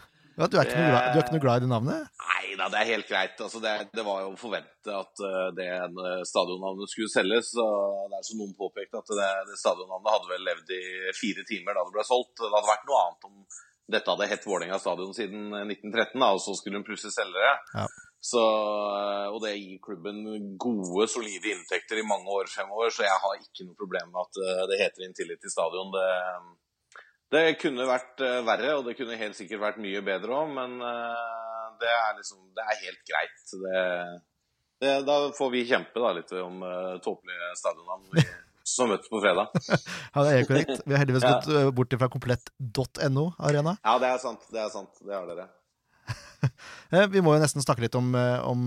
Ja, 0.34 0.48
du, 0.50 0.56
er 0.58 0.66
ikke 0.66 0.80
noe 0.80 1.02
du 1.12 1.18
er 1.18 1.22
ikke 1.22 1.36
noe 1.36 1.44
glad 1.44 1.60
i 1.60 1.64
det 1.64 1.70
navnet? 1.70 2.22
Nei 2.24 2.54
da, 2.58 2.70
det 2.72 2.80
er 2.80 2.90
helt 2.90 3.10
greit. 3.10 3.36
Altså, 3.44 3.60
det, 3.62 3.74
det 3.94 4.06
var 4.06 4.24
jo 4.24 4.32
å 4.32 4.38
forvente 4.38 4.96
at 4.98 5.22
eh, 5.28 5.50
det 5.58 5.68
eh, 5.74 6.24
stadionnavnet 6.26 6.90
skulle 6.90 7.12
selges. 7.12 7.52
og 7.62 8.08
Det 8.10 8.18
er 8.18 8.26
som 8.30 8.40
noen 8.42 8.56
påpekte, 8.58 9.02
at 9.02 9.14
det, 9.20 9.30
det 9.50 9.60
stadionnavnet 9.60 10.16
hadde 10.16 10.32
vel 10.32 10.48
levd 10.50 10.74
i 10.74 10.82
fire 11.18 11.46
timer 11.50 11.78
da 11.78 11.86
det 11.86 11.94
ble 11.94 12.06
solgt. 12.08 12.34
Det 12.40 12.50
hadde 12.50 12.72
vært 12.72 12.90
noe 12.90 13.04
annet 13.04 13.30
om 13.30 13.38
dette 13.84 14.08
hadde 14.08 14.28
hett 14.30 14.46
Vålerenga 14.48 14.78
stadion 14.80 15.14
siden 15.16 15.52
eh, 15.52 15.68
1913, 15.68 16.18
da, 16.20 16.32
og 16.32 16.42
så 16.42 16.56
skulle 16.56 16.80
hun 16.80 16.86
plutselig 16.86 17.14
selge 17.14 17.40
det. 17.40 17.54
Ja. 17.76 17.86
Så, 18.24 18.40
eh, 18.40 19.26
og 19.28 19.42
det 19.44 19.54
gir 19.58 19.80
klubben 19.84 20.22
gode, 20.60 21.08
solide 21.12 21.52
inntekter 21.52 22.00
i 22.00 22.06
mange 22.08 22.32
år 22.32 22.48
fremover, 22.48 22.92
så 22.94 23.04
jeg 23.04 23.22
har 23.24 23.40
ikke 23.40 23.68
noe 23.68 23.76
problem 23.76 24.12
med 24.14 24.22
at 24.24 24.40
eh, 24.40 24.62
det 24.70 24.80
heter 24.80 25.08
Intility 25.08 25.52
Stadion. 25.52 25.92
Det, 25.92 26.06
det 27.34 27.56
kunne 27.60 27.86
vært 27.88 28.22
eh, 28.22 28.40
verre, 28.46 28.76
og 28.78 28.86
det 28.86 28.94
kunne 28.98 29.18
helt 29.18 29.36
sikkert 29.38 29.62
vært 29.62 29.82
mye 29.82 30.02
bedre 30.06 30.36
òg, 30.38 30.52
men 30.54 30.76
eh, 30.84 31.64
det 31.80 31.90
er 31.90 32.14
liksom 32.20 32.40
Det 32.54 32.64
er 32.64 32.80
helt 32.84 33.02
greit. 33.10 33.44
Det, 33.64 33.82
det, 34.84 34.92
da 35.08 35.16
får 35.34 35.50
vi 35.54 35.64
kjempe 35.68 36.02
da 36.02 36.12
litt 36.14 36.30
om 36.38 36.62
uh, 36.62 36.94
tåpelige 37.02 37.50
stadionnavn 37.58 38.22
som 38.74 38.92
møttes 38.92 39.10
på 39.10 39.20
fredag. 39.22 39.50
Ja, 39.66 40.22
det 40.22 40.36
er 40.36 40.46
korrekt. 40.48 40.84
Vi 40.84 40.94
har 40.94 41.02
heldigvis 41.02 41.26
gått 41.26 41.50
ja. 41.50 41.64
bort 41.74 41.98
fra 41.98 42.08
komplett.no 42.12 43.26
arena. 43.38 43.74
Ja, 43.82 43.98
det 44.02 44.12
er 44.12 44.22
sant. 44.22 44.46
Det 44.54 44.62
er 44.62 44.70
sant. 44.72 45.02
Det 45.02 45.14
har 45.16 45.26
dere. 45.28 45.48
Vi 47.14 47.24
må 47.24 47.34
jo 47.34 47.42
nesten 47.42 47.64
snakke 47.64 47.86
litt 47.86 47.96
om, 47.98 48.12
om 48.44 48.66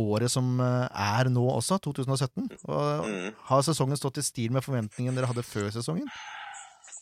året 0.00 0.32
som 0.32 0.58
er 0.64 1.30
nå 1.32 1.46
også, 1.54 1.78
2017. 1.86 2.50
Og 2.66 3.06
Mm. 3.06 3.32
har 3.50 3.64
sesongen 3.66 4.00
stått 4.00 4.20
i 4.20 4.26
stil 4.26 4.54
med 4.54 4.64
forventningene 4.66 5.18
dere 5.18 5.30
hadde 5.30 5.46
før 5.46 5.70
sesongen? 5.74 6.08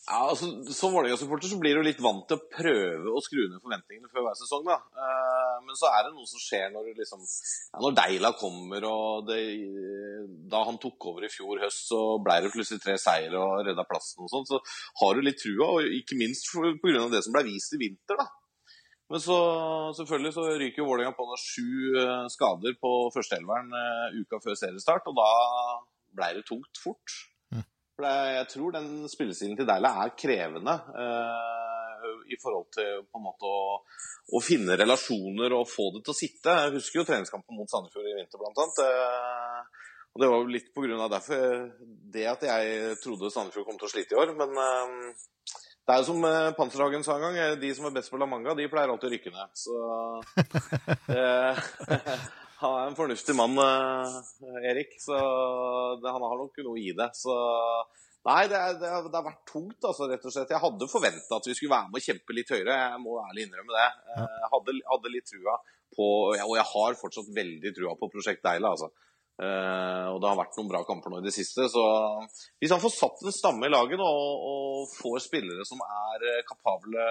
Ja, 0.09 0.23
altså, 0.31 0.47
Som 0.73 0.95
Vålerenga-supporter 0.95 1.51
så 1.51 1.59
blir 1.61 1.77
du 1.77 1.83
litt 1.85 1.99
vant 2.01 2.23
til 2.29 2.39
å 2.39 2.45
prøve 2.49 3.11
å 3.13 3.21
skru 3.21 3.43
ned 3.43 3.61
forventningene 3.61 4.09
før 4.09 4.25
hver 4.25 4.39
sesong. 4.39 4.63
da. 4.65 4.79
Eh, 5.03 5.57
men 5.67 5.77
så 5.77 5.91
er 5.91 6.07
det 6.07 6.15
noe 6.15 6.25
som 6.29 6.41
skjer 6.41 6.71
når, 6.73 6.87
liksom, 6.97 7.21
ja, 7.21 7.81
når 7.83 7.97
Deila 7.99 8.31
kommer, 8.39 8.87
og 8.89 9.29
det, 9.29 9.37
da 10.49 10.63
han 10.65 10.81
tok 10.81 11.11
over 11.11 11.27
i 11.27 11.29
fjor 11.29 11.61
høst, 11.61 11.85
så 11.91 12.01
ble 12.25 12.39
det 12.41 12.53
plutselig 12.55 12.81
tre 12.81 12.97
seire 12.97 13.37
og 13.37 13.61
redda 13.67 13.85
plassen 13.85 14.25
og 14.25 14.33
sånn. 14.33 14.49
Så 14.49 14.61
har 15.03 15.13
du 15.13 15.21
litt 15.21 15.41
trua, 15.43 15.75
og 15.77 15.97
ikke 16.01 16.17
minst 16.17 16.49
pga. 16.49 17.05
det 17.13 17.21
som 17.27 17.35
ble 17.37 17.45
vist 17.51 17.77
i 17.77 17.83
vinter. 17.85 18.17
da. 18.17 18.25
Men 19.09 19.21
så 19.21 19.37
selvfølgelig 19.97 20.33
så 20.33 20.43
ryker 20.57 20.81
jo 20.83 20.89
Vålerenga 20.89 21.15
på 21.17 21.25
nå 21.25 21.37
sju 21.41 21.69
eh, 21.97 22.25
skader 22.33 22.75
på 22.81 22.91
førsteelveren 23.13 23.71
uh, 23.73 24.19
uka 24.21 24.37
før 24.43 24.57
seriestart, 24.57 25.09
og 25.09 25.17
da, 25.17 25.29
ble 26.17 26.33
det 26.37 26.45
tungt 26.49 26.81
fort. 26.81 27.15
For 27.99 28.07
det, 28.07 28.31
jeg 28.31 28.47
tror 28.53 28.75
den 28.77 28.91
spillestilen 29.11 29.57
til 29.59 29.65
Deila 29.67 29.89
er 30.05 30.13
krevende 30.15 30.71
eh, 31.03 32.05
i 32.31 32.37
forhold 32.39 32.69
til 32.71 33.01
på 33.11 33.19
en 33.19 33.25
måte 33.25 33.43
å, 33.43 33.73
å 34.39 34.39
finne 34.39 34.77
relasjoner 34.79 35.51
og 35.57 35.67
få 35.67 35.89
det 35.97 36.05
til 36.07 36.15
å 36.15 36.15
sitte. 36.15 36.53
Jeg 36.63 36.77
husker 36.77 37.01
jo 37.01 37.03
treningskampen 37.09 37.59
mot 37.59 37.67
Sandefjord 37.67 38.07
i 38.07 38.15
vinter, 38.15 38.39
blant 38.39 38.63
annet. 38.63 38.79
Eh, 38.87 39.59
og 40.15 40.23
det 40.23 40.31
var 40.31 40.39
jo 40.39 40.55
litt 40.55 40.71
på 40.71 40.85
grunn 40.87 41.03
av 41.03 41.11
derfor 41.11 41.43
det 42.15 42.23
at 42.31 42.47
jeg 42.47 42.95
trodde 43.03 43.35
Sandefjord 43.35 43.67
kom 43.67 43.83
til 43.83 43.89
å 43.89 43.93
slite 43.97 44.15
i 44.15 44.21
år. 44.23 44.31
Men 44.39 44.55
eh, 44.63 44.87
det 45.83 45.91
er 45.91 45.99
jo 45.99 46.07
som 46.13 46.23
Panserhagen 46.55 47.03
sa 47.03 47.19
en 47.19 47.27
gang, 47.27 47.59
de 47.59 47.75
som 47.75 47.91
er 47.91 47.97
best 47.99 48.15
på 48.15 48.21
La 48.21 48.31
Manga, 48.31 48.55
de 48.55 48.71
pleier 48.71 48.95
alltid 48.95 49.11
å 49.11 49.15
rykke 49.17 49.35
ned. 49.35 49.51
Så 49.59 49.75
Han 52.59 52.75
er 52.75 52.89
en 52.89 52.97
fornuftig 52.97 53.35
mann, 53.39 53.55
eh, 53.63 54.69
Erik. 54.71 54.95
Så 54.99 55.15
det, 55.15 56.11
han 56.11 56.25
har 56.27 56.37
nok 56.41 56.61
noe 56.65 56.79
i 56.81 56.91
det. 56.95 57.09
Så 57.15 57.35
Nei, 58.27 58.49
det, 58.51 58.57
er, 58.59 58.73
det, 58.75 58.89
har, 58.91 59.23
vært 59.23 59.45
tungt, 59.47 59.79
altså, 59.79 60.09
rett 60.11 60.25
og 60.27 60.33
slett. 60.35 60.49
Jeg 60.51 60.59
hadde 60.61 60.89
forventa 60.91 61.37
at 61.39 61.45
vi 61.47 61.53
skulle 61.55 61.71
være 61.71 61.87
med 61.87 62.01
og 62.01 62.03
kjempe 62.03 62.35
litt 62.35 62.51
høyere. 62.51 62.75
Jeg 62.75 62.99
må 63.01 63.15
ærlig 63.23 63.45
innrømme 63.47 63.77
det. 63.77 63.85
Eh, 64.11 64.25
Jeg 64.43 64.49
hadde, 64.53 64.75
hadde 64.91 65.13
litt 65.13 65.29
trua 65.31 65.59
på 65.95 66.07
Og 66.35 66.51
jeg 66.53 66.67
har 66.69 66.97
fortsatt 66.99 67.31
veldig 67.33 67.71
trua 67.75 67.95
på 67.97 68.11
Prosjekt 68.11 68.43
Deila, 68.45 68.75
altså. 68.75 68.91
Uh, 69.39 70.11
og 70.11 70.17
det 70.19 70.27
har 70.27 70.35
vært 70.35 70.57
noen 70.59 70.67
bra 70.67 70.81
kamper 70.83 71.13
nå 71.13 71.21
i 71.21 71.25
det 71.25 71.31
siste. 71.31 71.65
Så 71.71 71.83
hvis 72.59 72.73
han 72.75 72.81
får 72.83 72.91
satt 72.91 73.23
en 73.23 73.35
stamme 73.35 73.69
i 73.69 73.71
laget 73.71 74.01
og, 74.03 74.45
og 74.51 74.89
får 74.91 75.23
spillere 75.23 75.63
som 75.67 75.79
er 75.85 76.25
eh, 76.27 76.41
kapable 76.47 77.05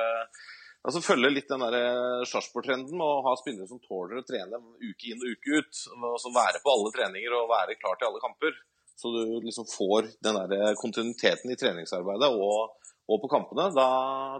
Altså 0.87 1.03
følge 1.03 1.31
litt 1.33 1.49
den 1.51 1.64
eh, 1.67 2.25
Sarpsborg-trenden 2.31 2.95
med 2.97 3.05
å 3.05 3.23
ha 3.27 3.35
spillere 3.41 3.67
som 3.69 3.81
tåler 3.83 4.21
å 4.21 4.27
trene 4.27 4.61
uke 4.79 5.11
inn 5.11 5.23
og 5.23 5.35
uke 5.35 5.61
ut. 5.61 5.81
og 5.99 6.19
så 6.23 6.33
være 6.35 6.62
på 6.64 6.75
alle 6.75 6.93
treninger 6.95 7.35
og 7.37 7.51
være 7.51 7.79
klar 7.81 7.99
til 7.99 8.11
alle 8.11 8.23
kamper. 8.23 8.55
Så 8.99 9.11
du 9.14 9.38
liksom 9.45 9.67
får 9.71 10.09
den 10.25 10.38
der 10.51 10.79
kontinuiteten 10.79 11.53
i 11.55 11.59
treningsarbeidet 11.59 12.31
og, 12.35 12.88
og 13.07 13.21
på 13.23 13.31
kampene. 13.31 13.69
Da 13.75 13.88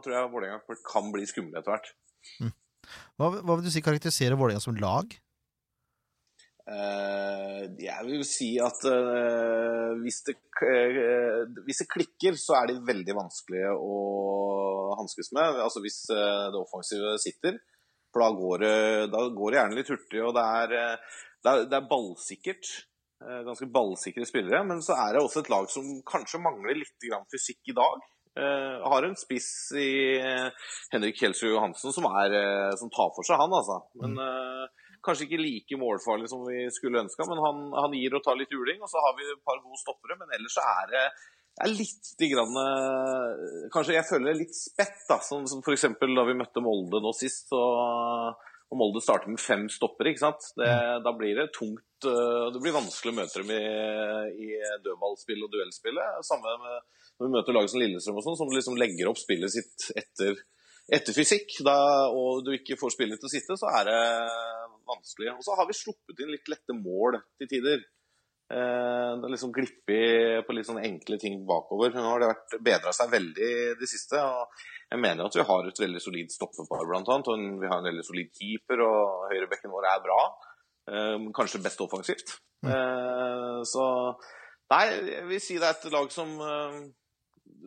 tror 0.03 0.17
jeg 0.17 0.33
Vålerenga 0.33 0.79
kan 0.87 1.13
bli 1.15 1.27
skumle 1.31 1.61
etter 1.61 1.75
hvert. 1.75 1.93
Hva, 3.19 3.31
hva 3.43 3.59
vil 3.59 3.67
du 3.67 3.71
si 3.75 3.85
karakteriserer 3.85 4.39
Vålerenga 4.39 4.63
som 4.65 4.79
lag? 4.79 5.15
Eh, 6.69 7.63
jeg 7.81 8.05
vil 8.05 8.25
si 8.29 8.49
at 8.61 8.83
eh, 8.91 9.95
hvis, 10.03 10.19
det, 10.27 10.35
eh, 10.69 11.47
hvis 11.65 11.81
det 11.81 11.89
klikker, 11.95 12.37
så 12.37 12.59
er 12.59 12.69
de 12.69 12.83
veldig 12.89 13.15
vanskelige 13.17 13.73
å 13.73 13.95
hanskes 14.99 15.33
med. 15.37 15.63
Altså 15.65 15.83
hvis 15.85 16.03
det 16.11 16.61
offensive 16.61 17.15
sitter. 17.23 17.57
For 18.13 18.25
da 18.25 18.29
går 18.37 18.63
det, 18.65 18.77
da 19.13 19.25
går 19.37 19.53
det 19.53 19.59
gjerne 19.61 19.79
litt 19.79 19.91
hurtig, 19.93 20.21
og 20.25 20.31
det 20.37 20.45
er, 20.61 20.71
det 21.45 21.51
er, 21.51 21.65
det 21.69 21.77
er 21.77 21.91
ballsikkert. 21.91 22.71
Ganske 23.19 23.67
ballsikre 23.73 24.25
spillere. 24.29 24.63
Men 24.69 24.81
så 24.85 24.97
er 24.97 25.17
det 25.17 25.25
også 25.25 25.43
et 25.45 25.51
lag 25.53 25.69
som 25.73 25.89
kanskje 26.09 26.41
mangler 26.41 26.81
litt 26.81 27.09
grann 27.09 27.29
fysikk 27.33 27.73
i 27.73 27.77
dag. 27.77 28.07
Uh, 28.39 28.85
har 28.87 29.03
en 29.03 29.17
spiss 29.19 29.49
i 29.75 30.21
Henrik 30.93 31.17
Kjelsrud 31.19 31.51
Johansen 31.51 31.91
som, 31.91 32.07
er, 32.21 32.37
som 32.79 32.93
tar 32.95 33.11
for 33.17 33.27
seg, 33.27 33.41
han 33.41 33.57
altså. 33.57 33.81
Men 33.99 34.15
eh, 34.23 34.88
Kanskje 35.09 35.25
ikke 35.27 35.41
like 35.41 35.81
målfarlig 35.81 36.29
som 36.31 36.45
vi 36.45 36.67
skulle 36.75 37.01
ønska, 37.01 37.25
men 37.31 37.41
han, 37.41 37.65
han 37.73 37.97
gir 37.97 38.15
og 38.19 38.23
tar 38.27 38.37
litt 38.37 38.53
juling. 38.53 38.83
Og 38.85 38.93
så 38.93 39.01
har 39.03 39.17
vi 39.17 39.27
et 39.27 39.43
par 39.49 39.59
gode 39.65 39.81
stoppere, 39.81 40.19
men 40.21 40.37
ellers 40.37 40.55
så 40.59 40.65
er 40.77 40.93
det, 40.93 41.05
det 41.59 41.65
er 41.65 41.73
litt 41.75 42.11
grann, 42.35 42.59
eh, 42.63 43.65
Kanskje 43.75 43.97
jeg 43.97 44.07
føler 44.11 44.31
det 44.31 44.43
litt 44.45 44.55
spett, 44.59 45.01
da. 45.09 45.17
Som, 45.25 45.49
som 45.51 45.65
f.eks. 45.65 45.89
da 45.97 46.27
vi 46.29 46.37
møtte 46.39 46.63
Molde 46.63 47.01
nå 47.03 47.15
sist. 47.17 47.49
Og, 47.57 48.45
og 48.69 48.79
Molde 48.83 49.01
starter 49.03 49.33
med 49.33 49.41
fem 49.43 49.65
stoppere, 49.73 50.13
ikke 50.13 50.27
sant. 50.27 50.53
Det, 50.61 50.69
da 51.07 51.15
blir 51.17 51.41
det 51.41 51.49
tungt. 51.57 51.89
eh, 52.05 52.45
Det 52.53 52.63
blir 52.63 52.77
vanskelig 52.77 53.15
å 53.17 53.19
møte 53.23 53.43
dem 53.43 53.57
i, 53.57 53.65
i 54.45 54.53
dødballspill 54.85 55.49
og 55.49 55.51
duellspillet. 55.57 56.21
Samme 56.29 56.55
med 56.63 56.79
når 57.19 57.27
vi 57.27 57.35
møter 57.35 57.57
lag 57.57 57.67
som 57.73 57.81
Lillestrøm 57.83 58.21
og 58.21 58.29
sånn, 58.29 58.37
som 58.39 58.53
liksom 58.55 58.77
legger 58.79 59.09
opp 59.11 59.19
spillet 59.19 59.51
sitt 59.57 59.89
etter 59.99 60.37
etter 60.89 61.13
fysikk, 61.13 61.51
da, 61.67 61.75
og 62.17 62.47
du 62.47 62.55
ikke 62.55 62.79
får 62.81 62.95
spillet 62.95 63.19
til 63.21 63.29
å 63.29 63.33
sitte, 63.33 63.57
så 63.61 63.69
er 63.77 63.83
det 63.91 63.97
vanskelig. 64.89 65.31
Og 65.37 65.45
så 65.47 65.57
har 65.59 65.69
vi 65.69 65.77
sluppet 65.77 66.25
inn 66.25 66.33
litt 66.35 66.51
lette 66.51 66.77
mål 66.77 67.21
til 67.41 67.51
tider. 67.51 67.85
Eh, 68.49 69.11
det 69.19 69.27
har 69.27 69.33
liksom 69.35 69.53
glippet 69.53 70.47
på 70.47 70.57
litt 70.57 70.69
sånne 70.69 70.87
enkle 70.89 71.19
ting 71.21 71.43
bakover. 71.49 71.93
Nå 71.93 72.07
har 72.07 72.23
det 72.23 72.31
vært 72.33 72.59
bedra 72.71 72.95
seg 72.97 73.13
veldig 73.13 73.53
det 73.81 73.91
siste. 73.91 74.21
og 74.21 74.65
Jeg 74.89 75.03
mener 75.05 75.29
at 75.29 75.37
vi 75.37 75.47
har 75.51 75.69
et 75.69 75.83
veldig 75.85 76.03
solid 76.03 76.33
stoppepar, 76.33 76.87
blant 76.89 77.13
annet. 77.13 77.29
Og 77.29 77.63
vi 77.63 77.71
har 77.71 77.83
en 77.83 77.91
veldig 77.91 78.07
solid 78.07 78.33
keeper, 78.33 78.85
og 78.87 79.29
høyrebekken 79.35 79.75
vår 79.75 79.91
er 79.93 80.05
bra. 80.07 80.21
Eh, 80.89 81.31
kanskje 81.37 81.63
best 81.65 81.85
offensivt. 81.85 82.39
Eh, 82.67 83.63
så 83.69 83.87
Nei, 84.69 84.85
jeg 85.09 85.25
vil 85.31 85.41
si 85.41 85.55
det 85.57 85.65
er 85.65 85.77
et 85.79 85.93
lag 85.95 86.11
som, 86.13 86.29
eh, 86.45 86.81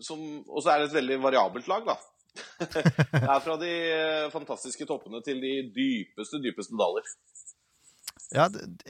som 0.05 0.19
Og 0.45 0.61
så 0.61 0.73
er 0.73 0.81
det 0.81 0.89
et 0.89 0.99
veldig 0.99 1.17
variabelt 1.23 1.69
lag, 1.71 1.85
da. 1.85 1.95
Det 2.61 3.21
er 3.21 3.41
fra 3.43 3.57
de 3.63 3.71
eh, 3.91 4.27
fantastiske 4.33 4.87
toppene 4.89 5.21
til 5.25 5.41
de 5.43 5.53
dypeste, 5.75 6.39
dypeste 6.43 6.77
daler. 6.79 7.07
Ja, 8.31 8.45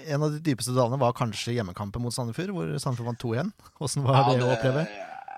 En 0.06 0.22
av 0.22 0.36
de 0.36 0.42
dypeste 0.46 0.74
dalene 0.76 1.00
var 1.02 1.16
kanskje 1.18 1.56
hjemmekampen 1.56 2.04
mot 2.04 2.14
Sandefjord, 2.14 2.54
hvor 2.54 2.76
Sandefjord 2.78 3.10
vant 3.10 3.24
2-1. 3.24 3.50
Hvordan 3.80 4.06
var 4.06 4.28
det, 4.30 4.44
å 4.46 4.52
oppleve? 4.54 4.84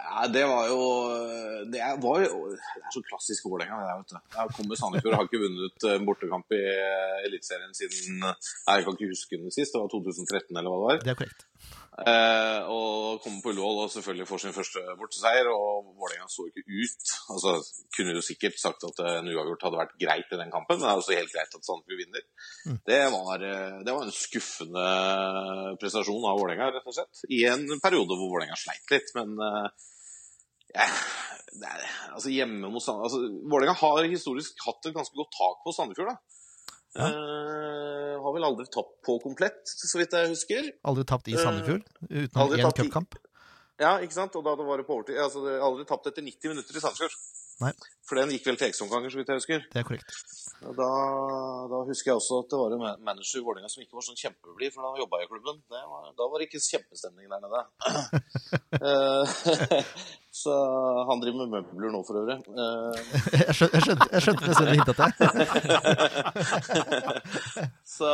Ja, 0.04 0.26
det 0.30 0.44
var 0.46 0.68
jo 0.70 0.82
Det 1.72 1.80
var 2.04 2.20
jo 2.22 2.42
Det 2.52 2.60
er 2.84 2.92
så 2.94 3.02
klassisk 3.08 3.48
Vålerenga, 3.48 3.80
det 3.80 3.88
der, 3.88 4.02
vet 4.02 4.12
du. 4.12 4.36
Der 4.36 4.52
kommer 4.58 4.80
Sandefjord, 4.82 5.16
har 5.18 5.30
ikke 5.30 5.42
vunnet 5.46 5.88
en 5.94 6.06
bortekamp 6.10 6.54
i 6.54 6.62
eh, 6.68 7.24
Eliteserien 7.30 7.74
siden 7.80 8.20
Jeg 8.28 8.86
kan 8.86 9.00
ikke 9.00 9.10
huske 9.14 9.40
den 9.40 9.56
sist, 9.56 9.74
det 9.74 9.82
var 9.82 9.90
2013 9.96 10.52
eller 10.52 10.70
hva 10.70 10.78
det 10.78 10.86
var. 10.90 11.02
Det 11.08 11.16
er 11.16 11.20
korrekt. 11.24 11.48
Eh, 11.94 12.62
og 12.74 13.22
kommer 13.22 13.44
på 13.44 13.52
Ullevål 13.52 13.84
og 13.84 13.92
selvfølgelig 13.94 14.26
får 14.26 14.40
sin 14.42 14.56
første 14.56 14.82
borteseier. 14.98 15.50
Og 15.54 15.92
Vålerenga 16.00 16.30
så 16.32 16.48
ikke 16.50 16.64
ut. 16.66 17.14
Altså, 17.36 17.54
kunne 17.96 18.16
jo 18.18 18.26
sikkert 18.26 18.58
sagt 18.62 18.86
at 18.88 19.02
en 19.12 19.30
uavgjort 19.30 19.68
hadde 19.68 19.82
vært 19.84 19.96
greit 20.02 20.34
i 20.34 20.40
den 20.42 20.54
kampen, 20.54 20.80
men 20.80 20.88
det 20.88 20.92
er 20.92 21.04
også 21.04 21.18
helt 21.18 21.34
greit 21.36 21.58
at 21.60 21.68
Sandefjord 21.68 22.02
vinner. 22.02 22.26
Det, 22.90 23.02
var, 23.14 23.46
eh, 23.50 23.80
det 23.86 23.96
var 23.96 24.08
en 24.08 24.16
skuffende 24.16 24.88
prestasjon 25.82 26.30
av 26.30 26.40
Vålerenga, 26.42 26.72
rett 26.74 26.90
og 26.90 26.98
slett. 26.98 27.26
I 27.30 27.44
en 27.54 27.68
periode 27.84 28.18
hvor 28.18 28.38
Vålerenga 28.38 28.58
sleit 28.60 28.96
litt, 28.96 29.14
men 29.20 29.38
eh, 29.38 29.90
ja, 30.74 30.90
er, 31.54 31.84
altså 32.16 32.34
hjemme 32.34 32.72
mot 32.74 32.82
Sandefjord 32.82 33.06
altså, 33.06 33.50
Vålerenga 33.52 33.78
har 33.78 34.10
historisk 34.10 34.66
hatt 34.66 34.90
et 34.90 34.96
ganske 34.96 35.20
godt 35.20 35.36
tak 35.38 35.62
på 35.62 35.76
Sandefjord. 35.78 36.16
da. 36.16 36.43
Ja. 36.96 37.08
Eh, 37.10 38.16
har 38.24 38.34
vel 38.36 38.44
aldri 38.46 38.66
tapt 38.70 39.00
på 39.06 39.16
komplett, 39.24 39.64
så 39.66 39.98
vidt 39.98 40.12
jeg 40.14 40.30
husker. 40.30 40.72
Aldri 40.86 41.04
tapt 41.10 41.28
i 41.28 41.38
Sandefjord, 41.38 41.84
utenom 42.10 42.42
aldri 42.44 42.62
én 42.62 42.74
cupkamp? 42.78 43.16
i- 43.16 43.30
Ja, 43.82 43.98
ikke 44.00 44.14
sant? 44.14 44.36
Og 44.36 44.44
da 44.46 44.56
det 44.56 44.66
var 44.68 44.78
det 44.78 44.86
på 44.88 44.94
overtid. 45.00 45.18
Altså, 45.18 45.42
aldri 45.60 45.86
tapt 45.90 46.06
etter 46.08 46.22
90 46.22 46.50
minutter 46.54 46.78
i 46.78 46.80
Sandefjord. 46.84 47.16
Nei. 47.62 47.72
For 48.14 48.20
den 48.22 48.30
gikk 48.30 48.46
vel 48.46 48.58
til 48.62 48.68
ekstraomganger, 48.70 49.10
så 49.10 49.18
vidt 49.18 49.30
jeg 49.32 49.40
husker. 49.40 49.64
Det 49.74 49.80
er 49.82 49.86
korrekt. 49.88 50.12
Da, 50.78 50.90
da 51.72 51.78
husker 51.88 52.12
jeg 52.12 52.18
også 52.20 52.38
at 52.44 52.52
det 52.54 52.60
var 52.62 52.76
en 52.76 52.82
ma- 52.84 53.00
manager 53.10 53.40
i 53.40 53.44
Vålerenga 53.48 53.72
som 53.74 53.82
ikke 53.82 53.98
var 53.98 54.06
sånn 54.06 54.20
kjempeblid, 54.22 54.70
for 54.76 54.86
da 54.86 54.92
jobba 55.02 55.16
i 55.24 55.28
klubben. 55.32 55.58
Det 55.74 55.82
var, 55.90 56.12
da 56.20 56.28
var 56.30 56.38
det 56.38 56.46
ikke 56.52 56.62
kjempestemning 56.62 57.26
der 57.34 57.42
nede. 57.48 57.62
Eh, 58.74 59.24
så 60.44 60.52
han 61.08 61.20
driver 61.22 61.46
med 61.46 61.52
møbler 61.70 61.92
nå, 61.94 62.00
for 62.08 62.18
øvrig. 62.24 62.40
Eh, 62.42 62.96
Jeg 63.38 63.54
skjønte, 63.56 63.78
jeg 63.78 63.84
skjønte, 63.86 64.08
jeg 64.16 64.22
skjønte 64.26 64.48
nesten 64.50 64.72
hintet 64.74 64.98
til. 64.98 65.12
så 67.98 68.10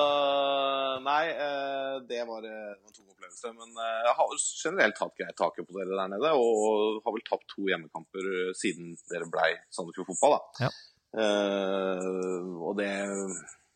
nei, 1.05 1.23
eh, 1.31 1.95
det 2.11 2.19
var 2.27 2.43
en 2.49 2.91
tung 2.91 3.07
opplevelse. 3.07 3.53
Men 3.55 3.71
jeg 3.79 4.13
har 4.19 4.35
generelt 4.43 4.99
hatt 5.05 5.15
greit 5.23 5.37
taket 5.39 5.69
på 5.69 5.77
dere 5.79 5.95
der 5.95 6.11
nede, 6.17 6.29
og 6.35 6.99
har 7.07 7.15
vel 7.15 7.25
tapt 7.31 7.47
to 7.55 7.61
hjemmekamper 7.71 8.23
siden 8.59 8.85
dere 9.13 9.31
blei 9.31 9.51
Sandefjord 9.89 10.11
Fotball. 10.13 10.37
da. 10.37 10.67
Ja. 10.67 10.71
Uh, 11.09 12.69
og 12.69 12.75
det 12.77 12.91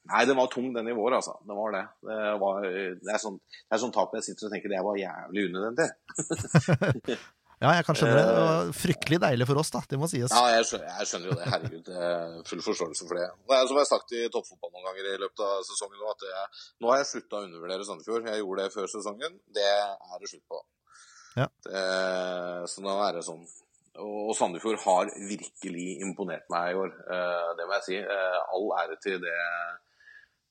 Nei, 0.04 0.26
den 0.28 0.36
var 0.36 0.50
tung, 0.52 0.66
den 0.76 0.90
i 0.92 0.94
vår, 0.94 1.14
altså. 1.16 1.38
Det 1.48 1.56
var 1.56 1.72
det. 1.72 1.84
Det, 2.04 2.16
var, 2.42 2.66
det 2.68 3.14
er 3.14 3.22
sånn, 3.24 3.38
det 3.40 3.78
er 3.78 3.80
sånn 3.80 3.94
tap 3.96 4.12
jeg 4.18 4.26
sitter 4.26 4.50
og 4.50 4.52
tenker 4.52 4.74
det 4.74 4.82
var 4.84 5.00
jævlig 5.00 5.46
unødvendig. 5.48 5.88
Ja, 7.64 7.78
jeg 7.78 7.86
kan 7.88 7.96
skjønne 7.96 8.16
det. 8.18 8.24
Det 8.28 8.40
var 8.44 8.72
fryktelig 8.76 9.18
deilig 9.24 9.46
for 9.48 9.60
oss, 9.62 9.70
da. 9.72 9.80
Det 9.88 9.96
må 9.96 10.08
sies. 10.12 10.34
Ja, 10.36 10.42
jeg 10.52 10.66
skjønner, 10.68 10.90
jeg 11.00 11.08
skjønner 11.08 11.30
jo 11.30 11.36
det. 11.40 11.46
Herregud. 11.48 11.92
er 11.96 12.34
Full 12.50 12.64
forståelse 12.66 13.08
for 13.08 13.20
det. 13.22 13.28
Det 13.48 13.56
er 13.56 13.70
som 13.70 13.80
jeg 13.80 13.86
har 13.86 13.88
sagt 13.88 14.16
i 14.18 14.24
toppfotball 14.34 14.74
noen 14.74 14.88
ganger 14.90 15.08
i 15.14 15.22
løpet 15.22 15.44
av 15.46 15.62
sesongen 15.70 16.02
nå, 16.02 16.10
at 16.12 16.26
jeg, 16.28 16.50
nå 16.84 16.92
har 16.92 17.00
jeg 17.00 17.08
slutta 17.14 17.40
å 17.40 17.46
undervurdere 17.48 17.88
Sandefjord. 17.88 18.28
Jeg 18.28 18.42
gjorde 18.42 18.66
det 18.66 18.74
før 18.76 18.92
sesongen. 18.92 19.38
Det 19.56 19.70
er 19.70 20.20
det 20.20 20.32
slutt 20.34 20.44
på. 20.52 20.60
Ja. 21.38 21.48
Det, 21.70 21.86
så 22.74 22.84
nå 22.84 22.98
er 23.06 23.16
det 23.16 23.24
sånn. 23.30 23.48
Og 24.02 24.34
Sandefjord 24.34 24.80
har 24.88 25.12
virkelig 25.30 26.00
imponert 26.02 26.48
meg 26.50 26.72
i 26.72 26.78
år. 26.82 26.92
Eh, 27.14 27.50
Det 27.58 27.68
må 27.68 27.78
jeg 27.78 27.86
si. 27.86 27.98
Eh, 28.02 28.40
All 28.56 28.68
ære 28.82 28.98
til 29.02 29.20
det, 29.22 29.40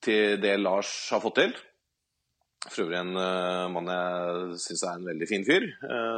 til 0.01 0.41
det 0.41 0.59
Lars 0.59 1.09
har 1.11 1.19
fått 1.19 1.35
til. 1.41 1.55
For 2.69 2.85
øvrig 2.85 3.01
en 3.01 3.17
eh, 3.19 3.67
mann 3.67 3.91
jeg 3.91 4.59
syns 4.63 4.83
er 4.83 4.95
en 4.95 5.09
veldig 5.11 5.27
fin 5.27 5.43
fyr, 5.43 5.67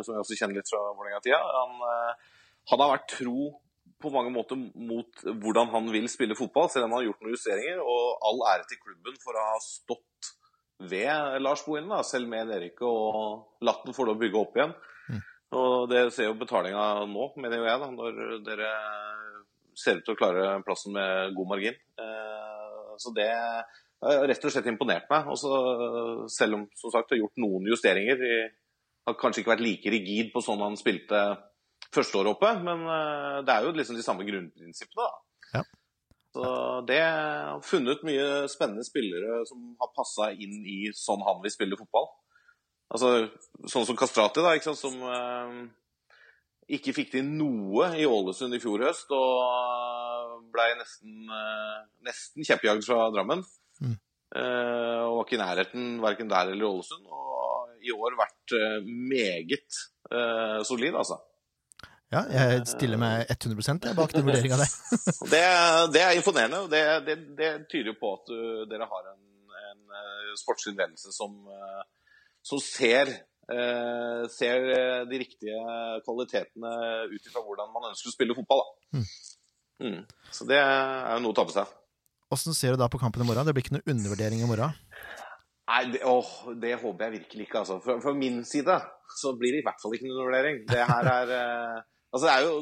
som 0.05 0.13
jeg 0.13 0.21
også 0.21 0.37
kjenner 0.37 0.59
litt 0.59 0.69
fra 0.69 0.83
Vålerenga-tida. 0.93 1.39
Han, 1.41 1.79
han 2.69 2.83
har 2.83 2.93
vært 2.93 3.09
tro 3.17 3.49
på 4.01 4.11
mange 4.13 4.29
måter 4.29 4.59
mot 4.59 5.23
hvordan 5.25 5.71
han 5.73 5.89
vil 5.89 6.05
spille 6.11 6.37
fotball, 6.37 6.69
selv 6.69 6.85
om 6.85 6.93
han 6.93 7.01
har 7.01 7.07
gjort 7.09 7.25
noen 7.25 7.33
justeringer. 7.33 7.81
Og 7.81 8.27
all 8.29 8.43
ære 8.53 8.69
til 8.69 8.83
klubben 8.83 9.17
for 9.23 9.33
å 9.33 9.47
ha 9.49 9.57
stått 9.65 10.35
ved 10.91 11.41
Lars 11.41 11.63
Bohinen, 11.65 11.95
selv 12.05 12.29
med 12.29 12.53
Erik 12.53 12.81
og 12.85 13.65
latt 13.65 13.81
den 13.87 13.95
få 13.97 14.05
lov 14.05 14.19
å 14.19 14.21
bygge 14.21 14.41
opp 14.43 14.59
igjen. 14.59 14.75
Og 15.53 15.89
det 15.89 16.11
ser 16.13 16.25
jo 16.29 16.33
betalinga 16.39 17.05
nå, 17.07 17.27
mener 17.37 17.57
jo 17.61 17.67
jeg, 17.67 17.79
da, 17.79 17.89
når 17.93 18.43
dere 18.43 18.69
ser 19.77 19.99
ut 19.99 20.05
til 20.07 20.15
å 20.15 20.17
klare 20.19 20.63
plassen 20.65 20.93
med 20.95 21.35
god 21.35 21.47
margin. 21.53 21.75
Eh, 21.99 22.61
Så 22.97 23.11
det 23.13 23.27
har 23.27 24.27
rett 24.27 24.45
og 24.45 24.51
slett 24.51 24.67
imponert 24.71 25.09
meg. 25.11 25.25
Også, 25.27 26.29
selv 26.31 26.55
om 26.55 26.61
som 26.79 26.91
sagt, 26.91 27.09
det 27.09 27.17
har 27.17 27.25
gjort 27.25 27.37
noen 27.43 27.65
justeringer. 27.67 28.21
i- 28.23 28.51
Har 29.05 29.13
kanskje 29.15 29.43
ikke 29.43 29.51
vært 29.53 29.61
like 29.61 29.85
rigid 29.91 30.31
på 30.33 30.41
sånn 30.41 30.61
han 30.63 30.75
spilte 30.75 31.37
første 31.93 32.15
året 32.17 32.31
oppe, 32.33 32.63
men 32.63 32.79
eh, 32.87 33.41
det 33.45 33.53
er 33.53 33.63
jo 33.63 33.71
liksom 33.73 33.95
de 33.95 34.01
samme 34.01 34.25
grunnprinsippene. 34.25 34.95
da. 34.95 35.59
Ja. 35.59 35.63
Så 36.33 36.85
det 36.87 36.99
har 37.01 37.59
funnet 37.61 38.01
mye 38.03 38.47
spennende 38.49 38.83
spillere 38.83 39.45
som 39.45 39.75
har 39.79 39.91
passa 39.95 40.31
inn 40.33 40.65
i 40.65 40.89
sånn 40.91 41.21
han 41.23 41.41
vil 41.43 41.51
spille 41.51 41.77
fotball. 41.77 42.07
Altså, 42.93 43.09
sånn 43.65 43.87
som 43.87 43.97
Kastrati, 43.97 44.43
da, 44.45 44.53
ikke 44.55 44.69
sant, 44.69 44.81
som 44.83 45.01
eh, 45.09 45.55
ikke 46.77 46.93
fikk 46.97 47.13
til 47.15 47.25
noe 47.27 47.91
i 47.97 48.05
Ålesund 48.09 48.55
i 48.55 48.61
fjor 48.61 48.83
høst, 48.85 49.11
og 49.13 50.41
ble 50.53 50.67
nesten, 50.79 51.15
eh, 51.29 51.77
nesten 52.05 52.45
kjempejagd 52.47 52.85
fra 52.87 53.07
Drammen. 53.13 53.43
Mm. 53.81 53.95
Eh, 54.35 55.01
og 55.05 55.19
var 55.19 55.27
ikke 55.27 55.37
i 55.37 55.41
nærheten 55.41 55.87
verken 56.03 56.29
der 56.31 56.51
eller 56.53 56.69
Ålesund. 56.69 57.05
Og 57.09 57.85
i 57.85 57.93
år 57.93 58.17
vært 58.19 58.55
eh, 58.57 58.77
meget 58.85 59.81
eh, 60.11 60.59
solid, 60.67 60.93
altså. 60.93 61.19
Ja, 62.13 62.21
jeg 62.29 62.67
stiller 62.69 62.99
meg 63.01 63.25
100 63.33 63.89
jeg 63.89 63.97
bak 63.97 64.13
den 64.13 64.27
vurderinga 64.27 64.59
der. 64.61 64.73
Det, 65.33 65.41
det 65.91 66.01
er 66.05 66.13
imponerende, 66.15 66.61
og 66.63 66.69
det, 66.71 66.81
det, 67.07 67.15
det 67.35 67.49
tyder 67.71 67.91
jo 67.91 67.95
på 67.99 68.11
at 68.13 68.29
du, 68.29 68.37
dere 68.69 68.87
har 68.87 69.07
en, 69.09 69.23
en 69.71 70.37
sportslig 70.37 70.75
ledelse 70.77 71.11
som, 71.11 71.33
som 72.45 72.61
ser, 72.61 73.11
uh, 73.49 74.25
ser 74.31 74.67
uh, 74.69 75.01
de 75.09 75.21
riktige 75.21 75.77
kvalitetene 76.05 76.75
ut 77.11 77.31
ifra 77.31 77.41
hvordan 77.41 77.73
man 77.73 77.89
ønsker 77.91 78.11
å 78.11 78.15
spille 78.15 78.37
fotball. 78.37 78.63
Da. 78.93 79.05
Mm. 79.85 80.01
Så 80.31 80.47
det 80.47 80.61
er 80.61 81.11
jo 81.17 81.23
noe 81.25 81.33
å 81.33 81.37
ta 81.37 81.43
på 81.47 81.55
seg. 81.55 81.73
Åssen 82.33 82.55
ser 82.57 82.73
du 82.73 82.81
da 82.81 82.89
på 82.91 82.99
kampen 83.01 83.23
i 83.23 83.27
morgen? 83.27 83.45
Det 83.45 83.53
blir 83.55 83.65
ikke 83.65 83.77
noe 83.77 83.91
undervurdering 83.91 84.41
i 84.41 84.49
morgen? 84.49 84.73
Nei, 85.65 85.81
det, 85.93 86.01
åh, 86.05 86.31
det 86.61 86.75
håper 86.81 87.07
jeg 87.07 87.15
virkelig 87.19 87.47
ikke. 87.47 87.61
Altså. 87.63 87.79
Fra, 87.83 87.97
fra 88.01 88.13
min 88.17 88.43
side 88.47 88.77
så 89.19 89.33
blir 89.37 89.55
det 89.55 89.61
i 89.61 89.65
hvert 89.65 89.81
fall 89.81 89.95
ikke 89.97 90.07
noen 90.07 90.17
undervurdering. 90.19 90.63
Det 90.69 90.87
her 90.89 91.11
er 91.11 91.35
eh, 91.35 91.83
Altså, 92.15 92.29
det 92.29 92.33
er 92.33 92.45
jo 92.45 92.59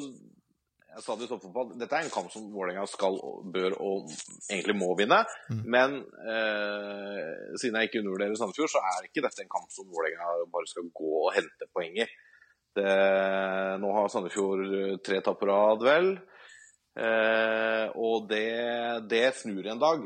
jeg 0.94 1.04
sa 1.06 1.16
det 1.18 1.26
i 1.26 1.30
toppfotball, 1.32 1.72
Dette 1.80 1.98
er 1.98 2.06
en 2.06 2.14
kamp 2.14 2.30
som 2.34 2.50
Vålerenga 2.54 2.84
skal, 2.90 3.18
bør 3.54 3.78
og 3.82 4.12
egentlig 4.50 4.76
må 4.78 4.92
vinne. 5.00 5.24
Mm. 5.50 5.64
Men 5.76 5.96
eh, 6.30 7.56
siden 7.62 7.80
jeg 7.80 7.90
ikke 7.90 8.04
undervurderer 8.04 8.38
Sandefjord, 8.40 8.74
så 8.74 8.84
er 8.92 9.08
ikke 9.08 9.24
dette 9.26 9.46
en 9.46 9.54
kamp 9.54 9.74
som 9.74 9.90
Vålerenga 9.90 10.46
bare 10.54 10.70
skal 10.70 10.92
gå 10.94 11.16
og 11.24 11.34
hente 11.38 11.70
poeng 11.74 11.98
i. 12.04 12.08
Det, 12.74 12.92
nå 13.82 13.96
har 13.98 14.10
Sandefjord 14.10 15.02
tre 15.06 15.22
tap 15.26 15.42
på 15.42 15.50
rad, 15.50 15.86
vel. 15.86 16.14
Eh, 16.94 17.88
og 17.98 18.30
det, 18.30 18.46
det 19.10 19.26
snur 19.40 19.66
en 19.66 19.82
dag. 19.82 20.06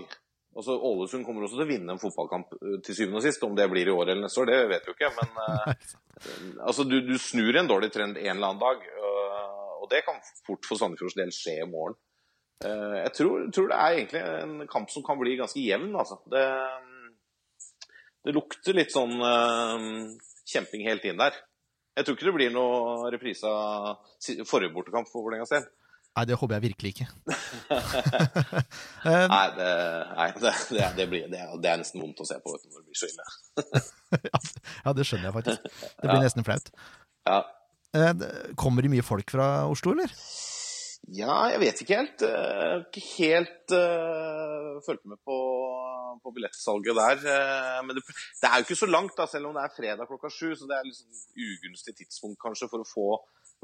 Altså, 0.58 0.73
Ålesund 0.73 1.26
kommer 1.26 1.45
også 1.45 1.60
til 1.60 1.67
å 1.67 1.69
vinne 1.69 1.93
en 1.93 2.02
fotballkamp 2.02 2.56
eh, 2.58 2.78
til 2.86 2.97
syvende 2.97 3.19
og 3.19 3.26
sist. 3.28 3.43
Om 3.45 3.58
det 3.58 3.67
blir 3.69 3.89
i 3.89 3.93
år 3.93 4.08
eller 4.10 4.26
neste 4.26 4.41
år, 4.41 4.50
det 4.50 4.62
vet 4.71 4.88
vi 4.88 4.93
jo 4.93 4.97
ikke. 4.97 5.12
Men 5.19 5.41
eh, 5.43 5.91
altså, 6.67 6.88
du, 6.88 6.97
du 7.06 7.13
snur 7.21 7.60
en 7.60 7.69
dårlig 7.69 7.91
trend 7.93 8.17
en 8.17 8.32
eller 8.34 8.54
annen 8.54 8.63
dag. 8.63 8.88
Og 9.88 9.93
det 9.95 10.04
kan 10.04 10.19
fort 10.43 10.67
for 10.67 10.80
Sandefjords 10.80 11.15
del 11.15 11.32
skje 11.32 11.62
i 11.63 11.69
morgen. 11.71 11.95
Eh, 12.65 12.95
jeg 13.06 13.13
tror, 13.15 13.47
tror 13.56 13.71
det 13.71 13.80
er 13.80 13.95
egentlig 14.02 14.21
en 14.28 14.67
kamp 14.67 14.91
som 14.91 15.06
kan 15.08 15.19
bli 15.19 15.38
ganske 15.39 15.63
jevn. 15.63 15.93
Altså. 15.95 16.19
Det, 16.32 16.43
det 18.28 18.36
lukter 18.36 18.76
litt 18.76 18.91
sånn 18.91 19.15
eh, 19.15 19.88
kjemping 20.52 20.84
helt 20.89 21.08
inn 21.08 21.21
der. 21.21 21.38
Jeg 21.97 22.06
tror 22.06 22.17
ikke 22.17 22.28
det 22.30 22.36
blir 22.36 22.54
noe 22.54 23.10
reprise 23.13 23.50
av 23.50 23.97
forrige 24.45 24.76
bortekamp 24.76 25.10
for 25.10 25.26
Vålerenga 25.26 25.47
selv. 25.50 25.71
Nei, 26.17 26.26
det 26.26 26.38
håper 26.38 26.58
jeg 26.58 26.65
virkelig 26.71 26.95
ikke. 26.95 27.08
Eh, 29.08 29.23
Nei, 29.32 29.43
det, 29.56 29.67
nei 30.17 30.26
det, 30.36 30.52
det, 30.73 30.88
det, 30.97 31.04
blir, 31.08 31.28
det, 31.32 31.39
er, 31.39 31.78
nesten 31.80 32.02
vondt 32.02 32.19
å 32.19 32.26
se 32.28 32.36
på 32.43 32.52
når 32.52 32.82
det 32.82 32.82
blir 32.89 32.97
så 33.00 33.08
ille. 33.08 33.28
ja, 34.84 34.91
det 34.97 35.06
skjønner 35.08 35.30
jeg 35.30 35.36
faktisk. 35.38 35.69
Det 36.02 36.10
blir 36.10 36.26
nesten 36.26 36.43
flaut. 36.43 36.67
Ja. 37.30 37.38
Eh, 37.95 38.13
Kommer 38.60 38.84
det 38.84 38.91
mye 38.91 39.06
folk 39.06 39.30
fra 39.32 39.67
Oslo, 39.71 39.93
eller? 39.95 40.12
Ja, 41.15 41.36
jeg 41.54 41.60
vet 41.62 41.82
ikke 41.84 41.97
helt. 42.02 42.23
Jeg 42.26 42.36
har 42.36 42.82
ikke 42.84 43.04
helt 43.15 43.73
uh, 43.78 44.80
fulgt 44.84 45.06
med 45.08 45.19
på, 45.23 45.38
på 46.19 46.34
billettsalget 46.36 46.97
der. 46.97 47.21
Eh, 47.32 47.78
men 47.88 47.95
det, 47.95 48.04
det 48.41 48.50
er 48.50 48.60
jo 48.60 48.65
ikke 48.67 48.80
så 48.82 48.89
langt, 48.91 49.15
da, 49.15 49.28
selv 49.32 49.47
om 49.47 49.56
det 49.56 49.63
er 49.63 49.76
fredag 49.78 50.10
klokka 50.10 50.32
sju. 50.34 50.50
Så 50.60 50.67
det 50.67 50.76
er 50.76 50.89
liksom 50.89 51.08
ugunstig 51.47 51.95
tidspunkt 52.02 52.41
kanskje 52.43 52.67
for 52.73 52.84
å 52.84 52.89
få 52.89 53.08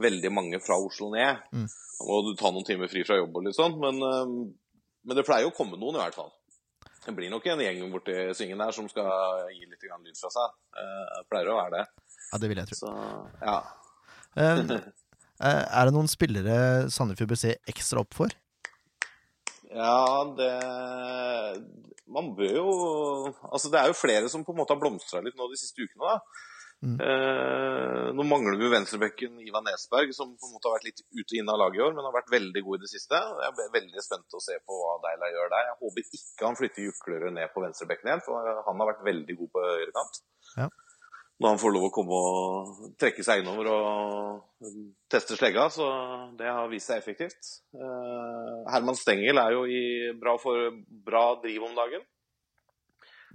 veldig 0.03 0.31
mange 0.33 0.61
fra 0.63 0.77
Oslo 0.79 1.11
ned. 1.13 1.43
Mm. 1.51 1.67
Da 1.67 2.07
må 2.07 2.21
du 2.29 2.31
ta 2.39 2.53
noen 2.53 2.65
timer 2.69 2.89
fri 2.91 3.03
fra 3.05 3.19
jobb 3.19 3.35
og 3.41 3.43
litt 3.49 3.59
sånn. 3.59 3.75
Men, 3.81 3.99
eh, 4.07 4.33
men 5.03 5.19
det 5.19 5.27
pleier 5.27 5.49
jo 5.49 5.51
å 5.51 5.57
komme 5.57 5.75
noen, 5.75 5.99
i 5.99 6.03
hvert 6.05 6.15
fall. 6.21 6.31
Det 7.03 7.11
blir 7.17 7.27
nok 7.27 7.43
en 7.51 7.59
gjeng 7.59 7.83
borti 7.91 8.15
svingen 8.37 8.61
der 8.63 8.71
som 8.71 8.87
skal 8.87 9.49
gi 9.51 9.65
litt 9.67 9.83
lyd 9.83 10.15
fra 10.15 10.31
seg. 10.31 10.55
Eh, 10.79 11.05
Det 11.19 11.27
pleier 11.27 11.51
å 11.51 11.59
være 11.59 11.81
det. 11.81 11.85
Ja, 12.31 12.39
det 12.39 12.47
vil 12.53 12.61
jeg 12.63 12.71
tro. 12.71 12.77
Så 12.85 12.93
ja. 13.43 13.57
Eh, 14.35 14.61
eh, 14.73 15.63
Er 15.63 15.85
det 15.85 15.93
noen 15.93 16.09
spillere 16.09 16.89
Sandefjord 16.93 17.33
bør 17.33 17.41
se 17.43 17.57
ekstra 17.69 18.01
opp 18.01 18.15
for? 18.17 18.33
Ja, 19.73 20.23
det 20.37 20.53
Man 22.13 22.33
bør 22.37 22.57
jo 22.57 22.71
Altså, 23.49 23.69
det 23.73 23.79
er 23.81 23.89
jo 23.89 23.97
flere 23.97 24.29
som 24.29 24.45
på 24.45 24.53
en 24.53 24.61
måte 24.61 24.75
har 24.75 24.81
blomstra 24.81 25.21
litt 25.25 25.37
nå 25.37 25.49
de 25.51 25.59
siste 25.59 25.85
ukene, 25.85 26.09
da. 26.13 26.49
Mm. 26.83 26.97
Eh, 26.99 28.07
nå 28.11 28.23
mangler 28.27 28.57
vi 28.59 28.67
venstrebekken 28.73 29.37
Ivan 29.39 29.63
Nesberg, 29.63 30.11
som 30.15 30.33
på 30.35 30.49
en 30.49 30.55
måte 30.57 30.67
har 30.67 30.75
vært 30.75 30.89
litt 30.89 30.99
ute 31.15 31.29
og 31.29 31.37
inn 31.39 31.51
av 31.53 31.61
laget 31.61 31.79
i 31.79 31.83
år, 31.85 31.93
men 31.95 32.03
har 32.03 32.15
vært 32.17 32.33
veldig 32.33 32.63
god 32.65 32.75
i 32.75 32.83
det 32.83 32.89
siste. 32.91 33.21
Jeg 33.45 33.55
ble 33.55 33.67
veldig 33.77 34.03
spent 34.03 34.35
å 34.35 34.41
se 34.43 34.57
på 34.67 34.79
hva 34.81 34.97
Deila 35.05 35.29
gjør 35.31 35.53
der. 35.53 35.69
Jeg 35.69 35.79
håper 35.79 36.17
ikke 36.19 36.49
han 36.49 36.59
flytter 36.59 36.87
Juklerud 36.89 37.35
ned 37.37 37.53
på 37.53 37.63
venstrebekken 37.63 38.11
igjen, 38.11 38.25
for 38.25 38.51
han 38.67 38.83
har 38.83 38.91
vært 38.91 39.05
veldig 39.07 39.37
god 39.39 39.53
på 39.55 39.63
høyrekant. 39.69 40.19
Ja. 40.57 40.67
Når 41.41 41.49
han 41.49 41.59
får 41.59 41.73
lov 41.73 41.85
å 41.87 41.91
komme 41.93 42.17
og 42.17 42.89
trekke 43.01 43.23
seg 43.25 43.41
innover 43.41 43.67
og 43.73 44.67
teste 45.11 45.35
slegga, 45.35 45.65
så 45.73 45.87
det 46.37 46.47
har 46.47 46.69
vist 46.71 46.91
seg 46.91 47.01
effektivt. 47.01 47.55
Eh, 47.73 48.59
Herman 48.69 48.97
Stengel 48.99 49.41
er 49.41 49.55
jo 49.55 49.63
i 49.65 49.83
bra, 50.19 50.37
for, 50.39 50.69
bra 51.07 51.25
driv 51.43 51.65
om 51.67 51.73
dagen. 51.77 52.05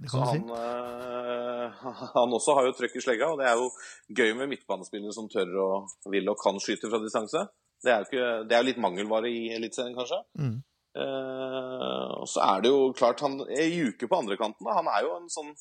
Så 0.07 0.23
han, 0.23 0.47
eh, 0.55 1.83
han 2.15 2.37
også 2.39 2.55
har 2.55 2.69
jo 2.69 2.75
trøkk 2.77 2.95
i 2.95 3.03
slegga, 3.03 3.33
og 3.33 3.43
det 3.43 3.49
er 3.51 3.59
jo 3.59 3.67
gøy 4.15 4.31
med 4.39 4.53
midtbanespillere 4.55 5.13
som 5.15 5.27
tør 5.31 5.51
og 5.65 6.09
vil 6.13 6.31
og 6.31 6.39
kan 6.39 6.59
skyte 6.63 6.89
fra 6.89 7.01
distanse. 7.03 7.43
Det 7.83 7.91
er 7.91 7.99
jo, 8.01 8.07
ikke, 8.07 8.29
det 8.47 8.55
er 8.55 8.63
jo 8.63 8.69
litt 8.71 8.81
mangelvare 8.83 9.31
i 9.31 9.51
Eliteserien, 9.55 9.95
kanskje. 9.99 10.23
Mm. 10.39 10.57
Eh, 10.99 12.07
og 12.15 12.27
så 12.27 12.41
er 12.47 12.63
det 12.63 12.71
jo 12.71 12.89
klart 12.97 13.21
han 13.23 13.37
er 13.45 13.69
Juke 13.69 14.07
på 14.09 14.19
andre 14.23 14.39
kanten. 14.39 14.65
Da. 14.65 14.79
Han 14.79 14.89
er 14.91 15.05
jo 15.05 15.13
en 15.19 15.29
sånn 15.31 15.53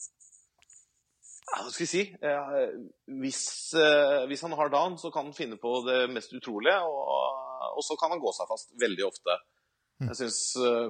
Hva 1.48 1.70
skal 1.72 1.84
jeg 1.84 1.90
si? 1.90 2.02
Eh, 2.22 2.64
hvis, 3.22 3.42
eh, 3.78 4.24
hvis 4.30 4.42
han 4.44 4.54
har 4.58 4.72
dagen, 4.72 4.98
så 5.00 5.10
kan 5.14 5.28
han 5.28 5.36
finne 5.36 5.58
på 5.60 5.72
det 5.86 6.02
mest 6.12 6.34
utrolige, 6.36 6.76
og, 6.84 7.72
og 7.72 7.84
så 7.86 7.96
kan 8.00 8.12
han 8.14 8.22
gå 8.22 8.32
seg 8.36 8.50
fast 8.50 8.74
veldig 8.80 9.06
ofte. 9.08 9.38
Jeg 9.98 10.14
syns 10.14 10.38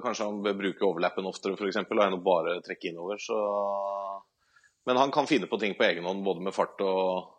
kanskje 0.03 0.27
han 0.27 0.43
bør 0.45 0.57
bruke 0.59 0.85
overlappen 0.85 1.25
oftere, 1.25 1.55
f.eks., 1.57 1.79
enn 1.81 2.17
å 2.19 2.21
bare 2.21 2.59
trekke 2.65 2.91
innover. 2.91 3.17
Så... 3.23 3.37
Men 4.85 4.99
han 5.01 5.11
kan 5.11 5.27
finne 5.29 5.49
på 5.49 5.57
ting 5.61 5.73
på 5.77 5.85
egen 5.87 6.05
hånd, 6.05 6.21
både 6.25 6.43
med 6.45 6.53
fart 6.53 6.79
og, 6.85 7.31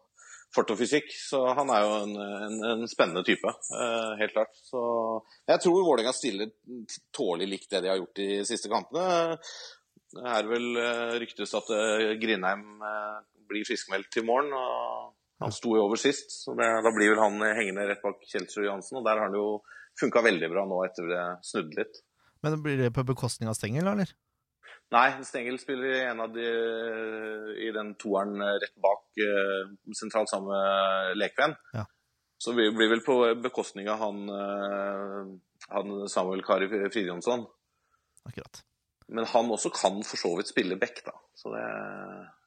fart 0.54 0.72
og 0.74 0.78
fysikk. 0.80 1.10
Så 1.14 1.40
han 1.56 1.70
er 1.72 1.84
jo 1.84 1.96
en, 2.04 2.14
en, 2.46 2.56
en 2.72 2.90
spennende 2.90 3.24
type, 3.26 3.54
eh, 3.76 4.12
helt 4.20 4.34
klart. 4.36 4.54
Så 4.66 4.80
jeg 5.50 5.62
tror 5.64 5.84
Vålerenga 5.86 6.14
stiller 6.16 6.52
tålelig 7.16 7.50
likt 7.54 7.70
det 7.74 7.84
de 7.84 7.92
har 7.92 8.00
gjort 8.00 8.22
de 8.22 8.30
siste 8.48 8.70
kampene. 8.72 9.38
Det 10.10 10.26
er 10.26 10.46
vel 10.50 10.78
eh, 10.80 11.16
ryktes 11.22 11.52
at 11.54 11.68
eh, 11.74 12.12
Grindheim 12.18 12.82
eh, 12.82 13.18
blir 13.50 13.66
friskmeldt 13.66 14.10
til 14.14 14.26
morgen. 14.26 14.50
og 14.54 15.44
Han 15.44 15.54
sto 15.54 15.76
jo 15.76 15.84
over 15.86 16.00
sist, 16.00 16.32
så 16.42 16.54
det, 16.58 16.66
da 16.84 16.92
blir 16.94 17.12
vel 17.12 17.22
han 17.22 17.38
hengende 17.44 17.86
rett 17.88 18.02
bak 18.02 18.18
Kjelsrud 18.26 18.66
Johansen. 18.66 18.98
Og 18.98 19.06
der 19.06 19.20
har 19.20 19.28
han 19.28 19.38
jo 19.38 19.60
funka 20.00 20.22
veldig 20.26 20.48
bra 20.50 20.64
nå 20.66 20.80
etter 20.86 21.06
det 21.10 21.22
snudde 21.46 21.78
litt. 21.78 22.02
Men 22.42 22.58
blir 22.64 22.80
det 22.80 22.90
på 22.96 23.04
bekostning 23.06 23.50
av 23.52 23.56
Stengel, 23.58 23.86
eller? 23.92 24.10
Nei, 24.90 25.06
Stengel 25.22 25.60
spiller 25.62 25.92
i 25.92 26.04
en 26.08 26.22
av 26.24 26.32
de 26.34 26.46
i 27.62 27.68
den 27.74 27.92
toeren 28.00 28.42
rett 28.42 28.74
bak 28.82 29.20
sentralt 29.94 30.32
sammen 30.32 30.50
med 30.50 31.20
Lekven. 31.20 31.54
Ja. 31.76 31.84
Så 32.42 32.56
det 32.56 32.70
blir 32.74 32.90
vel 32.90 33.04
på 33.04 33.18
bekostning 33.44 33.90
av 33.92 34.00
han, 34.00 34.24
han 35.68 35.94
Samuel 36.10 36.42
Kari 36.46 36.70
Fridjonsson. 36.72 37.44
Akkurat. 38.26 38.64
Men 39.10 39.26
han 39.26 39.50
også 39.50 39.72
kan 39.74 39.98
for 40.06 40.20
så 40.20 40.30
vidt 40.38 40.52
spille 40.52 40.78
back, 40.78 41.02
da. 41.06 41.14
Så 41.38 41.50
det, 41.54 41.64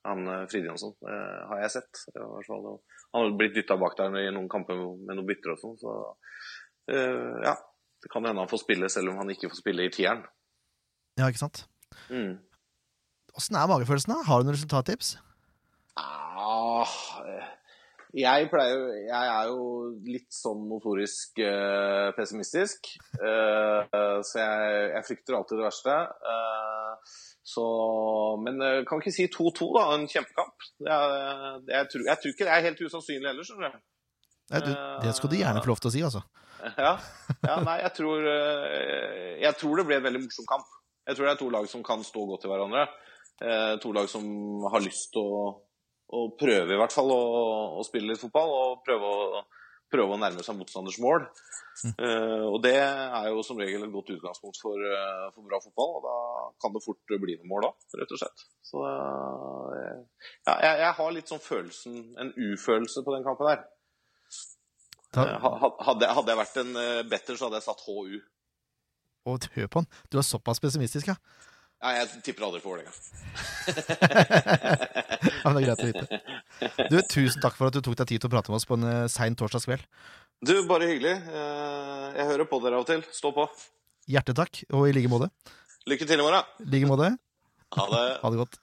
han 0.08 0.28
eh, 0.32 0.46
Fridjonsson 0.52 0.96
har 1.04 1.64
jeg 1.66 1.74
sett. 1.76 2.06
i 2.14 2.18
hvert 2.20 2.48
fall. 2.48 2.70
Han 3.14 3.26
har 3.26 3.36
blitt 3.40 3.58
dytta 3.58 3.78
bak 3.80 3.98
der 4.00 4.16
i 4.22 4.30
noen 4.32 4.50
kamper 4.52 4.80
med 4.80 5.18
noen 5.18 5.28
bytter 5.28 5.56
og 5.56 5.62
sånn. 5.62 5.76
Så 5.82 5.98
eh, 6.94 7.44
ja, 7.46 7.58
det 8.04 8.12
kan 8.12 8.26
hende 8.26 8.44
han 8.44 8.52
får 8.52 8.64
spille 8.64 8.90
selv 8.92 9.14
om 9.14 9.22
han 9.22 9.32
ikke 9.36 9.52
får 9.52 9.60
spille 9.60 9.88
i 9.88 9.94
tieren. 9.94 10.24
Ja, 11.20 11.30
ikke 11.30 11.44
sant? 11.44 11.66
Mm. 12.10 12.40
Er 13.34 13.70
magefølelsen, 13.70 14.14
da? 14.14 14.24
Har 14.28 14.42
du 14.42 14.48
noen 14.48 14.58
resultattips? 14.58 15.16
Ah, 16.00 16.90
jeg 18.14 18.50
pleier 18.52 18.82
Jeg 19.08 19.30
er 19.34 19.48
jo 19.50 19.64
litt 20.06 20.30
sånn 20.34 20.68
notorisk 20.70 21.42
uh, 21.42 22.12
pessimistisk. 22.18 22.92
Uh, 23.18 23.82
så 24.22 24.42
jeg, 24.42 24.90
jeg 24.94 25.08
frykter 25.08 25.38
alltid 25.38 25.62
det 25.62 25.68
verste. 25.68 25.96
Eh, 26.34 27.14
så 27.44 27.64
Men 28.44 28.62
eh, 28.62 28.84
kan 28.88 29.02
ikke 29.02 29.12
si 29.12 29.28
2-2, 29.28 29.68
da? 29.76 29.88
En 29.96 30.06
kjempekamp. 30.08 30.68
Det, 30.80 31.00
jeg, 31.74 31.90
tror, 31.92 32.06
jeg 32.08 32.22
tror 32.22 32.34
ikke 32.34 32.48
det 32.48 32.54
er 32.54 32.68
helt 32.68 32.86
usannsynlig 32.88 33.30
heller, 33.30 33.48
skjønner 33.48 33.74
du. 33.74 33.82
Nei, 34.54 34.62
du, 34.64 34.72
det 35.04 35.16
skal 35.18 35.32
du 35.32 35.38
gjerne 35.40 35.64
få 35.64 35.72
lov 35.72 35.82
til 35.84 35.90
å 35.90 35.94
si, 35.96 36.04
altså. 36.06 36.24
Ja, 36.64 36.94
ja 37.44 37.58
nei, 37.64 37.78
jeg 37.82 37.92
tror, 37.98 38.28
eh, 38.32 39.34
jeg 39.44 39.60
tror 39.60 39.80
det 39.80 39.88
blir 39.90 40.00
en 40.00 40.08
veldig 40.08 40.24
morsom 40.24 40.48
kamp. 40.48 40.70
Jeg 41.04 41.18
tror 41.18 41.28
det 41.28 41.34
er 41.34 41.42
to 41.42 41.50
lag 41.52 41.68
som 41.68 41.84
kan 41.84 42.06
stå 42.08 42.24
godt 42.30 42.46
til 42.46 42.54
hverandre. 42.54 42.86
Eh, 43.44 43.74
to 43.84 43.92
lag 43.96 44.08
som 44.12 44.26
har 44.72 44.84
lyst 44.86 45.10
til 45.16 45.28
å, 45.28 45.44
å 46.14 46.24
prøve 46.40 46.76
i 46.76 46.80
hvert 46.80 46.94
fall 46.96 47.12
å, 47.14 47.22
å 47.80 47.84
spille 47.88 48.12
litt 48.14 48.22
fotball. 48.22 48.54
Og 48.60 48.82
prøve 48.86 49.10
å, 49.10 49.44
prøve 49.94 50.16
å 50.16 50.22
nærme 50.22 50.44
seg 50.46 50.58
motstanders 50.58 51.00
mål. 51.04 51.28
Eh, 51.90 52.46
og 52.48 52.60
det 52.64 52.76
er 52.78 53.28
jo 53.32 53.44
som 53.46 53.60
regel 53.62 53.86
et 53.86 53.94
godt 53.94 54.12
utgangspunkt 54.14 54.60
for, 54.62 54.78
uh, 54.78 55.30
for 55.34 55.46
bra 55.50 55.60
fotball. 55.62 55.96
Og 56.00 56.04
da 56.06 56.18
kan 56.62 56.74
det 56.76 56.84
fort 56.86 57.16
bli 57.22 57.38
noen 57.38 57.50
mål 57.50 57.68
da, 57.68 57.72
rett 58.02 58.14
og 58.14 58.22
slett. 58.22 58.44
Så 58.66 58.82
uh, 58.82 59.72
ja, 60.48 60.54
jeg, 60.54 60.76
jeg 60.84 60.92
har 61.00 61.16
litt 61.16 61.34
sånn 61.34 61.44
følelsen, 61.44 62.04
en 62.22 62.34
ufølelse 62.38 63.06
på 63.06 63.16
den 63.18 63.26
kampen 63.28 63.50
ha- 65.14 65.74
Hadde, 65.90 66.14
hadde 66.18 66.34
jeg 66.34 66.42
vært 66.42 66.62
en 66.64 66.78
better, 67.10 67.38
så 67.38 67.50
hadde 67.50 67.60
jeg 67.62 67.68
satt 67.68 67.84
HU. 67.86 68.22
Å, 69.24 69.38
hør 69.56 69.68
på 69.72 69.82
han. 69.84 69.90
Du 70.12 70.18
er 70.20 70.26
såpass 70.26 70.62
pessimistisk, 70.64 71.12
ja. 71.14 71.18
Nei, 71.84 71.94
jeg 72.00 72.22
tipper 72.24 72.46
aldri 72.48 72.62
for 72.64 72.70
Vålerenga. 72.78 72.94
ja 75.44 75.48
men 75.52 75.58
det 75.58 75.62
er 75.62 75.68
greit 75.68 75.84
å 75.84 75.90
vite. 75.90 76.06
Du, 76.88 76.96
Tusen 77.12 77.42
takk 77.44 77.56
for 77.58 77.68
at 77.68 77.76
du 77.76 77.82
tok 77.84 77.98
deg 78.00 78.08
tid 78.14 78.20
til 78.24 78.30
å 78.30 78.32
prate 78.32 78.50
med 78.54 78.60
oss 78.62 78.68
på 78.70 78.78
en 78.80 78.86
uh, 78.88 79.10
sein 79.12 79.36
torsdagskveld. 79.36 79.84
Du, 80.44 80.54
bare 80.68 80.88
hyggelig. 80.90 81.14
Eh, 81.32 82.08
Jeg 82.20 82.26
hører 82.28 82.46
på 82.48 82.60
dere 82.64 82.76
av 82.80 82.84
og 82.84 82.88
til. 82.90 83.02
Stå 83.16 83.32
på. 83.36 83.44
Hjertetakk, 84.12 84.64
og 84.76 84.82
i 84.90 84.94
like 84.96 85.10
måte. 85.12 85.28
Lykke 85.88 86.06
til 86.08 86.20
i 86.20 86.24
morgen. 86.26 86.44
I 86.64 86.66
like 86.74 86.88
måte. 86.90 87.08
Ha 87.78 87.84
det. 87.94 88.04
Ha 88.24 88.28
det 88.34 88.40
godt. 88.42 88.56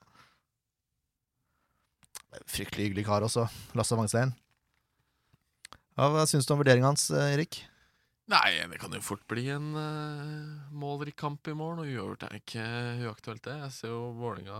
Fryktelig 2.50 2.84
hyggelig 2.90 3.04
kar 3.08 3.24
også, 3.26 3.42
Lasse 3.78 3.94
Wangstein. 3.96 4.30
Ja, 5.96 6.04
hva 6.12 6.22
syns 6.28 6.46
du 6.48 6.52
om 6.54 6.60
vurderinga 6.60 6.88
hans, 6.92 7.04
eh, 7.12 7.32
Erik? 7.34 7.52
Nei, 8.30 8.50
det 8.70 8.78
kan 8.78 8.92
jo 8.94 9.02
fort 9.02 9.24
bli 9.30 9.48
en 9.50 9.72
uh, 9.74 10.72
målrik 10.76 11.16
kamp 11.18 11.48
i 11.50 11.54
morgen, 11.56 11.82
og 11.82 11.88
uavgjort 11.88 12.28
er 12.28 12.36
ikke 12.38 12.66
uaktuelt, 13.08 13.42
det. 13.46 13.56
Jeg 13.64 13.74
ser 13.74 13.94
jo 13.94 14.12
Vålerenga 14.20 14.58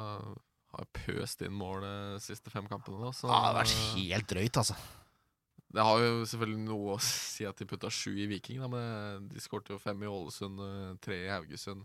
har 0.71 0.89
pøst 0.95 1.43
inn 1.47 1.55
mål 1.55 1.85
de 1.85 1.93
siste 2.23 2.51
fem 2.51 2.67
kampene 2.71 2.99
nå, 3.03 3.13
så 3.15 3.29
Ja, 3.29 3.39
det 3.39 3.47
har 3.47 3.59
vært 3.61 3.77
helt 3.95 4.33
drøyt, 4.33 4.61
altså. 4.63 4.79
Det 5.71 5.87
har 5.87 6.03
jo 6.03 6.23
selvfølgelig 6.27 6.63
noe 6.65 6.95
å 6.97 7.03
si 7.05 7.47
at 7.47 7.59
de 7.61 7.67
putta 7.71 7.91
sju 7.95 8.11
i 8.19 8.27
Viking, 8.31 8.59
da, 8.63 8.71
men 8.71 9.29
de 9.31 9.43
skårte 9.43 9.75
jo 9.75 9.83
fem 9.83 10.03
i 10.03 10.11
Ålesund, 10.11 10.63
eh, 10.67 10.95
tre 11.03 11.19
i 11.29 11.31
Haugesund. 11.31 11.85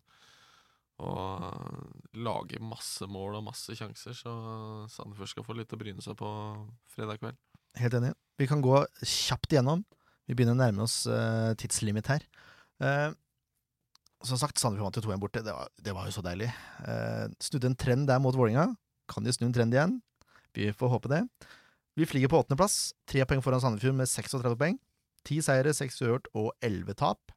Og 1.05 1.43
eh, 1.51 2.07
lager 2.25 2.65
masse 2.65 3.05
mål 3.05 3.37
og 3.41 3.45
masse 3.51 3.77
sjanser, 3.77 4.17
så 4.17 4.33
Sandefjord 4.89 5.29
skal 5.35 5.45
få 5.45 5.57
litt 5.59 5.75
å 5.75 5.81
bryne 5.81 6.01
seg 6.01 6.17
på 6.17 6.31
fredag 6.95 7.21
kveld. 7.21 7.37
Helt 7.77 7.99
enig. 7.99 8.15
Vi 8.41 8.49
kan 8.49 8.63
gå 8.63 8.79
kjapt 9.03 9.53
igjennom. 9.53 9.85
Vi 10.25 10.33
begynner 10.33 10.55
å 10.55 10.61
nærme 10.61 10.85
oss 10.85 11.03
uh, 11.09 11.53
tidslimit 11.59 12.09
her. 12.09 12.25
Uh, 12.81 13.11
som 14.25 14.39
sagt, 14.41 14.57
Sandefjord 14.57 14.89
vant 14.89 14.97
til 14.97 15.05
2-1 15.05 15.21
borte. 15.21 15.43
Det 15.45 15.53
var, 15.53 15.69
det 15.85 15.93
var 15.93 16.07
jo 16.09 16.15
så 16.15 16.23
deilig. 16.25 16.49
Uh, 16.81 17.29
snudde 17.43 17.71
en 17.71 17.77
trend 17.77 18.09
der 18.09 18.21
mot 18.23 18.37
Vålinga. 18.37 18.71
Kan 19.11 19.25
de 19.25 19.33
snu 19.35 19.47
en 19.49 19.55
trend 19.55 19.75
igjen? 19.75 19.99
Vi 20.57 20.71
får 20.73 20.93
håpe 20.95 21.11
det. 21.11 21.21
Vi 21.95 22.07
flyger 22.09 22.31
på 22.31 22.41
åttendeplass. 22.41 22.95
Tre 23.07 23.25
poeng 23.29 23.43
foran 23.45 23.61
Sandefjord 23.63 23.99
med 24.01 24.09
36 24.09 24.57
poeng. 24.59 24.79
Ti 25.25 25.39
seire, 25.45 25.73
seks 25.73 26.01
uavgjort 26.01 26.29
og 26.37 26.51
elleve 26.65 26.95
tap. 26.97 27.33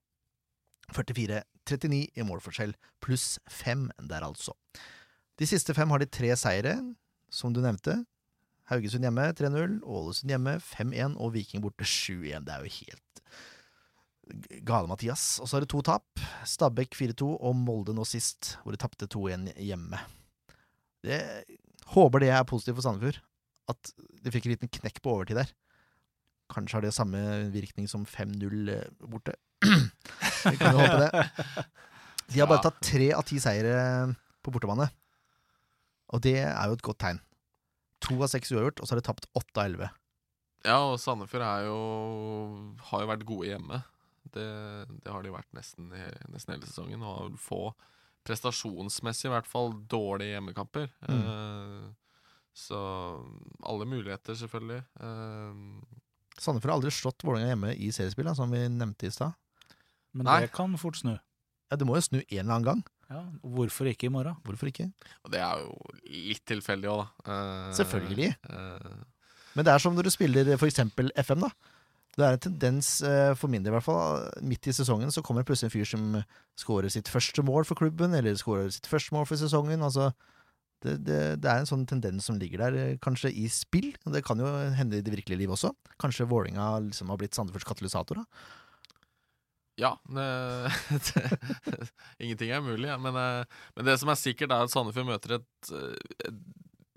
44-39 0.96 2.00
i 2.16 2.24
målforskjell, 2.24 2.72
pluss 3.04 3.36
fem 3.52 3.88
der, 4.00 4.24
altså. 4.24 4.54
De 5.38 5.46
siste 5.46 5.74
fem 5.76 5.90
har 5.92 6.00
de 6.00 6.08
tre 6.08 6.32
seire, 6.40 6.78
som 7.30 7.52
du 7.52 7.60
nevnte. 7.60 8.00
Haugesund 8.68 9.06
hjemme 9.06 9.30
3-0, 9.32 9.78
Ålesund 9.88 10.32
hjemme 10.32 10.58
5-1 10.60 11.16
og 11.16 11.32
Viking 11.36 11.64
borte 11.64 11.86
7-1. 11.88 12.44
Det 12.44 12.54
er 12.54 12.64
jo 12.64 12.74
helt 12.78 13.22
gale, 14.68 14.88
Mathias. 14.90 15.38
Og 15.42 15.48
så 15.48 15.58
er 15.58 15.64
det 15.64 15.70
to 15.72 15.80
tap. 15.84 16.04
Stabæk 16.48 16.96
4-2 16.96 17.30
og 17.36 17.56
Molde 17.56 17.94
nå 17.96 18.04
sist, 18.08 18.56
hvor 18.62 18.74
de 18.74 18.80
tapte 18.80 19.08
2-1 19.08 19.50
hjemme. 19.56 20.00
Det, 21.04 21.20
håper 21.94 22.22
det 22.22 22.32
er 22.34 22.48
positivt 22.48 22.78
for 22.78 22.84
Sandefjord, 22.84 23.20
at 23.70 23.92
de 24.24 24.32
fikk 24.34 24.48
en 24.48 24.54
liten 24.56 24.72
knekk 24.80 25.00
på 25.04 25.14
overtid 25.14 25.40
der. 25.40 25.52
Kanskje 26.52 26.78
har 26.78 26.84
det 26.84 26.96
samme 26.96 27.20
virkning 27.52 27.88
som 27.90 28.06
5-0 28.08 28.72
borte. 29.08 29.36
Vi 29.64 30.56
kan 30.60 30.76
jo 30.76 30.82
håpe 30.82 31.04
det. 31.04 31.66
De 32.28 32.40
har 32.40 32.48
bare 32.50 32.64
tatt 32.66 32.82
tre 32.84 33.08
av 33.16 33.24
ti 33.28 33.38
seire 33.40 33.78
på 34.44 34.52
bortebane, 34.52 34.88
og 36.12 36.20
det 36.24 36.38
er 36.42 36.68
jo 36.68 36.76
et 36.76 36.84
godt 36.84 37.00
tegn. 37.00 37.20
To 38.06 38.18
av 38.22 38.30
seks 38.30 38.52
uavgjort, 38.54 38.80
og 38.80 38.86
så 38.86 38.94
har 38.94 39.00
de 39.00 39.08
tapt 39.08 39.26
åtte 39.38 39.58
av 39.58 39.66
elleve. 39.66 39.88
Ja, 40.66 40.78
og 40.90 40.98
Sandefjord 41.02 41.44
er 41.46 41.68
jo, 41.68 41.78
har 42.90 43.04
jo 43.04 43.10
vært 43.10 43.26
gode 43.28 43.50
hjemme. 43.50 43.80
Det, 44.28 44.48
det 45.04 45.12
har 45.12 45.24
de 45.24 45.32
vært 45.32 45.50
nesten, 45.56 45.92
nesten 46.28 46.54
hele 46.54 46.66
sesongen. 46.68 47.02
Og 47.02 47.14
har 47.14 47.28
vel 47.28 47.38
få, 47.42 47.60
prestasjonsmessig 48.28 49.30
i 49.30 49.32
hvert 49.32 49.48
fall, 49.48 49.72
dårlige 49.90 50.36
hjemmekamper. 50.36 50.90
Eh, 51.08 51.86
så 52.58 52.80
alle 53.70 53.88
muligheter, 53.88 54.36
selvfølgelig. 54.38 54.82
Eh, 55.00 55.62
Sandefjord 56.38 56.70
har 56.70 56.76
aldri 56.78 56.94
slått 56.94 57.24
Vålerenga 57.26 57.54
hjemme 57.54 57.74
i 57.74 57.90
seriespill, 57.94 58.30
som 58.38 58.52
vi 58.54 58.66
nevnte 58.70 59.08
i 59.08 59.14
stad. 59.14 59.34
Men 60.16 60.28
Nei. 60.28 60.40
det 60.44 60.54
kan 60.54 60.74
fort 60.80 60.98
snu. 60.98 61.16
Ja, 61.68 61.76
det 61.76 61.86
må 61.86 61.98
jo 61.98 62.04
snu 62.04 62.20
en 62.20 62.38
eller 62.40 62.54
annen 62.54 62.68
gang. 62.68 62.84
Ja, 63.08 63.22
hvorfor 63.40 63.88
ikke 63.88 64.08
i 64.08 64.12
morgen? 64.12 64.36
Hvorfor 64.44 64.68
ikke? 64.68 64.90
og 65.24 65.32
det 65.32 65.40
er 65.40 65.62
jo 65.62 65.72
litt 66.28 66.44
tilfeldig 66.48 66.90
òg, 66.92 67.06
da. 67.24 67.32
Uh, 67.32 67.72
Selvfølgelig. 67.78 68.34
Uh, 68.44 69.04
Men 69.56 69.64
det 69.64 69.72
er 69.72 69.80
som 69.82 69.96
når 69.96 70.08
du 70.08 70.12
spiller 70.12 70.50
for 70.60 70.68
eksempel 70.68 71.08
FM, 71.16 71.46
da. 71.46 71.52
Det 72.18 72.26
er 72.26 72.34
en 72.34 72.42
tendens, 72.42 72.88
eh, 73.06 73.32
for 73.38 73.46
min 73.46 73.62
del 73.62 73.70
i 73.70 73.76
hvert 73.76 73.86
fall, 73.86 74.24
midt 74.42 74.66
i 74.66 74.74
sesongen 74.74 75.12
så 75.14 75.22
kommer 75.22 75.44
det 75.44 75.48
plutselig 75.52 75.68
en 75.68 75.74
fyr 75.76 75.86
som 75.86 76.06
scorer 76.58 76.90
sitt 76.90 77.06
første 77.06 77.44
mål 77.46 77.66
for 77.68 77.78
klubben, 77.78 78.16
eller 78.18 78.34
scorer 78.34 78.72
sitt 78.74 78.88
første 78.90 79.14
mål 79.14 79.28
for 79.30 79.38
sesongen. 79.38 79.84
Altså, 79.86 80.08
det, 80.82 80.96
det, 81.06 81.18
det 81.44 81.50
er 81.50 81.62
en 81.62 81.70
sånn 81.70 81.86
tendens 81.86 82.26
som 82.26 82.40
ligger 82.40 82.64
der, 82.64 82.78
eh, 82.82 82.96
kanskje 83.04 83.30
i 83.30 83.46
spill. 83.52 83.92
Det 84.02 84.24
kan 84.26 84.42
jo 84.42 84.50
hende 84.74 84.98
i 84.98 85.04
det 85.06 85.14
virkelige 85.14 85.44
liv 85.44 85.54
også. 85.54 85.70
Kanskje 86.02 86.26
Vålinga 86.26 86.72
liksom 86.88 87.14
har 87.14 87.20
blitt 87.22 87.38
Sandefjords 87.38 87.68
katalysator. 87.70 88.24
da. 88.24 88.26
Ja, 89.78 89.92
det, 90.10 90.26
det, 90.90 91.90
ingenting 92.18 92.50
er 92.50 92.60
mulig. 92.60 92.88
Ja. 92.88 92.98
Men, 92.98 93.16
eh, 93.16 93.44
men 93.76 93.86
det 93.86 93.98
som 94.00 94.10
er 94.10 94.18
sikkert, 94.18 94.50
er 94.50 94.66
at 94.66 94.72
Sandefjord 94.72 95.06
møter 95.06 95.36
et, 95.38 95.70
eh, 95.70 96.16
et 96.26 96.40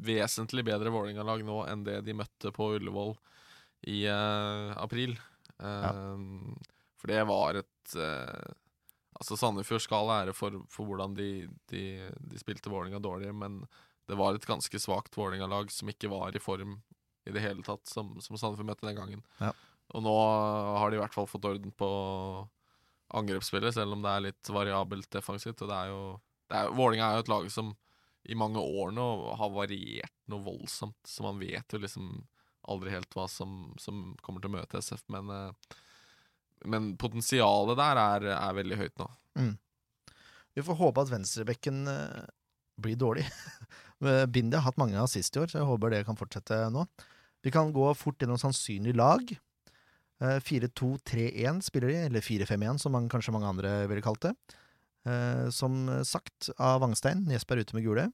vesentlig 0.02 0.66
bedre 0.66 0.94
Vålerenga-lag 0.94 1.44
nå 1.46 1.60
enn 1.70 1.86
det 1.86 2.00
de 2.08 2.18
møtte 2.18 2.54
på 2.56 2.72
Ullevål 2.80 3.14
i 3.92 4.04
uh, 4.10 4.74
april. 4.82 5.14
Eh, 5.62 6.10
For 7.02 7.10
det 7.10 7.22
var 7.30 7.62
et 7.62 7.96
uh, 7.98 8.50
Altså, 9.22 9.36
Sandefjord 9.38 9.84
skal 9.84 10.10
ære 10.10 10.34
for, 10.34 10.56
for 10.72 10.90
hvordan 10.90 11.14
de, 11.14 11.46
de, 11.70 11.82
de 12.18 12.40
spilte 12.42 12.72
Vålerenga 12.74 12.98
dårlig, 13.04 13.30
men 13.38 13.60
det 14.10 14.18
var 14.18 14.34
et 14.34 14.48
ganske 14.50 14.80
svakt 14.82 15.14
Vålerenga-lag 15.14 15.70
som 15.70 15.92
ikke 15.94 16.10
var 16.10 16.34
i 16.34 16.42
form 16.42 16.80
i 17.30 17.34
det 17.36 17.44
hele 17.44 17.62
tatt, 17.62 17.86
som, 17.86 18.16
som 18.18 18.40
Sandefjord 18.40 18.72
møtte 18.72 18.88
den 18.88 18.98
gangen. 18.98 19.22
Ja. 19.38 19.52
Og 19.94 20.02
nå 20.02 20.16
har 20.16 20.90
de 20.90 20.98
i 20.98 21.04
hvert 21.04 21.14
fall 21.14 21.30
fått 21.30 21.46
orden 21.46 21.74
på 21.78 21.92
angrepsspillet, 23.18 23.76
selv 23.76 23.96
om 23.96 24.04
det 24.04 24.12
er 24.12 24.26
litt 24.28 24.52
variabelt 24.52 25.10
defensivt. 25.14 25.62
Og 25.62 25.72
det 25.72 25.78
er 25.78 25.94
jo 25.94 26.02
det 26.52 26.60
er, 26.60 26.74
Vålinga 26.76 27.08
er 27.08 27.20
jo 27.20 27.26
et 27.26 27.32
lag 27.32 27.48
som 27.54 27.72
i 28.30 28.38
mange 28.38 28.62
år 28.62 28.92
nå 28.94 29.06
har 29.40 29.54
variert 29.56 30.14
noe 30.30 30.44
voldsomt, 30.46 31.00
så 31.08 31.24
man 31.26 31.40
vet 31.42 31.74
jo 31.74 31.80
liksom 31.82 32.12
aldri 32.70 32.92
helt 32.94 33.16
hva 33.18 33.26
som, 33.32 33.72
som 33.82 34.12
kommer 34.22 34.44
til 34.44 34.52
å 34.52 34.58
møte 34.60 34.82
SF, 34.84 35.08
men 35.10 35.32
eh, 35.34 35.78
men 36.70 36.96
potensialet 37.00 37.80
der 37.80 38.00
er, 38.00 38.28
er 38.36 38.58
veldig 38.58 38.80
høyt 38.82 39.02
nå. 39.02 39.08
Vi 40.58 40.66
får 40.66 40.78
håpe 40.82 41.06
at 41.06 41.12
venstrebekken 41.14 41.86
eh, 41.90 42.26
blir 42.82 43.00
dårlig. 43.00 43.26
Men 44.04 44.28
Bindi 44.34 44.60
har 44.60 44.68
hatt 44.68 44.82
mange 44.82 45.00
assist 45.02 45.36
i 45.36 45.42
år, 45.42 45.50
så 45.52 45.62
jeg 45.62 45.70
håper 45.70 45.94
det 45.94 46.04
kan 46.08 46.20
fortsette 46.20 46.60
nå. 46.74 46.86
Vi 47.42 47.54
kan 47.54 47.72
gå 47.74 47.88
fort 47.98 48.22
gjennom 48.22 48.40
sannsynlig 48.42 48.94
lag. 49.00 49.32
Eh, 50.22 50.38
4-2-3-1 50.46 51.64
spiller 51.66 51.90
de, 51.90 52.00
eller 52.08 52.26
4-5-1 52.26 52.82
som 52.84 52.94
man, 52.94 53.10
kanskje 53.10 53.34
mange 53.34 53.50
andre 53.50 53.74
ville 53.90 54.04
kalt 54.06 54.22
det. 54.28 54.36
Eh, 55.10 55.48
Som 55.50 55.88
sagt 56.06 56.52
av 56.60 56.82
Wangstein, 56.84 57.26
Jesper 57.32 57.58
er 57.58 57.66
ute 57.66 57.78
med 57.78 57.86
gule. 57.88 58.12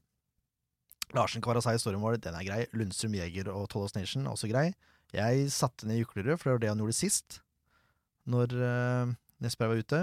Larsen 1.16 1.44
Kvarasai 1.44 1.74
i 1.76 1.80
stormen 1.80 2.04
vår, 2.04 2.18
den 2.20 2.36
er 2.36 2.44
grei. 2.44 2.62
Lundstrøm 2.76 3.16
Jæger 3.16 3.48
og 3.52 3.68
Tollos 3.72 3.94
Nation 3.96 4.28
også 4.28 4.48
grei. 4.50 4.70
Jeg 5.16 5.48
satte 5.52 5.88
ned 5.88 6.02
Juklerud, 6.02 6.36
for 6.36 6.50
det 6.50 6.54
var 6.54 6.64
det 6.64 6.68
han 6.68 6.80
gjorde 6.82 6.96
sist, 6.98 7.38
når 8.28 8.52
uh, 8.60 9.14
Jesper 9.40 9.70
var 9.70 9.80
ute. 9.80 10.00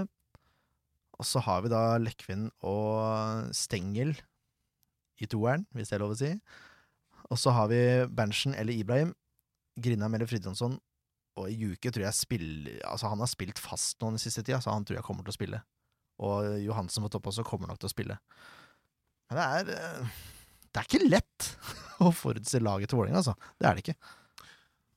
Og 1.16 1.28
så 1.28 1.42
har 1.46 1.62
vi 1.62 1.70
da 1.70 1.82
Lekvin 2.02 2.48
og 2.66 3.54
Stengel 3.54 4.16
i 5.22 5.28
toeren, 5.30 5.62
hvis 5.72 5.92
det 5.92 5.96
er 5.96 6.02
lov 6.02 6.16
å 6.16 6.18
si. 6.18 6.32
Og 7.30 7.38
så 7.38 7.54
har 7.54 7.70
vi 7.70 7.78
Berntsen 8.10 8.54
eller 8.58 8.74
Ibrahim. 8.74 9.14
Grindheim 9.78 10.18
eller 10.18 10.28
Fridtjonsson. 10.28 10.74
Og 11.36 11.52
Juke 11.52 11.92
tror 11.92 12.06
jeg 12.06 12.16
spiller 12.16 12.78
Altså, 12.88 13.10
han 13.12 13.20
har 13.22 13.30
spilt 13.30 13.60
fast 13.60 14.00
nå 14.00 14.14
den 14.14 14.22
siste 14.22 14.44
tida, 14.44 14.60
så 14.64 14.72
han 14.72 14.86
tror 14.86 15.00
jeg 15.00 15.06
kommer 15.06 15.26
til 15.26 15.34
å 15.34 15.38
spille. 15.38 15.62
Og 16.24 16.56
Johansen 16.64 17.04
på 17.04 17.12
topp 17.12 17.28
også 17.32 17.44
kommer 17.46 17.68
nok 17.68 17.80
til 17.82 17.90
å 17.90 17.92
spille. 17.92 18.18
Men 19.28 19.40
det 19.40 19.46
er 19.46 19.72
eh, 19.76 20.18
Det 20.70 20.80
er 20.80 20.88
ikke 20.88 21.08
lett 21.08 21.48
å 22.06 22.12
forutse 22.14 22.62
laget 22.62 22.92
til 22.92 23.00
Vålerenga, 23.00 23.22
altså. 23.22 23.36
Det 23.58 23.68
er 23.68 23.76
det 23.76 23.84
ikke. 23.84 24.12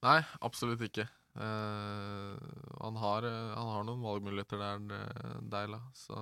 Nei, 0.06 0.20
absolutt 0.48 0.84
ikke. 0.86 1.10
Uh, 1.40 2.36
han, 2.82 2.96
har, 3.00 3.26
eh, 3.28 3.52
han 3.56 3.72
har 3.76 3.84
noen 3.88 4.04
valgmuligheter 4.04 4.60
der, 4.60 5.42
Deila. 5.52 5.82
Så 5.96 6.16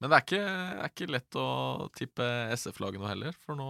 Men 0.00 0.08
det 0.08 0.16
er 0.16 0.24
ikke, 0.24 0.44
er 0.48 0.92
ikke 0.92 1.10
lett 1.12 1.40
å 1.40 1.48
tippe 1.96 2.26
SF-laget 2.56 3.02
nå 3.02 3.08
heller, 3.08 3.36
for 3.44 3.58
nå, 3.58 3.68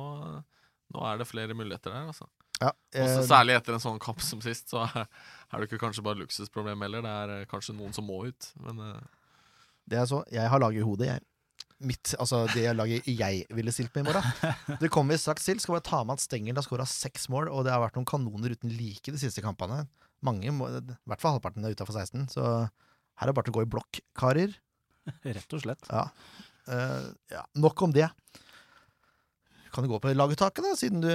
nå 0.94 1.06
er 1.10 1.18
det 1.18 1.26
flere 1.30 1.58
muligheter 1.58 1.94
der, 1.94 2.10
altså. 2.12 2.30
Ja, 2.60 2.74
eh, 2.92 3.16
særlig 3.24 3.56
etter 3.56 3.76
en 3.76 3.82
sånn 3.82 4.00
kamp 4.02 4.20
som 4.24 4.42
sist, 4.44 4.68
så 4.72 4.84
er 4.84 5.06
det 5.54 5.68
ikke 5.68 5.80
kanskje 5.80 6.04
bare 6.04 6.20
luksusproblem 6.20 6.84
heller. 6.84 7.04
Det 7.06 7.16
er 7.22 7.34
eh, 7.38 7.48
kanskje 7.48 7.76
noen 7.76 7.94
som 7.96 8.04
må 8.08 8.20
ut, 8.28 8.52
men 8.60 8.82
eh, 8.84 9.02
Det 9.90 10.00
er 10.00 10.08
så. 10.10 10.20
Jeg 10.30 10.52
har 10.52 10.62
laget 10.62 10.82
i 10.82 10.86
hodet, 10.86 11.08
jeg. 11.08 11.26
Mitt, 11.80 12.12
altså 12.20 12.42
det 12.52 12.66
laget 12.76 13.06
jeg 13.08 13.46
ville 13.56 13.72
stilt 13.72 13.94
med 13.96 14.04
i 14.04 14.10
morgen. 14.10 14.50
Det 14.82 14.90
kommer 14.92 15.16
vi 15.16 15.22
straks 15.22 15.46
til. 15.48 15.62
Skal 15.62 15.78
bare 15.78 15.86
ta 15.88 16.02
med 16.04 16.20
at 16.20 16.24
Stengel 16.26 16.60
har 16.60 16.66
skåra 16.66 16.84
seks 16.84 17.30
mål, 17.32 17.48
og 17.48 17.64
det 17.64 17.72
har 17.72 17.80
vært 17.80 17.96
noen 17.96 18.08
kanoner 18.08 18.52
uten 18.52 18.74
like 18.76 19.14
de 19.14 19.20
siste 19.22 19.40
kampene. 19.40 19.86
Mange, 20.20 20.52
må, 20.52 20.68
I 20.68 20.82
hvert 21.08 21.22
fall 21.22 21.38
halvparten 21.38 21.64
er 21.64 21.72
utafor 21.72 21.96
16, 21.96 22.28
så 22.36 22.44
her 22.68 23.24
er 23.24 23.32
det 23.32 23.36
bare 23.38 23.48
til 23.48 23.54
å 23.54 23.58
gå 23.58 23.64
i 23.64 23.72
blokk, 23.72 24.02
karer. 24.20 24.52
Rett 25.24 25.56
og 25.56 25.64
slett. 25.64 25.88
Ja. 25.88 26.04
Uh, 26.68 27.08
ja. 27.32 27.46
Nok 27.56 27.80
om 27.88 27.96
det. 27.96 28.10
Kan 29.70 29.84
du 29.86 29.90
gå 29.92 30.00
på 30.02 30.10
laguttaket, 30.16 30.64
da, 30.66 30.72
siden 30.78 31.02
du 31.04 31.10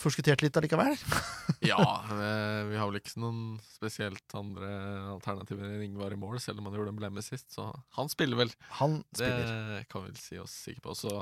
forskutterte 0.00 0.44
litt 0.44 0.56
allikevel? 0.60 0.96
ja. 1.70 1.78
eh, 1.80 2.60
Vi 2.68 2.76
har 2.76 2.90
vel 2.90 3.00
ikke 3.00 3.20
noen 3.22 3.56
spesielt 3.64 4.36
andre 4.36 4.68
alternativer 5.14 5.64
enn 5.68 5.86
Ingvar 5.86 6.12
i 6.12 6.18
mål, 6.20 6.38
selv 6.42 6.60
om 6.60 6.68
han 6.68 6.76
gjorde 6.76 6.94
en 6.94 7.00
blemme 7.00 7.24
sist. 7.24 7.48
Så 7.56 7.70
han 7.96 8.12
spiller 8.12 8.40
vel. 8.42 8.52
Han 8.82 9.00
spiller. 9.14 9.50
Det 9.78 9.82
kan 9.90 10.04
vi 10.04 10.12
vel 10.12 10.20
si 10.20 10.40
oss 10.42 10.56
sikre 10.68 10.84
på. 10.88 10.96
Så 10.98 11.14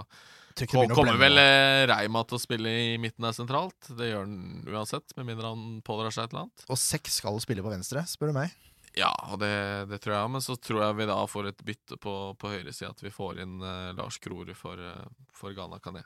kommer 0.66 0.94
blemme 0.94 1.20
vel 1.22 1.42
eh, 1.42 1.86
Reima 1.90 2.24
til 2.26 2.38
å 2.38 2.42
spille 2.42 2.74
i 2.90 2.94
midten 3.02 3.26
der 3.26 3.36
sentralt. 3.36 3.92
Det 3.94 4.10
gjør 4.10 4.26
han 4.26 4.38
uansett, 4.66 5.14
med 5.18 5.30
mindre 5.30 5.54
han 5.54 5.78
pådrar 5.86 6.14
seg 6.14 6.26
et 6.26 6.34
eller 6.34 6.48
annet. 6.48 6.66
Og 6.68 6.80
seks 6.80 7.20
skal 7.22 7.38
spille 7.44 7.62
på 7.66 7.74
venstre, 7.74 8.02
spør 8.10 8.32
du 8.32 8.40
meg. 8.40 8.54
Ja, 8.98 9.12
og 9.30 9.38
det, 9.42 9.54
det 9.90 10.00
tror 10.02 10.16
jeg. 10.16 10.30
Men 10.34 10.42
så 10.44 10.56
tror 10.58 10.82
jeg 10.82 10.98
vi 10.98 11.06
da 11.10 11.18
får 11.30 11.50
et 11.52 11.64
bytte 11.66 11.98
på, 12.02 12.14
på 12.38 12.50
høyresida. 12.52 12.92
At 12.94 13.02
vi 13.04 13.12
får 13.14 13.42
inn 13.44 13.58
eh, 13.62 13.90
Lars 13.98 14.18
Grorud 14.22 14.50
for, 14.58 14.80
eh, 14.80 15.28
for 15.34 15.54
Ghana 15.54 15.78
Kané. 15.84 16.02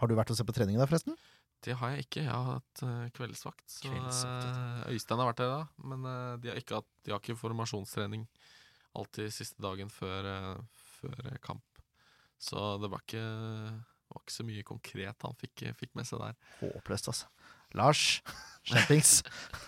Har 0.00 0.08
du 0.10 0.16
vært 0.18 0.32
og 0.32 0.38
sett 0.38 0.48
på 0.48 0.54
treningen 0.56 0.80
da, 0.80 0.88
forresten? 0.90 1.16
Det 1.60 1.74
har 1.76 1.90
jeg 1.92 2.06
ikke. 2.06 2.22
Jeg 2.24 2.32
har 2.32 2.46
hatt 2.56 2.82
eh, 2.86 3.08
kveldsvakt. 3.16 3.66
Så 3.68 3.82
Kveldsvakt, 3.84 4.46
eh, 4.48 4.94
Øystein 4.94 5.20
har 5.20 5.28
vært 5.28 5.42
der 5.42 5.50
da. 5.52 5.60
Men 5.92 6.06
eh, 6.08 6.36
de, 6.40 6.48
har 6.54 6.60
ikke 6.62 6.78
hatt, 6.80 6.88
de 7.04 7.12
har 7.12 7.20
ikke 7.20 7.36
formasjonstrening 7.36 8.22
alltid 8.96 9.28
siste 9.34 9.60
dagen 9.62 9.92
før, 9.92 10.24
før 10.98 11.34
kamp. 11.44 11.62
Så 12.40 12.56
det 12.80 12.88
var 12.90 13.04
ikke, 13.04 13.20
var 14.10 14.22
ikke 14.24 14.34
så 14.38 14.46
mye 14.48 14.64
konkret 14.66 15.26
han 15.28 15.36
fikk, 15.38 15.66
fikk 15.78 15.92
med 16.00 16.08
seg 16.08 16.22
der. 16.24 16.38
Håpløst, 16.62 17.10
altså. 17.12 17.28
Lars, 17.78 18.00
skjerpings. 18.66 19.12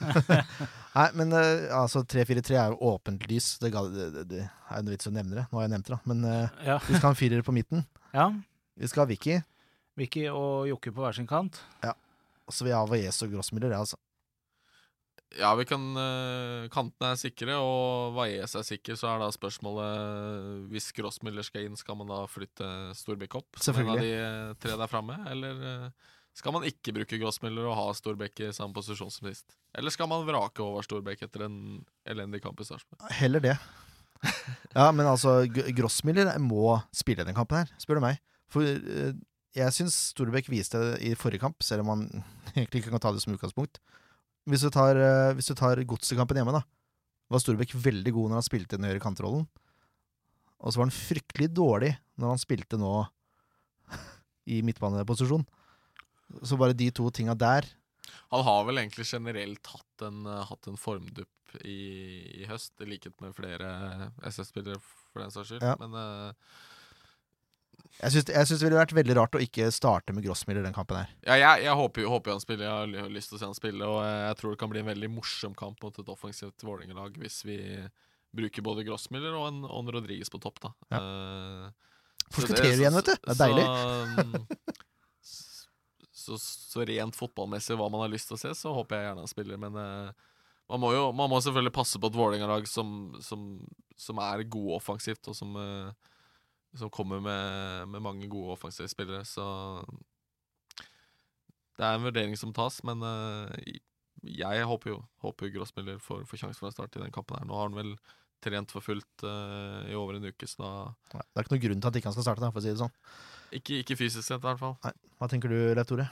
Nei, 0.96 1.06
men 1.20 1.36
altså 1.36 2.02
3-4-3 2.08 2.56
er 2.58 2.72
jo 2.72 2.80
åpent 2.94 3.28
lys. 3.30 3.52
Det, 3.62 3.70
ga- 3.74 3.84
det, 3.92 4.08
det, 4.16 4.24
det 4.32 4.40
er 4.48 4.80
jo 4.80 4.86
noe 4.88 4.96
vits 4.96 5.08
å 5.10 5.14
nevne 5.14 5.38
det. 5.38 5.44
Nå 5.52 5.60
har 5.60 5.68
jeg 5.68 5.74
nevnt 5.76 5.90
det, 5.92 5.98
da. 6.00 6.00
Men 6.10 6.24
Ja. 6.66 6.80
vi 6.88 6.96
skal 6.96 7.06
ha 7.10 7.12
en 7.14 7.20
firer 7.20 7.44
på 7.46 7.54
midten. 7.56 7.84
ja. 8.16 8.30
Vi 8.80 8.88
skal 8.88 9.02
ha 9.04 9.10
Vicky. 9.12 9.34
Vicky 9.98 10.26
og 10.30 10.68
Jokke 10.70 10.92
på 10.94 11.04
hver 11.04 11.16
sin 11.16 11.28
kant. 11.28 11.60
Og 12.48 12.54
så 12.54 12.64
vil 12.64 12.72
jeg 12.72 12.80
ha 12.80 12.88
Valles 12.88 13.20
og 13.24 13.34
Grossmiller. 13.34 13.72
jeg, 13.72 13.84
altså. 13.84 13.98
Ja, 15.38 15.54
vi 15.56 15.64
kan 15.64 15.84
uh, 15.96 16.68
Kantene 16.72 17.14
er 17.14 17.20
sikre, 17.20 17.56
og 17.56 18.16
Valles 18.16 18.56
er 18.58 18.66
sikker. 18.66 18.98
Så 18.98 19.08
er 19.08 19.22
da 19.22 19.30
spørsmålet 19.32 20.66
Hvis 20.72 20.90
Grossmiller 20.96 21.46
skal 21.46 21.68
inn, 21.68 21.78
skal 21.78 21.96
man 22.00 22.10
da 22.12 22.24
flytte 22.28 22.66
Storbekk 22.98 23.38
opp? 23.40 23.60
Selvfølgelig. 23.62 23.94
En 23.94 24.02
av 24.02 24.02
de 24.04 24.50
eh, 24.50 24.58
tre 24.60 24.76
der 24.82 24.92
framme? 24.92 25.16
Eller 25.32 25.62
uh, 25.62 26.10
skal 26.36 26.56
man 26.56 26.66
ikke 26.68 26.94
bruke 26.96 27.20
Grossmiller 27.20 27.70
og 27.70 27.78
ha 27.78 27.86
Storbekk 27.96 28.44
i 28.44 28.52
samme 28.56 28.76
posisjon 28.76 29.12
som 29.12 29.30
sist? 29.30 29.56
Eller 29.76 29.94
skal 29.94 30.10
man 30.10 30.26
vrake 30.28 30.64
over 30.64 30.84
Storbekk 30.84 31.24
etter 31.28 31.46
en 31.48 31.56
elendig 32.08 32.42
kamp 32.44 32.60
i 32.60 32.68
Sarpsborg? 32.68 33.08
Heller 33.20 33.44
det. 33.44 33.56
Ja, 34.72 34.86
men 34.94 35.04
altså, 35.04 35.42
Grossmiller 35.76 36.30
må 36.40 36.78
spille 36.94 37.24
den 37.26 37.36
kampen 37.36 37.62
her, 37.62 37.72
spør 37.82 37.98
du 37.98 38.04
meg. 38.04 38.20
For 38.52 38.64
eh, 38.64 39.16
jeg 39.56 39.74
syns 39.76 39.96
Storbekk 40.12 40.48
viste 40.52 40.80
det 40.80 40.92
i 41.04 41.14
forrige 41.18 41.42
kamp, 41.42 41.64
selv 41.64 41.84
om 41.84 41.92
man 41.92 42.04
egentlig 42.56 42.82
ikke 42.82 42.94
kan 42.94 43.02
ta 43.04 43.12
det 43.14 43.22
som 43.24 43.34
utgangspunkt. 43.34 43.80
Hvis 44.48 44.64
du 44.64 44.70
tar, 44.74 44.98
eh, 44.98 45.32
hvis 45.38 45.50
du 45.52 45.56
tar 45.58 45.82
godsekampen 45.86 46.40
hjemme, 46.40 46.54
da, 46.56 46.62
var 47.32 47.42
Storbekk 47.42 47.74
veldig 47.78 48.14
god 48.16 48.32
når 48.32 48.40
han 48.40 48.48
spilte 48.48 48.78
den 48.78 48.88
høyre 48.88 49.02
kantrollen. 49.02 49.44
Og 50.62 50.72
så 50.72 50.78
var 50.78 50.88
han 50.88 50.94
fryktelig 50.94 51.50
dårlig 51.54 51.92
når 52.20 52.34
han 52.34 52.42
spilte 52.42 52.78
nå 52.80 52.94
i 54.54 54.62
midtbaneposisjon. 54.66 55.44
Så 56.48 56.58
bare 56.60 56.76
de 56.76 56.88
to 56.94 57.10
tinga 57.12 57.34
der 57.36 57.66
Han 58.32 58.40
har 58.46 58.62
vel 58.64 58.80
egentlig 58.80 59.04
generelt 59.04 59.66
hatt 59.68 60.04
en, 60.06 60.24
eh, 60.26 60.44
hatt 60.48 60.68
en 60.70 60.80
formdupp 60.80 61.28
i, 61.60 62.42
i 62.42 62.46
høst, 62.48 62.72
i 62.80 62.88
likhet 62.88 63.18
med 63.20 63.34
flere 63.36 63.68
SS-spillere, 64.24 64.80
for 65.12 65.20
den 65.20 65.34
saks 65.34 65.52
skyld. 65.52 65.64
Ja. 65.66 65.76
Men 65.80 65.96
eh, 66.00 66.54
Jeg 68.00 68.24
syns, 68.24 68.24
det 68.58 68.64
ville 68.64 68.78
vært 68.80 68.94
veldig 68.96 69.14
rart 69.18 69.36
å 69.36 69.40
ikke 69.44 69.66
starte 69.74 70.14
med 70.16 70.24
Grossmiller 70.24 70.64
den 70.64 70.72
kampen 70.74 70.96
her. 71.02 71.10
Ja, 71.28 71.36
jeg, 71.38 71.66
jeg 71.66 71.74
håper, 71.78 72.02
jo- 72.06 72.12
håper 72.14 72.32
han 72.34 72.40
spiller. 72.42 72.64
Jeg 72.64 73.02
har 73.04 73.12
lyst 73.12 73.28
til 73.30 73.36
å 73.36 73.40
se 73.42 73.48
han 73.50 73.54
spille. 73.58 73.84
Og 73.84 74.00
jeg, 74.02 74.22
jeg 74.30 74.38
tror 74.40 74.54
det 74.54 74.60
kan 74.62 74.72
bli 74.72 74.80
en 74.80 74.88
veldig 74.90 75.10
morsom 75.12 75.54
kamp 75.58 75.82
mot 75.84 75.98
et 76.00 76.08
offensivt 76.10 76.64
Vålerenga-lag 76.66 77.18
hvis 77.20 77.42
vi 77.46 77.58
bruker 78.32 78.64
både 78.64 78.86
Grossmiller 78.88 79.36
og 79.36 79.46
en, 79.50 79.60
og 79.68 79.82
en 79.84 79.92
Rodriguez 79.98 80.32
på 80.32 80.40
topp. 80.40 80.62
da 80.64 80.72
Ja. 80.94 81.02
Uh, 81.02 81.92
Forskutterer 82.32 82.72
det- 82.72 82.80
igjen, 82.80 82.96
vet 82.96 83.10
du. 83.12 83.14
Det 83.28 83.34
er 83.34 83.40
deilig. 83.44 83.66
Så, 83.68 84.24
mm, 84.24 84.46
så, 86.22 86.38
så 86.40 86.84
rent 86.88 87.16
fotballmessig 87.18 87.76
hva 87.78 87.90
man 87.92 88.04
har 88.04 88.12
lyst 88.12 88.30
til 88.30 88.38
å 88.38 88.40
se, 88.40 88.52
så 88.56 88.72
håper 88.76 88.96
jeg 88.98 89.08
gjerne 89.10 89.24
han 89.26 89.30
spiller. 89.30 89.60
Men 89.60 89.76
uh, 89.76 90.30
man 90.72 90.80
må 90.82 90.92
jo 90.96 91.04
man 91.16 91.28
må 91.32 91.40
selvfølgelig 91.44 91.74
passe 91.76 92.00
på 92.00 92.08
et 92.10 92.16
Vålerenga-lag 92.18 92.68
som, 92.70 93.12
som, 93.24 93.46
som 94.00 94.20
er 94.24 94.44
gode 94.48 94.78
offensivt, 94.80 95.28
og 95.28 95.36
som, 95.36 95.52
eh, 95.60 96.11
som 96.78 96.90
kommer 96.92 97.20
med, 97.20 97.88
med 97.92 98.02
mange 98.04 98.28
gode 98.32 98.54
offensive 98.56 98.88
spillere. 98.88 99.24
Så 99.28 99.44
det 101.78 101.84
er 101.84 101.96
en 101.96 102.06
vurdering 102.06 102.36
som 102.38 102.54
tas, 102.56 102.80
men 102.86 103.02
uh, 103.04 103.48
jeg 104.22 104.66
håper 104.68 104.92
jo, 104.92 104.98
håper 105.24 105.48
jo 105.48 105.58
Grossmiller 105.58 106.00
får, 106.02 106.24
får 106.30 106.44
sjanse 106.44 106.60
for 106.60 106.70
å 106.70 106.74
starte 106.74 107.00
i 107.00 107.04
den 107.04 107.14
kampen. 107.14 107.38
her 107.40 107.48
Nå 107.48 107.56
har 107.58 107.70
han 107.70 107.78
vel 107.78 107.94
trent 108.42 108.74
for 108.74 108.84
fullt 108.84 109.24
uh, 109.26 109.82
i 109.88 109.96
over 109.98 110.18
en 110.18 110.28
uke, 110.30 110.48
så 110.50 110.62
da 110.62 110.72
Nei, 111.14 111.24
Det 111.24 111.40
er 111.40 111.46
ikke 111.46 111.54
noen 111.54 111.64
grunn 111.66 111.82
til 111.82 111.92
at 111.92 112.00
ikke 112.00 112.10
han 112.10 112.16
skal 112.16 112.28
starte, 112.28 112.44
da, 112.44 112.52
for 112.54 112.62
å 112.62 112.64
si 112.64 112.72
det 112.72 112.82
sånn. 112.82 112.96
Ikke, 113.52 113.80
ikke 113.84 113.98
fysisk 114.00 114.26
sett, 114.26 114.40
i 114.40 114.48
hvert 114.48 114.60
fall. 114.62 114.76
Hva 115.20 115.28
tenker 115.30 115.52
du, 115.52 115.58
Leif 115.76 115.90
Tore? 115.90 116.08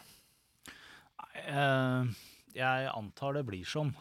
Nei, 1.21 1.45
uh, 1.57 2.29
jeg 2.57 2.93
antar 2.93 3.39
det 3.39 3.47
blir 3.49 3.67
sånn. 3.69 3.95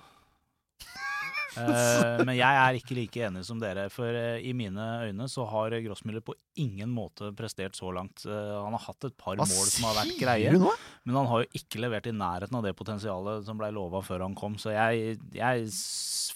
Eh, 1.59 2.21
men 2.23 2.35
jeg 2.37 2.59
er 2.61 2.77
ikke 2.79 2.95
like 2.97 3.23
enig 3.27 3.43
som 3.47 3.59
dere, 3.61 3.87
for 3.93 4.15
uh, 4.15 4.37
i 4.39 4.53
mine 4.57 4.85
øyne 5.07 5.27
så 5.31 5.45
har 5.49 5.75
Grossmiller 5.83 6.23
på 6.25 6.35
ingen 6.61 6.91
måte 6.93 7.31
prestert 7.37 7.77
så 7.77 7.91
langt. 7.95 8.23
Uh, 8.25 8.61
han 8.63 8.75
har 8.77 8.85
hatt 8.85 9.09
et 9.09 9.17
par 9.19 9.39
Hva 9.39 9.47
mål 9.49 9.71
som 9.71 9.89
har 9.89 9.99
vært 10.01 10.15
greie, 10.21 10.53
men 10.53 11.19
han 11.19 11.29
har 11.31 11.43
jo 11.43 11.61
ikke 11.61 11.83
levert 11.83 12.09
i 12.09 12.15
nærheten 12.15 12.59
av 12.59 12.65
det 12.65 12.75
potensialet 12.79 13.47
som 13.47 13.59
ble 13.59 13.71
lova 13.75 14.03
før 14.05 14.25
han 14.27 14.37
kom. 14.37 14.57
Så 14.61 14.73
jeg, 14.75 15.19
jeg, 15.35 15.69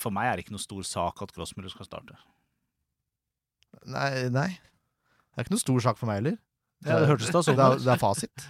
for 0.01 0.15
meg 0.15 0.29
er 0.29 0.37
det 0.37 0.47
ikke 0.47 0.57
noe 0.57 0.67
stor 0.67 0.85
sak 0.87 1.25
at 1.25 1.35
Grossmiller 1.35 1.73
skal 1.73 1.89
starte. 1.89 2.19
Nei, 3.89 4.29
nei. 4.31 4.49
Det 4.53 5.41
er 5.41 5.47
ikke 5.47 5.55
noe 5.55 5.65
stor 5.65 5.87
sak 5.87 5.99
for 5.99 6.09
meg 6.09 6.21
heller. 6.21 6.37
Ja, 6.83 6.99
det 6.99 7.09
hørtes 7.09 7.31
da 7.31 7.41
sånn 7.45 7.57
det, 7.57 7.65
er, 7.65 7.81
det 7.81 7.91
er 7.95 8.01
fasit. 8.01 8.45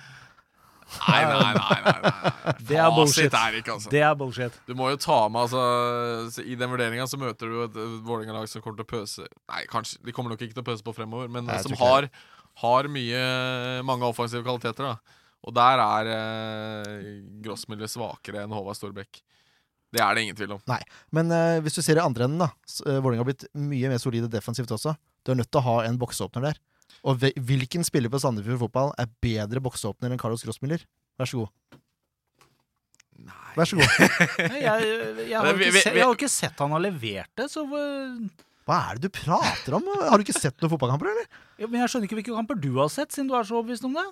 Nei, 1.08 1.22
nei, 1.26 1.40
nei. 1.40 1.54
nei, 1.58 1.96
nei. 2.04 2.54
Det 2.70 2.78
er 2.80 2.92
bullshit. 2.96 3.34
Er 3.40 3.58
ikke, 3.60 3.74
altså. 3.76 3.90
Det 3.92 4.02
er 4.06 4.14
bullshit. 4.20 4.56
Du 4.68 4.74
må 4.80 4.90
jo 4.94 5.00
ta 5.02 5.18
med 5.32 5.42
altså 5.46 6.44
I 6.46 6.56
den 6.60 6.72
vurderinga 6.72 7.08
så 7.10 7.20
møter 7.22 7.50
du 7.52 7.58
et 7.66 7.78
Vålerenga-lag 8.08 8.48
som 8.52 8.64
kommer 8.64 8.80
til 8.82 8.88
å 8.88 8.92
pøse 8.94 9.26
Nei, 9.52 9.64
kanskje 9.72 10.00
De 10.06 10.14
kommer 10.16 10.34
nok 10.34 10.44
ikke 10.46 10.56
til 10.58 10.64
å 10.64 10.70
pøse 10.70 10.86
på 10.86 10.94
fremover, 10.96 11.32
men 11.34 11.48
Nei, 11.50 11.60
som 11.66 11.76
har, 11.82 12.08
har 12.64 12.90
mye 12.94 13.22
mange 13.88 14.08
offensive 14.08 14.46
kvaliteter. 14.46 14.94
da 14.94 15.20
Og 15.44 15.56
der 15.58 15.84
er 15.84 16.12
eh, 16.16 17.06
Grossmiller 17.44 17.92
svakere 17.92 18.46
enn 18.46 18.54
Håvard 18.56 18.80
Storbekk. 18.80 19.22
Det 19.94 20.02
er 20.02 20.16
det 20.18 20.24
ingen 20.26 20.38
tvil 20.40 20.56
om. 20.56 20.62
Nei, 20.72 20.80
Men 21.14 21.30
eh, 21.36 21.60
hvis 21.66 21.76
du 21.78 21.84
ser 21.86 22.00
i 22.00 22.06
andre 22.06 22.26
enden, 22.30 22.42
da. 22.42 22.50
eh, 22.88 22.98
Vålerenga 23.04 23.22
har 23.26 23.30
blitt 23.30 23.46
mye 23.54 23.92
mer 23.92 24.02
solide 24.02 24.30
defensivt 24.32 24.72
også. 24.74 24.96
Du 25.24 25.34
er 25.34 25.38
nødt 25.40 25.52
til 25.54 25.62
å 25.62 25.68
ha 25.68 25.76
en 25.86 26.00
boksåpner 26.02 26.48
der. 26.50 26.62
Og 27.04 27.20
hvilken 27.20 27.84
spiller 27.88 28.12
på 28.14 28.20
Sandefjord 28.22 28.62
fotball 28.68 28.94
er 29.02 29.10
bedre 29.24 29.62
boksåpner 29.64 30.14
enn 30.14 30.22
Carlos 30.22 30.46
Grossmiller? 30.46 30.86
Vær 31.20 31.30
så 31.30 31.44
god. 31.44 31.80
Nei. 33.24 33.52
Vær 33.58 33.70
så 33.70 33.78
god. 33.80 34.00
Nei, 34.54 34.62
Jeg, 34.64 34.96
jeg, 35.30 35.38
har 35.38 35.52
ikke 35.54 35.76
se, 35.78 35.94
jeg 35.94 36.06
har 36.06 36.16
ikke 36.18 36.32
sett 36.32 36.64
han 36.66 36.74
har 36.76 36.82
levert 36.84 37.30
det, 37.40 37.50
så 37.54 37.66
Hva 37.70 38.80
er 38.90 38.98
det 39.00 39.10
du 39.10 39.14
prater 39.20 39.78
om? 39.78 39.90
Har 40.02 40.18
du 40.18 40.26
ikke 40.26 40.36
sett 40.38 40.58
noen 40.64 40.72
fotballkamper, 40.74 41.12
eller? 41.12 41.28
ja, 41.62 41.68
Men 41.70 41.84
jeg 41.84 41.94
skjønner 41.94 42.10
ikke 42.10 42.18
hvilke 42.22 42.38
kamper 42.40 42.60
du 42.64 42.72
har 42.80 42.90
sett, 42.94 43.14
siden 43.14 43.30
du 43.30 43.36
er 43.38 43.46
så 43.48 43.60
overbevist 43.60 43.86
om 43.88 43.96
det. 44.00 44.08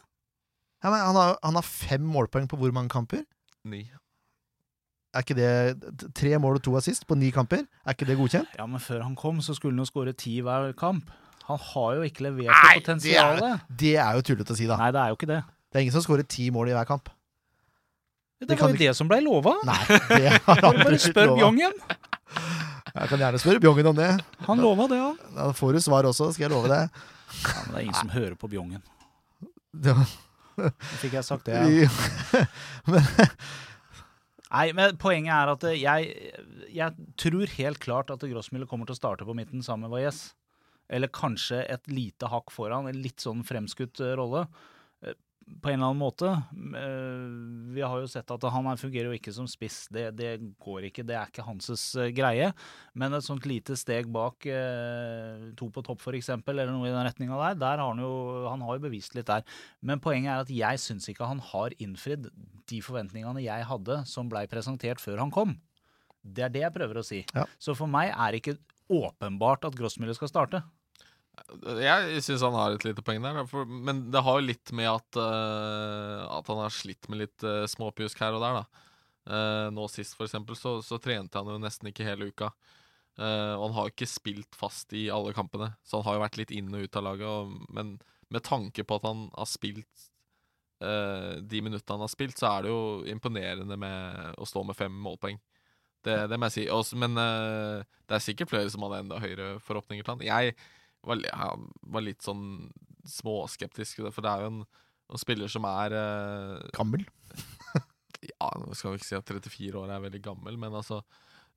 Ja, 0.81 0.89
men 0.89 1.01
han, 1.01 1.17
har, 1.17 1.35
han 1.45 1.57
har 1.59 1.65
fem 1.67 2.05
målpoeng 2.09 2.47
på 2.49 2.57
hvor 2.61 2.73
mange 2.75 2.89
kamper? 2.93 3.25
Ni. 3.69 3.83
Er 5.11 5.25
ikke 5.25 5.35
det 5.35 6.09
Tre 6.15 6.37
mål 6.39 6.57
og 6.57 6.63
to 6.65 6.73
assist 6.79 7.03
på 7.09 7.17
ni 7.19 7.29
kamper? 7.35 7.65
Er 7.83 7.95
ikke 7.97 8.07
det 8.07 8.15
godkjent? 8.19 8.53
Ja, 8.57 8.65
men 8.69 8.79
før 8.81 9.03
han 9.03 9.17
kom, 9.19 9.41
så 9.43 9.53
skulle 9.57 9.75
han 9.75 9.83
jo 9.83 9.89
skåre 9.89 10.13
ti 10.17 10.37
hver 10.45 10.71
kamp. 10.79 11.09
Han 11.47 11.59
har 11.71 11.95
jo 11.97 12.05
ikke 12.07 12.25
levert 12.27 12.51
Nei, 12.51 12.75
det 12.75 12.83
potensialet. 12.83 13.65
Det 13.81 13.95
er 14.03 14.17
jo 14.17 14.25
tullete 14.27 14.53
å 14.53 14.59
si, 14.59 14.67
da. 14.69 14.77
Nei, 14.81 14.91
det 14.93 15.01
er 15.01 15.11
jo 15.13 15.17
ikke 15.19 15.29
det. 15.31 15.41
Det 15.71 15.79
er 15.79 15.85
ingen 15.85 15.95
som 15.95 16.05
skårer 16.05 16.27
ti 16.27 16.49
mål 16.53 16.71
i 16.71 16.75
hver 16.75 16.87
kamp. 16.89 17.11
Det, 18.41 18.47
det 18.49 18.57
var 18.57 18.73
jo 18.73 18.79
det 18.79 18.93
som 18.97 19.09
ble 19.09 19.19
lova. 19.21 19.53
Nei, 19.67 19.79
det 20.09 20.31
har 20.47 20.61
Bare 20.81 20.97
spør. 21.01 21.35
Bjongen. 21.37 21.75
Jeg 22.91 23.07
kan 23.07 23.21
gjerne 23.21 23.39
spørre 23.39 23.61
Bjongen 23.63 23.91
om 23.91 23.97
det. 23.97 24.09
Han 24.47 24.63
lova 24.63 24.87
det, 24.91 24.99
han. 24.99 25.19
Da 25.37 25.51
får 25.55 25.77
du 25.77 25.83
svar 25.85 26.07
også, 26.09 26.31
skal 26.35 26.47
jeg 26.47 26.53
love 26.53 26.71
det. 26.71 26.81
Ja, 27.41 27.53
men 27.63 27.71
det 27.71 27.77
er 27.77 27.85
ingen 27.85 27.99
som 27.99 28.11
hører 28.11 28.35
på 28.39 28.49
Bjongen. 28.51 28.81
det 29.71 29.93
var, 29.95 30.15
fikk 30.99 31.15
jeg 31.15 31.27
sagt 31.27 31.47
det. 31.47 31.61
Ja. 31.85 32.45
men, 32.91 33.07
Nei, 34.51 34.65
men 34.75 34.97
poenget 34.99 35.31
er 35.31 35.53
at 35.53 35.65
jeg, 35.79 36.31
jeg 36.75 37.11
tror 37.21 37.53
helt 37.55 37.79
klart 37.79 38.11
at 38.11 38.25
Grossmiller 38.27 38.67
kommer 38.67 38.89
til 38.89 38.97
å 38.97 38.99
starte 38.99 39.27
på 39.27 39.35
midten 39.37 39.63
sammen 39.63 39.87
med 39.87 39.95
Valles. 39.95 40.33
Eller 40.91 41.07
kanskje 41.15 41.63
et 41.71 41.87
lite 41.87 42.27
hakk 42.27 42.51
foran, 42.51 42.89
en 42.91 43.01
litt 43.01 43.23
sånn 43.23 43.45
fremskutt 43.47 44.01
eh, 44.03 44.11
rolle. 44.19 44.41
Eh, 45.05 45.15
På 45.63 45.71
en 45.71 45.79
eller 45.79 45.89
annen 45.89 45.99
måte. 45.99 46.29
Eh, 46.77 47.71
Vi 47.75 47.81
har 47.81 48.01
jo 48.03 48.09
sett 48.11 48.29
at 48.31 48.43
han 48.53 48.67
fungerer 48.77 49.07
jo 49.09 49.15
ikke 49.17 49.31
som 49.33 49.47
spiss. 49.47 49.85
Det, 49.91 50.09
det 50.19 50.33
går 50.59 50.89
ikke. 50.89 51.05
Det 51.07 51.15
er 51.15 51.31
ikke 51.31 51.45
hans 51.47 51.71
greie. 52.15 52.51
Men 52.93 53.15
et 53.15 53.23
sånt 53.25 53.47
lite 53.47 53.75
steg 53.79 54.11
bak 54.11 54.43
to 55.57 55.69
på 55.71 55.83
topp, 55.87 56.03
f.eks., 56.03 56.29
eller 56.35 56.67
noe 56.71 56.89
i 56.89 56.93
den 56.93 57.07
retninga 57.07 57.39
der, 57.39 57.55
der 57.63 57.81
har 57.81 57.87
han 57.93 58.03
jo 58.03 58.11
Han 58.51 58.61
har 58.67 58.77
jo 58.77 58.85
bevist 58.89 59.15
litt 59.15 59.31
der. 59.31 59.43
Men 59.81 60.03
poenget 60.03 60.31
er 60.35 60.43
at 60.45 60.51
jeg 60.53 60.83
syns 60.83 61.07
ikke 61.11 61.27
han 61.31 61.39
har 61.51 61.71
innfridd 61.79 62.27
de 62.71 62.81
forventningene 62.83 63.43
jeg 63.43 63.67
hadde 63.67 64.01
som 64.07 64.29
blei 64.31 64.45
presentert 64.51 64.99
før 65.03 65.23
han 65.23 65.31
kom. 65.31 65.55
Det 66.21 66.43
er 66.45 66.53
det 66.53 66.61
jeg 66.67 66.75
prøver 66.75 66.99
å 67.01 67.07
si. 67.07 67.23
Ja. 67.33 67.47
Så 67.59 67.73
for 67.75 67.89
meg 67.89 68.11
er 68.13 68.31
det 68.35 68.43
ikke 68.43 68.59
åpenbart 68.91 69.65
at 69.65 69.75
Grossmiller 69.79 70.13
skal 70.17 70.29
starte. 70.29 70.59
Jeg 71.81 72.21
syns 72.25 72.43
han 72.45 72.55
har 72.55 72.75
et 72.75 72.85
lite 72.85 73.03
poeng 73.05 73.23
der, 73.23 73.41
for, 73.49 73.67
men 73.67 74.05
det 74.11 74.21
har 74.23 74.39
jo 74.39 74.47
litt 74.49 74.71
med 74.75 74.89
at, 74.91 75.19
uh, 75.19 76.27
at 76.27 76.47
han 76.51 76.61
har 76.63 76.73
slitt 76.75 77.07
med 77.11 77.23
litt 77.23 77.45
uh, 77.47 77.63
småpjusk 77.71 78.19
her 78.23 78.37
og 78.37 78.43
der. 78.43 78.61
da. 78.61 78.87
Uh, 79.31 79.67
nå 79.73 79.87
sist, 79.91 80.15
for 80.17 80.27
eksempel, 80.27 80.57
så, 80.59 80.77
så 80.85 80.99
trente 81.01 81.39
han 81.39 81.51
jo 81.51 81.59
nesten 81.61 81.91
ikke 81.91 82.07
hele 82.07 82.31
uka. 82.31 82.51
Og 83.21 83.63
han 83.67 83.73
har 83.75 83.85
jo 83.85 83.91
ikke 83.91 84.07
spilt 84.07 84.55
fast 84.57 84.93
i 84.97 85.03
alle 85.13 85.33
kampene, 85.35 85.67
så 85.85 85.99
han 85.99 86.07
har 86.07 86.15
jo 86.15 86.21
vært 86.23 86.37
litt 86.39 86.53
inn 86.55 86.71
og 86.73 86.87
ut 86.87 86.95
av 86.97 87.03
laget. 87.05 87.27
Og, 87.27 87.51
men 87.75 87.91
med 88.33 88.41
tanke 88.47 88.85
på 88.87 88.97
at 88.97 89.03
han 89.05 89.25
har 89.35 89.49
spilt 89.51 90.07
de 90.81 91.59
minuttene 91.61 91.99
han 91.99 92.05
har 92.07 92.09
spilt, 92.09 92.39
så 92.39 92.47
er 92.49 92.63
det 92.63 92.71
jo 92.71 92.79
imponerende 93.11 93.77
med 93.77 94.39
å 94.41 94.47
stå 94.49 94.63
med 94.65 94.79
fem 94.79 94.95
målpoeng. 95.03 95.37
Det, 96.07 96.15
det 96.31 96.39
må 96.39 96.49
jeg 96.49 96.55
si. 96.55 96.63
Også, 96.73 96.97
men 97.03 97.19
det 97.19 98.15
er 98.15 98.23
sikkert 98.23 98.55
flere 98.55 98.71
som 98.73 98.87
hadde 98.87 99.03
enda 99.03 99.19
høyere 99.21 99.51
forhåpninger 99.67 100.07
til 100.07 100.15
han. 100.15 100.25
Jeg 100.25 100.55
var, 101.07 101.23
var 101.93 102.05
litt 102.05 102.25
sånn 102.25 102.69
småskeptisk, 103.09 104.03
for 104.13 104.23
det 104.25 104.31
er 104.31 104.45
jo 104.45 104.51
en, 104.51 104.61
en 105.11 105.21
spiller 105.21 105.51
som 105.51 105.65
er 105.69 105.97
eh, 105.97 106.69
gammel. 106.77 107.05
Ja, 108.21 108.51
nå 108.53 108.75
skal 108.77 108.93
vi 108.93 108.99
ikke 108.99 109.07
si 109.07 109.17
at 109.17 109.31
34 109.33 109.79
år 109.81 109.89
er 109.89 110.03
veldig 110.03 110.19
gammel, 110.21 110.57
men 110.61 110.75
altså 110.77 110.99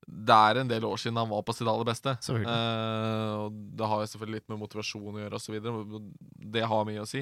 Det 0.01 0.33
er 0.33 0.57
en 0.57 0.69
del 0.71 0.87
år 0.87 0.97
siden 0.97 1.19
han 1.21 1.29
var 1.29 1.43
på 1.45 1.53
sitt 1.53 1.69
aller 1.69 1.85
beste. 1.85 2.15
Eh, 2.41 3.33
og 3.43 3.59
det 3.77 3.89
har 3.91 4.01
jo 4.01 4.09
selvfølgelig 4.09 4.39
litt 4.39 4.49
med 4.49 4.61
motivasjon 4.63 5.19
å 5.19 5.21
gjøre, 5.21 5.37
osv. 5.37 6.09
Det 6.55 6.65
har 6.65 6.89
mye 6.89 7.03
å 7.03 7.09
si. 7.09 7.21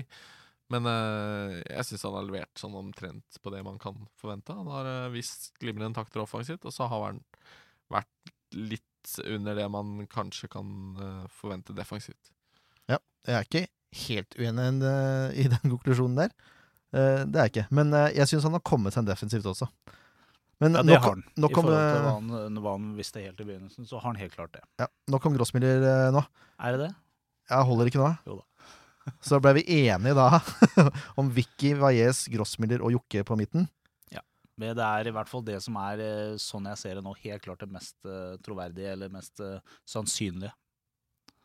Men 0.71 0.87
eh, 0.89 1.57
jeg 1.59 1.89
syns 1.89 2.05
han 2.07 2.17
har 2.17 2.27
levert 2.27 2.59
sånn 2.59 2.79
omtrent 2.79 3.39
på 3.43 3.51
det 3.53 3.61
man 3.67 3.79
kan 3.83 3.99
forvente. 4.19 4.55
Han 4.55 4.71
har 4.71 4.89
eh, 4.89 5.11
visst 5.15 5.51
glimrende 5.59 5.99
takter 5.99 6.23
offensivt, 6.23 6.63
og 6.67 6.75
så 6.75 6.87
har 6.91 7.07
han 7.09 7.21
vært 7.93 8.33
litt 8.55 8.87
under 9.25 9.55
det 9.57 9.65
man 9.71 10.05
kanskje 10.11 10.49
kan 10.51 10.67
eh, 10.99 11.23
forvente 11.39 11.75
defensivt. 11.77 12.31
Ja, 12.89 12.97
Jeg 13.27 13.35
er 13.39 13.47
ikke 13.47 13.65
helt 14.07 14.35
uenig 14.39 14.67
eh, 14.89 15.41
i 15.43 15.47
den 15.51 15.65
konklusjonen 15.73 16.17
der. 16.23 16.31
Eh, 16.93 17.23
det 17.25 17.35
er 17.39 17.47
jeg 17.47 17.53
ikke. 17.53 17.67
Men 17.71 17.93
jeg 18.13 18.29
syns 18.31 18.47
han 18.47 18.55
har 18.57 18.63
kommet 18.65 18.95
seg 18.95 19.05
defensivt 19.09 19.45
også. 19.49 19.69
Men 20.61 20.77
Ja, 20.77 20.83
det 20.85 20.93
nok, 20.93 21.01
har 21.03 21.15
han. 21.17 21.23
nok 21.43 21.51
I 21.51 21.53
om, 21.59 21.65
forhold 21.65 21.83
til 21.83 22.03
hva 22.05 22.11
han, 22.15 22.57
hva 22.63 22.73
han 22.77 22.89
visste 22.95 23.23
helt 23.23 23.39
i 23.41 23.47
begynnelsen, 23.47 23.87
så 23.89 23.97
har 23.99 24.11
han 24.13 24.19
helt 24.21 24.35
klart 24.37 24.53
det. 24.55 24.61
ja, 24.79 24.87
nok 25.11 25.25
om 25.27 25.33
Grossmiller 25.35 26.11
nå. 26.15 26.21
Er 26.63 26.75
det 26.77 26.79
det? 26.87 26.91
Jeg 27.51 27.67
holder 27.67 27.89
ikke 27.89 27.99
nå. 27.99 28.11
Jo 28.29 28.37
da. 28.39 28.45
Så 29.27 29.35
ble 29.43 29.51
vi 29.57 29.63
enige 29.83 30.13
da 30.15 30.39
om 31.19 31.27
Vicky, 31.35 31.73
Valles, 31.75 32.21
Grossmiller 32.31 32.79
og 32.85 32.93
Jokke 32.95 33.25
på 33.27 33.35
midten. 33.35 33.65
Men 34.59 34.75
det 34.77 34.85
er 34.85 35.09
i 35.09 35.13
hvert 35.15 35.29
fall 35.31 35.41
det 35.45 35.59
som 35.65 35.77
er, 35.81 36.01
eh, 36.03 36.35
sånn 36.41 36.67
jeg 36.69 36.77
ser 36.77 36.99
det 36.99 37.03
nå, 37.05 37.13
helt 37.23 37.41
klart 37.45 37.63
det 37.63 37.71
mest 37.73 37.95
eh, 38.05 38.35
troverdige, 38.45 38.91
eller 38.93 39.09
mest 39.13 39.41
eh, 39.41 39.57
sannsynlige. 39.89 40.53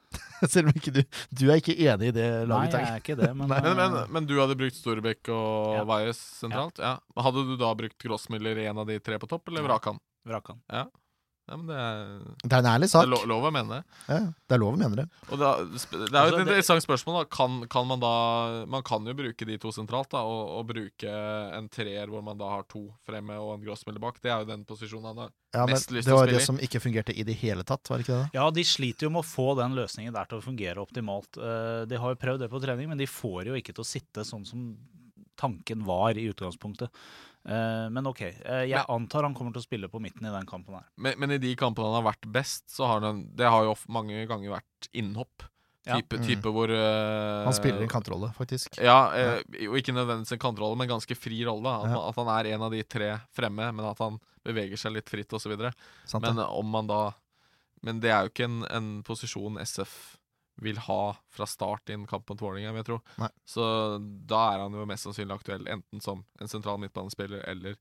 Selv 0.49 0.71
om 0.71 0.77
ikke 0.79 0.93
du 0.95 1.03
Du 1.37 1.43
er 1.51 1.59
ikke 1.61 1.75
enig 1.77 2.09
i 2.09 2.15
det 2.17 2.29
laget? 2.49 2.73
Nei, 2.73 2.81
jeg 2.81 2.93
er 2.95 3.03
ikke 3.03 3.17
det, 3.19 3.29
men, 3.37 3.49
Men, 3.53 3.75
men, 3.77 3.97
men 4.17 4.29
du 4.29 4.39
hadde 4.41 4.57
brukt 4.57 4.77
Storbekk 4.79 5.29
og 5.35 5.75
Ja. 5.77 5.83
Valles 5.89 6.21
sentralt? 6.41 6.81
Ja. 6.81 6.95
Hadde 7.27 7.45
du 7.45 7.57
da 7.61 7.73
brukt 7.77 7.99
Grossmiller 8.01 8.57
i 8.63 8.69
en 8.71 8.81
av 8.81 8.89
de 8.89 8.97
tre 9.05 9.19
på 9.21 9.29
topp, 9.29 9.51
eller 9.53 9.65
Ja. 9.65 9.69
Vrakan? 9.69 10.01
Vrakan. 10.29 10.63
Ja, 10.73 10.87
men 11.57 11.67
det 11.71 11.77
er, 11.81 12.01
Det 12.45 12.53
er 12.53 12.59
en 12.59 12.69
ærlig 12.75 12.87
det 12.89 12.91
sak. 12.93 13.03
er 13.07 13.11
lo 13.13 13.19
lov 13.31 13.45
å 13.49 13.53
mene 13.55 13.79
det. 13.79 13.99
Ja, 14.09 14.19
det 14.49 14.55
er 14.57 14.61
lov 14.61 14.75
å 14.75 14.79
mene 14.81 14.97
det. 15.01 15.07
Og 15.31 15.39
det 15.41 15.47
er, 15.49 15.65
det 15.65 15.97
er 15.97 16.13
jo 16.13 16.19
Altså, 16.21 16.37
et 16.39 16.45
interessant 16.47 16.85
spørsmål. 16.85 17.17
da 17.23 17.25
Kan, 17.37 17.57
kan 17.73 17.87
man 17.89 18.01
da 18.03 18.13
Man 18.69 18.83
kan 18.83 19.07
jo 19.07 19.15
bruke 19.15 19.47
de 19.49 19.57
to 19.59 19.73
sentralt, 19.73 20.11
da 20.13 20.21
og, 20.29 20.43
og 20.59 20.67
bruke 20.69 21.09
en 21.57 21.69
treer 21.73 22.07
hvor 22.13 22.23
man 22.27 22.37
da 22.39 22.51
har 22.53 22.67
to 22.69 22.85
fremme 23.07 23.39
og 23.39 23.55
en 23.57 23.65
Grossmiller 23.65 24.01
bak. 24.03 24.21
Det 24.21 24.31
er 24.35 24.45
jo 24.45 24.51
den 24.53 24.65
posisjonen 24.69 25.07
han 25.15 25.23
har. 25.25 25.33
Ja, 25.55 25.65
Mest 25.67 25.91
lyst 25.91 26.05
det 26.05 26.13
til 26.13 26.19
å 26.19 26.21
var 26.21 26.29
i. 26.29 26.33
det 26.37 26.43
i. 26.43 26.45
som 26.45 26.59
ikke 26.61 26.81
fungerte 26.85 27.15
i 27.17 27.25
det 27.25 27.39
hele 27.41 27.65
tatt, 27.65 27.89
var 27.89 27.97
det 27.99 28.05
ikke 28.05 28.19
det? 28.19 28.29
da? 28.33 28.43
Ja, 28.43 28.51
de 28.53 28.65
sliter 28.69 29.07
jo 29.09 29.11
med 29.15 29.25
å 29.25 29.29
få 29.29 29.55
den 29.57 29.73
løsningen 29.79 30.13
der 30.13 30.29
til 30.29 30.39
å 30.43 30.45
fungere 30.45 30.83
optimalt. 30.85 31.39
Eh, 31.41 31.87
De 31.89 31.97
har 31.97 32.13
jo 32.13 32.21
prøvd 32.21 32.45
det 32.45 32.51
på 32.53 32.61
trening, 32.61 32.89
men 32.93 32.99
de 33.01 33.07
får 33.09 33.49
jo 33.49 33.57
ikke 33.57 33.73
til 33.73 33.85
å 33.87 33.89
sitte 33.89 34.27
sånn 34.29 34.45
som 34.45 34.77
tanken 35.39 35.85
var 35.89 36.19
i 36.19 36.27
utgangspunktet. 36.33 36.91
Eh, 37.49 37.89
Men 37.95 38.07
OK, 38.11 38.21
eh, 38.27 38.65
jeg 38.69 38.85
antar 38.93 39.25
han 39.25 39.35
kommer 39.39 39.55
til 39.55 39.63
å 39.63 39.67
spille 39.69 39.89
på 39.89 40.01
midten 40.03 40.27
i 40.27 40.33
den 40.35 40.47
kampen 40.51 40.75
her. 40.77 40.89
Men, 40.99 41.15
men 41.23 41.37
i 41.37 41.39
de 41.41 41.55
kampene 41.57 41.89
han 41.89 42.03
har 42.03 42.11
vært 42.13 42.27
best, 42.35 42.67
så 42.75 42.87
har 42.91 43.01
han 43.07 43.23
Det 43.39 43.47
har 43.49 43.65
jo 43.65 43.77
mange 43.89 44.27
ganger 44.29 44.59
vært 44.59 44.91
innhopp. 44.93 45.47
Ja. 45.89 45.97
Type, 46.03 46.19
Mm. 46.19 46.25
type 46.27 46.51
hvor 46.53 46.69
uh, 46.69 47.45
Han 47.47 47.55
spiller 47.57 47.81
en 47.81 47.89
kantrolle, 47.89 48.29
faktisk. 48.37 48.75
Ja, 48.77 49.09
eh, 49.17 49.39
og 49.71 49.79
ikke 49.79 49.95
nødvendigvis 49.97 50.35
en 50.37 50.43
kantrolle, 50.43 50.77
men 50.77 50.91
ganske 50.91 51.17
fri 51.17 51.39
rolle. 51.49 51.65
At, 51.71 51.89
Ja. 51.95 52.03
at 52.11 52.19
han 52.21 52.29
er 52.35 52.51
en 52.53 52.63
av 52.67 52.71
de 52.75 52.83
tre 52.85 53.09
fremme, 53.33 53.71
men 53.73 53.87
at 53.89 53.99
han 54.05 54.19
beveger 54.45 54.77
seg 54.77 54.93
litt 54.99 55.09
fritt 55.09 55.33
osv. 55.33 55.55
Men 56.21 56.39
om 56.45 56.69
man 56.71 56.87
da 56.91 57.15
Men 57.81 58.01
det 58.01 58.11
er 58.11 58.25
jo 58.27 58.29
ikke 58.35 58.45
en, 58.45 58.65
en 58.75 59.03
posisjon 59.07 59.57
SF 59.63 60.19
vil 60.63 60.79
ha 60.89 61.03
fra 61.31 61.47
start 61.47 61.91
i 61.91 61.95
en 61.95 62.07
kamp 62.11 62.29
mot 62.31 62.41
Vålerenga, 62.43 62.73
vil 62.75 62.83
jeg 62.83 62.89
tro. 62.91 62.99
Nei. 63.23 63.31
Så 63.47 63.65
da 64.31 64.41
er 64.53 64.65
han 64.65 64.75
jo 64.75 64.87
mest 64.91 65.07
sannsynlig 65.07 65.37
aktuell 65.37 65.69
enten 65.71 66.03
som 66.03 66.25
en 66.41 66.51
sentral 66.51 66.81
midtbanespiller 66.83 67.45
eller 67.51 67.79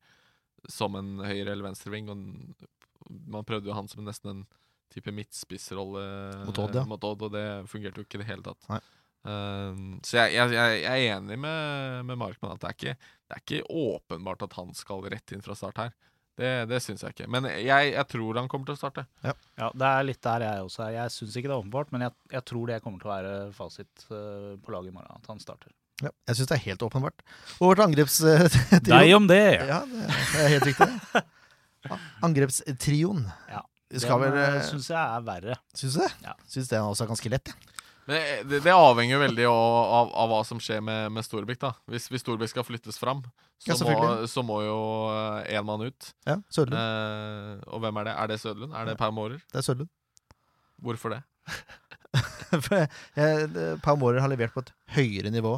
som 0.69 0.95
en 0.99 1.17
høyre- 1.25 1.51
eller 1.53 1.65
venstreving. 1.65 2.11
Og 2.13 3.17
man 3.33 3.47
prøvde 3.47 3.71
jo 3.71 3.77
han 3.77 3.89
som 3.89 4.05
nesten 4.05 4.33
en 4.33 4.45
type 4.93 5.11
midtspissrolle 5.11 6.05
Mot 6.47 6.61
Odd, 6.63 6.77
ja. 6.79 6.85
mot 6.87 7.03
Odd, 7.03 7.27
og 7.27 7.33
det 7.33 7.47
fungerte 7.71 8.01
jo 8.01 8.07
ikke 8.07 8.21
i 8.21 8.23
det 8.23 8.29
hele 8.29 8.45
tatt. 8.45 8.69
Um, 9.27 9.97
så 10.05 10.21
jeg, 10.21 10.37
jeg 10.37 10.77
jeg 10.85 11.07
er 11.09 11.17
enig 11.17 11.35
med, 11.43 12.05
med 12.07 12.19
Markmann 12.21 12.53
at 12.53 12.61
det 12.63 12.69
er, 12.69 12.77
ikke, 12.77 12.93
det 13.27 13.35
er 13.35 13.41
ikke 13.43 13.81
åpenbart 13.81 14.45
at 14.45 14.55
han 14.55 14.71
skal 14.77 15.03
rett 15.11 15.33
inn 15.35 15.43
fra 15.43 15.57
start 15.57 15.81
her. 15.81 15.95
Det, 16.37 16.49
det 16.69 16.77
syns 16.85 17.01
jeg 17.01 17.15
ikke. 17.15 17.27
Men 17.33 17.47
jeg, 17.49 17.91
jeg 17.95 18.07
tror 18.11 18.37
han 18.37 18.49
kommer 18.51 18.69
til 18.69 18.75
å 18.75 18.79
starte. 18.79 19.07
Ja, 19.25 19.33
Det 19.73 19.87
er 19.89 20.05
litt 20.05 20.21
der 20.21 20.45
jeg 20.45 20.65
også 20.67 20.83
er. 20.85 20.91
Jeg 20.99 21.13
syns 21.15 21.37
ikke 21.39 21.49
det 21.49 21.55
er 21.55 21.63
åpenbart, 21.63 21.89
men 21.95 22.05
jeg, 22.05 22.13
jeg 22.35 22.45
tror 22.51 22.69
det 22.69 22.77
kommer 22.83 23.01
til 23.01 23.09
å 23.09 23.13
være 23.15 23.31
fasit 23.57 24.05
eh, 24.13 24.51
på 24.61 24.75
laget 24.75 24.91
i 24.91 24.95
morgen. 24.99 25.17
At 25.17 25.31
han 25.31 25.41
starter. 25.41 25.73
Ja, 26.03 26.11
jeg 26.29 26.37
syns 26.37 26.51
det 26.51 26.57
er 26.59 26.65
helt 26.67 26.85
åpenbart. 26.85 27.23
Og 27.57 27.71
vårt 27.71 27.81
angrepstrio 27.87 28.51
Deg 28.91 29.15
om 29.17 29.25
det! 29.31 29.41
Ja, 29.65 29.79
det 29.89 30.43
er 30.43 30.53
helt 30.57 30.69
riktig. 30.69 30.91
det. 31.13 31.25
Ja, 31.87 31.95
Angrepstrioen. 32.25 33.21
Ja, 33.47 33.59
skal 34.01 34.23
Den 34.25 34.37
eh, 34.41 34.55
syns 34.67 34.89
jeg 34.91 34.97
er 34.99 35.21
verre. 35.23 35.55
Syns 35.77 35.93
du 35.95 36.01
det? 36.01 36.09
Ja. 36.25 36.33
Syns 36.49 36.71
den 36.71 36.83
også 36.83 37.05
er 37.05 37.11
ganske 37.13 37.29
lett, 37.31 37.51
jeg. 37.53 37.76
Men 38.07 38.47
det, 38.47 38.61
det 38.63 38.71
avhenger 38.73 39.17
jo 39.17 39.19
veldig 39.19 39.45
av, 39.51 39.77
av, 39.99 40.11
av 40.23 40.29
hva 40.31 40.39
som 40.47 40.59
skjer 40.63 40.79
med, 40.85 41.11
med 41.11 41.25
Storbekk. 41.27 41.59
da 41.59 41.73
Hvis, 41.91 42.05
hvis 42.13 42.23
Storbekk 42.23 42.53
skal 42.53 42.63
flyttes 42.63 42.99
fram, 43.01 43.21
så, 43.59 43.73
Ja, 43.73 43.75
må, 43.83 44.27
så 44.31 44.43
må 44.47 44.61
jo 44.63 44.77
én 45.49 45.65
mann 45.67 45.83
ut. 45.89 46.11
Ja, 46.29 46.37
Sødlund. 46.53 46.77
Eh, 46.79 47.65
og 47.73 47.81
hvem 47.83 47.99
er 47.99 48.07
det? 48.07 48.13
Er 48.23 48.31
det 48.31 48.39
Sødlund? 48.43 48.75
Er 48.77 48.85
det 48.87 48.97
Per 49.01 49.11
Mårer? 49.11 49.41
Det 49.51 49.59
er 49.59 49.65
Sødlund. 49.67 49.89
Hvorfor 50.81 51.15
det? 51.17 51.23
For 52.63 52.75
jeg- 52.79 52.89
jeg- 53.17 53.97
Mårer 53.99 54.21
har 54.23 54.29
levert 54.31 54.53
på 54.55 54.63
et 54.63 54.71
høyere 54.95 55.31
nivå 55.33 55.57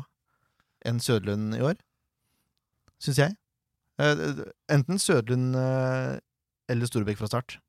enn 0.87 0.99
Sødlund 1.03 1.53
i 1.57 1.61
år. 1.61 1.75
Syns 3.03 3.19
jeg. 3.21 3.35
Eh, 3.99 4.43
Enten 4.73 4.97
Sødlund 4.99 5.53
eh, 5.59 6.17
eller 6.71 6.89
Storbekk 6.89 7.19
fra 7.21 7.27
start. 7.29 7.59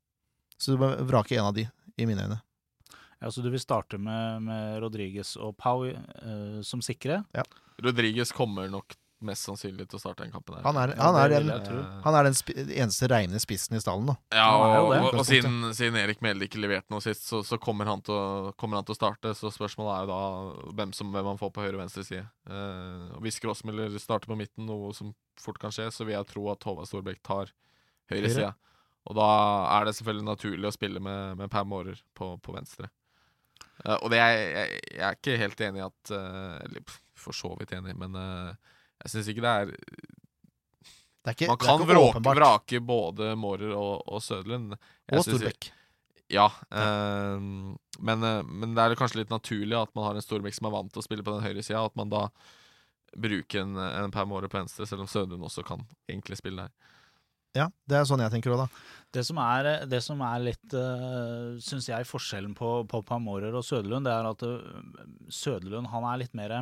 Så 0.61 0.73
du 0.73 0.81
må 0.81 0.95
vrake 1.09 1.37
en 1.37 1.49
av 1.51 1.55
de, 1.57 1.67
i 1.99 2.07
mine 2.09 2.23
øyne. 2.25 2.41
Ja, 3.21 3.31
Så 3.31 3.45
du 3.45 3.51
vil 3.53 3.61
starte 3.61 3.99
med, 4.01 4.43
med 4.47 4.81
Rodriges 4.81 5.37
og 5.37 5.57
Pau 5.61 5.85
uh, 5.85 6.61
som 6.65 6.81
sikre? 6.85 7.23
Rodriguez 7.81 8.33
kommer 8.33 8.69
nok 8.73 8.97
mest 9.25 9.45
sannsynlig 9.45 9.85
til 9.89 9.99
å 9.99 10.01
starte 10.01 10.25
den 10.25 10.33
kampen. 10.33 10.57
her. 10.57 10.65
Han 10.65 10.79
er, 10.81 10.93
han 10.97 11.17
er, 11.21 11.33
den, 11.35 11.51
han 12.05 12.17
er 12.17 12.29
den 12.29 12.71
eneste 12.73 13.09
reine 13.13 13.41
spissen 13.43 13.77
i 13.77 13.81
stallen, 13.83 14.09
da. 14.09 14.15
Ja, 14.33 14.47
og, 14.57 14.93
og, 14.95 15.19
og 15.21 15.27
siden, 15.29 15.59
siden 15.77 15.99
Erik 16.01 16.23
Melde 16.25 16.49
ikke 16.49 16.63
leverte 16.63 16.93
noe 16.93 17.05
sist, 17.05 17.27
så, 17.29 17.43
så 17.47 17.59
kommer, 17.61 17.89
han 17.91 18.01
til 18.07 18.17
å, 18.17 18.55
kommer 18.61 18.81
han 18.81 18.89
til 18.89 18.97
å 18.97 19.01
starte. 19.01 19.35
Så 19.37 19.53
spørsmålet 19.53 19.93
er 19.93 20.07
jo 20.07 20.13
da 20.15 20.71
hvem, 20.81 20.95
som, 20.97 21.13
hvem 21.13 21.29
han 21.33 21.41
får 21.41 21.53
på 21.53 21.67
høyre 21.67 21.77
og 21.77 21.83
venstre 21.83 22.07
side. 22.09 22.25
Eh, 22.49 23.05
og 23.19 23.21
Hvis 23.27 23.41
Grossmiller 23.45 23.93
starter 24.01 24.33
på 24.33 24.39
midten, 24.41 24.65
noe 24.71 24.95
som 24.97 25.13
fort 25.41 25.61
kan 25.61 25.75
skje, 25.75 25.91
så 25.93 26.09
vil 26.09 26.17
jeg 26.17 26.31
tro 26.33 26.47
at 26.55 26.65
Håvard 26.65 26.89
Storbekk 26.89 27.21
tar 27.27 27.53
høyre 28.11 28.25
Høyre. 28.25 28.35
side. 28.39 28.55
Og 29.11 29.17
da 29.17 29.29
er 29.77 29.89
det 29.89 29.97
selvfølgelig 29.97 30.29
naturlig 30.29 30.69
å 30.69 30.75
spille 30.77 31.01
med, 31.03 31.37
med 31.41 31.53
Per 31.53 31.69
Mårer 31.69 32.01
på, 32.17 32.35
på 32.41 32.57
venstre. 32.57 32.89
Eh, 33.85 33.97
og 33.97 34.11
det 34.13 34.21
er, 34.21 34.37
jeg, 34.37 34.81
jeg 34.95 35.05
er 35.07 35.19
ikke 35.19 35.41
helt 35.41 35.65
enig 35.67 35.81
i 35.81 35.87
at 35.87 36.13
eh, 36.17 36.55
Eller 36.67 36.97
for 37.21 37.37
så 37.37 37.53
vidt 37.61 37.75
enig, 37.77 37.93
men 38.01 38.17
uh, 38.17 38.55
jeg 39.05 39.13
syns 39.13 39.27
ikke 39.29 39.45
det 39.45 39.51
er 39.51 39.73
Det 39.75 41.29
er 41.29 41.35
ikke, 41.35 41.51
Man 41.51 41.61
kan 41.61 41.85
vrake, 41.89 42.23
vrake 42.25 42.81
både 42.81 43.35
Mårer 43.37 43.75
og, 43.77 44.07
og 44.09 44.23
Søderlund. 44.25 44.73
Og 45.13 45.27
Storbekk. 45.27 45.69
Ja, 46.31 46.47
eh, 46.71 47.43
men, 47.99 48.25
men 48.47 48.73
det 48.77 48.85
er 48.85 48.97
kanskje 48.97 49.21
litt 49.21 49.35
naturlig 49.35 49.77
at 49.77 49.93
man 49.99 50.07
har 50.07 50.17
en 50.17 50.25
Storbekk 50.25 50.57
som 50.57 50.71
er 50.71 50.77
vant 50.79 50.93
til 50.95 51.03
å 51.03 51.05
spille 51.05 51.27
på 51.27 51.35
den 51.35 51.45
høyre 51.45 51.65
sida, 51.67 51.83
at 51.85 51.99
man 51.99 52.13
da 52.13 52.29
bruker 53.19 53.65
en, 53.65 53.75
en 53.77 54.15
Per 54.15 54.29
Mårer 54.31 54.49
på 54.49 54.61
venstre, 54.61 54.87
selv 54.87 55.05
om 55.05 55.11
Søderlund 55.11 55.49
også 55.49 55.67
kan 55.67 55.83
egentlig 56.09 56.39
spille 56.39 56.69
der. 56.69 56.97
Ja, 57.57 57.67
det 57.91 57.99
er 57.99 58.07
sånn 58.07 58.23
jeg 58.23 58.31
tenker 58.31 58.55
òg, 58.55 58.63
da. 58.63 58.83
Det 59.11 59.25
som 59.27 59.39
er, 59.43 59.69
det 59.91 59.99
som 60.07 60.21
er 60.23 60.43
litt, 60.45 60.75
uh, 60.77 61.57
syns 61.63 61.89
jeg, 61.91 62.07
forskjellen 62.07 62.53
på, 62.55 62.69
på 62.91 63.01
Pamorer 63.07 63.57
og 63.59 63.65
Søderlund, 63.67 64.07
det 64.07 64.13
er 64.15 64.29
at 64.29 64.45
uh, 64.47 65.01
Søderlund 65.35 65.91
han 65.91 66.07
er 66.13 66.21
litt 66.23 66.37
mer 66.39 66.61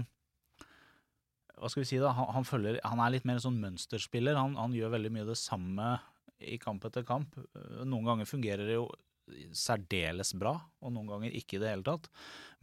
Hva 1.58 1.68
skal 1.68 1.82
vi 1.82 1.90
si, 1.90 1.98
da? 2.00 2.14
Han, 2.16 2.30
han, 2.38 2.48
følger, 2.48 2.80
han 2.86 3.02
er 3.04 3.12
litt 3.12 3.28
mer 3.28 3.36
en 3.36 3.44
sånn 3.50 3.60
mønsterspiller. 3.60 4.38
Han, 4.40 4.56
han 4.56 4.76
gjør 4.76 4.94
veldig 4.96 5.12
mye 5.12 5.28
det 5.28 5.36
samme 5.40 5.98
i 6.38 6.56
kamp 6.62 6.86
etter 6.88 7.04
kamp. 7.04 7.36
Uh, 7.52 7.84
Noen 7.84 8.08
ganger 8.08 8.30
fungerer 8.30 8.64
det 8.64 8.78
jo 8.78 8.88
særdeles 9.56 10.34
bra, 10.38 10.54
og 10.82 10.94
noen 10.94 11.08
ganger 11.10 11.36
ikke 11.36 11.58
i 11.58 11.62
det 11.62 11.72
hele 11.72 11.86
tatt. 11.86 12.08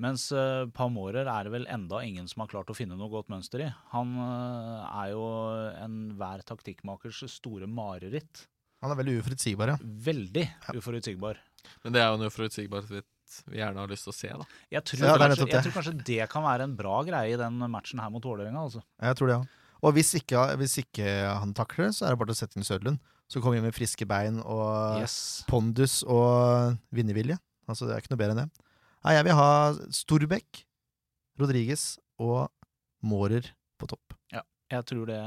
Mens 0.01 0.27
uh, 0.35 0.65
Pamorer 0.75 1.29
er 1.29 1.47
det 1.47 1.53
vel 1.53 1.67
enda 1.71 2.01
ingen 2.03 2.27
som 2.31 2.43
har 2.43 2.51
klart 2.51 2.71
å 2.71 2.77
finne 2.77 2.97
noe 2.99 3.11
godt 3.11 3.31
mønster 3.31 3.63
i. 3.63 3.69
Han 3.93 4.13
uh, 4.19 4.85
er 5.03 5.13
jo 5.13 5.25
enhver 5.85 6.43
taktikkmakers 6.47 7.23
store 7.31 7.69
mareritt. 7.69 8.45
Han 8.83 8.93
er 8.93 8.99
veldig 8.99 9.19
uforutsigbar, 9.21 9.73
ja. 9.73 9.77
Veldig 9.81 10.45
uforutsigbar. 10.75 11.39
Men 11.85 11.95
det 11.95 12.03
er 12.03 12.11
jo 12.11 12.19
en 12.19 12.27
uforutsigbarhet 12.29 13.11
vi 13.49 13.59
gjerne 13.59 13.81
har 13.81 13.89
lyst 13.89 14.05
til 14.05 14.13
å 14.13 14.15
se, 14.15 14.31
da. 14.31 14.45
Jeg 14.71 14.85
tror, 14.85 15.01
Ja, 15.01 15.17
kanskje, 15.19 15.47
jeg 15.49 15.65
tror 15.65 15.75
kanskje 15.79 15.93
det 16.07 16.25
kan 16.31 16.45
være 16.45 16.67
en 16.67 16.75
bra 16.77 16.99
greie 17.07 17.33
i 17.33 17.39
den 17.39 17.57
matchen 17.73 18.01
her 18.03 18.11
mot 18.13 18.23
Vålerenga. 18.23 18.67
Altså. 18.67 18.83
Jeg 19.01 19.17
tror 19.17 19.31
det 19.31 19.37
ja. 19.39 19.45
Og 19.85 19.93
hvis 19.97 20.13
ikke, 20.17 20.43
hvis 20.61 20.79
ikke 20.81 21.09
han 21.41 21.51
takler 21.57 21.89
det, 21.89 21.97
så 21.97 22.07
er 22.07 22.13
det 22.13 22.21
bare 22.21 22.33
å 22.33 22.37
sette 22.37 22.57
inn 22.57 22.65
Søderlund. 22.65 23.01
Så 23.31 23.41
kommer 23.41 23.57
vi 23.57 23.65
med 23.65 23.73
friske 23.75 24.05
bein 24.05 24.37
og 24.43 25.01
Yes. 25.01 25.43
pondus 25.49 26.03
og 26.03 26.75
vinnervilje. 26.93 27.37
Altså, 27.67 27.87
det 27.87 27.95
er 27.95 28.03
ikke 28.03 28.13
noe 28.13 28.21
bedre 28.21 28.35
enn 28.35 28.43
det. 28.43 28.65
Nei, 29.05 29.13
jeg 29.17 29.25
vil 29.27 29.37
ha 29.37 29.49
Storbekk, 29.93 30.63
Rodriges 31.41 31.85
og 32.21 32.47
Mårer 33.05 33.49
på 33.81 33.89
topp. 33.91 34.13
Jeg 34.71 34.81
tror 34.89 35.05
det 35.05 35.17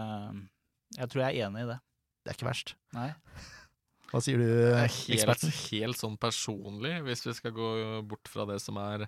Jeg 0.99 1.09
tror 1.13 1.21
jeg 1.23 1.39
er 1.39 1.47
enig 1.47 1.63
i 1.63 1.69
det. 1.69 1.79
Det 2.25 2.33
er 2.33 2.37
ikke 2.39 2.49
verst. 2.49 2.73
Nei. 2.97 3.11
Hva 4.09 4.23
sier 4.25 4.41
du, 4.41 4.47
er 4.49 4.87
helt, 4.89 5.11
eksperten? 5.19 5.51
helt 5.69 5.99
sånn 6.01 6.15
personlig, 6.19 6.95
hvis 7.05 7.27
vi 7.27 7.35
skal 7.37 7.53
gå 7.53 7.69
bort 8.09 8.31
fra 8.33 8.47
det 8.49 8.57
som 8.65 8.79
er 8.81 9.05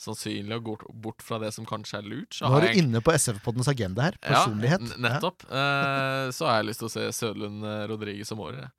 sannsynlig, 0.00 0.56
og 0.56 0.66
gått 0.72 0.84
bort 1.04 1.22
fra 1.24 1.38
det 1.42 1.52
som 1.54 1.66
kanskje 1.68 2.00
er 2.00 2.08
lurt. 2.08 2.34
Så 2.34 2.48
Nå 2.48 2.58
er 2.58 2.64
du 2.64 2.68
jeg 2.70 2.82
inne 2.82 3.02
på 3.04 3.14
SF-poddens 3.14 3.70
agenda 3.70 4.08
her. 4.08 4.18
Personlighet. 4.24 4.82
Ja, 4.88 4.98
nettopp. 5.06 5.46
Eh, 5.46 6.26
så 6.34 6.48
har 6.48 6.60
jeg 6.60 6.70
lyst 6.70 6.82
til 6.82 6.90
å 6.90 6.92
se 6.94 7.06
Sødlund, 7.20 7.62
eh, 7.68 7.86
Rodriguez 7.90 8.32
og 8.34 8.40
Mårer, 8.42 8.70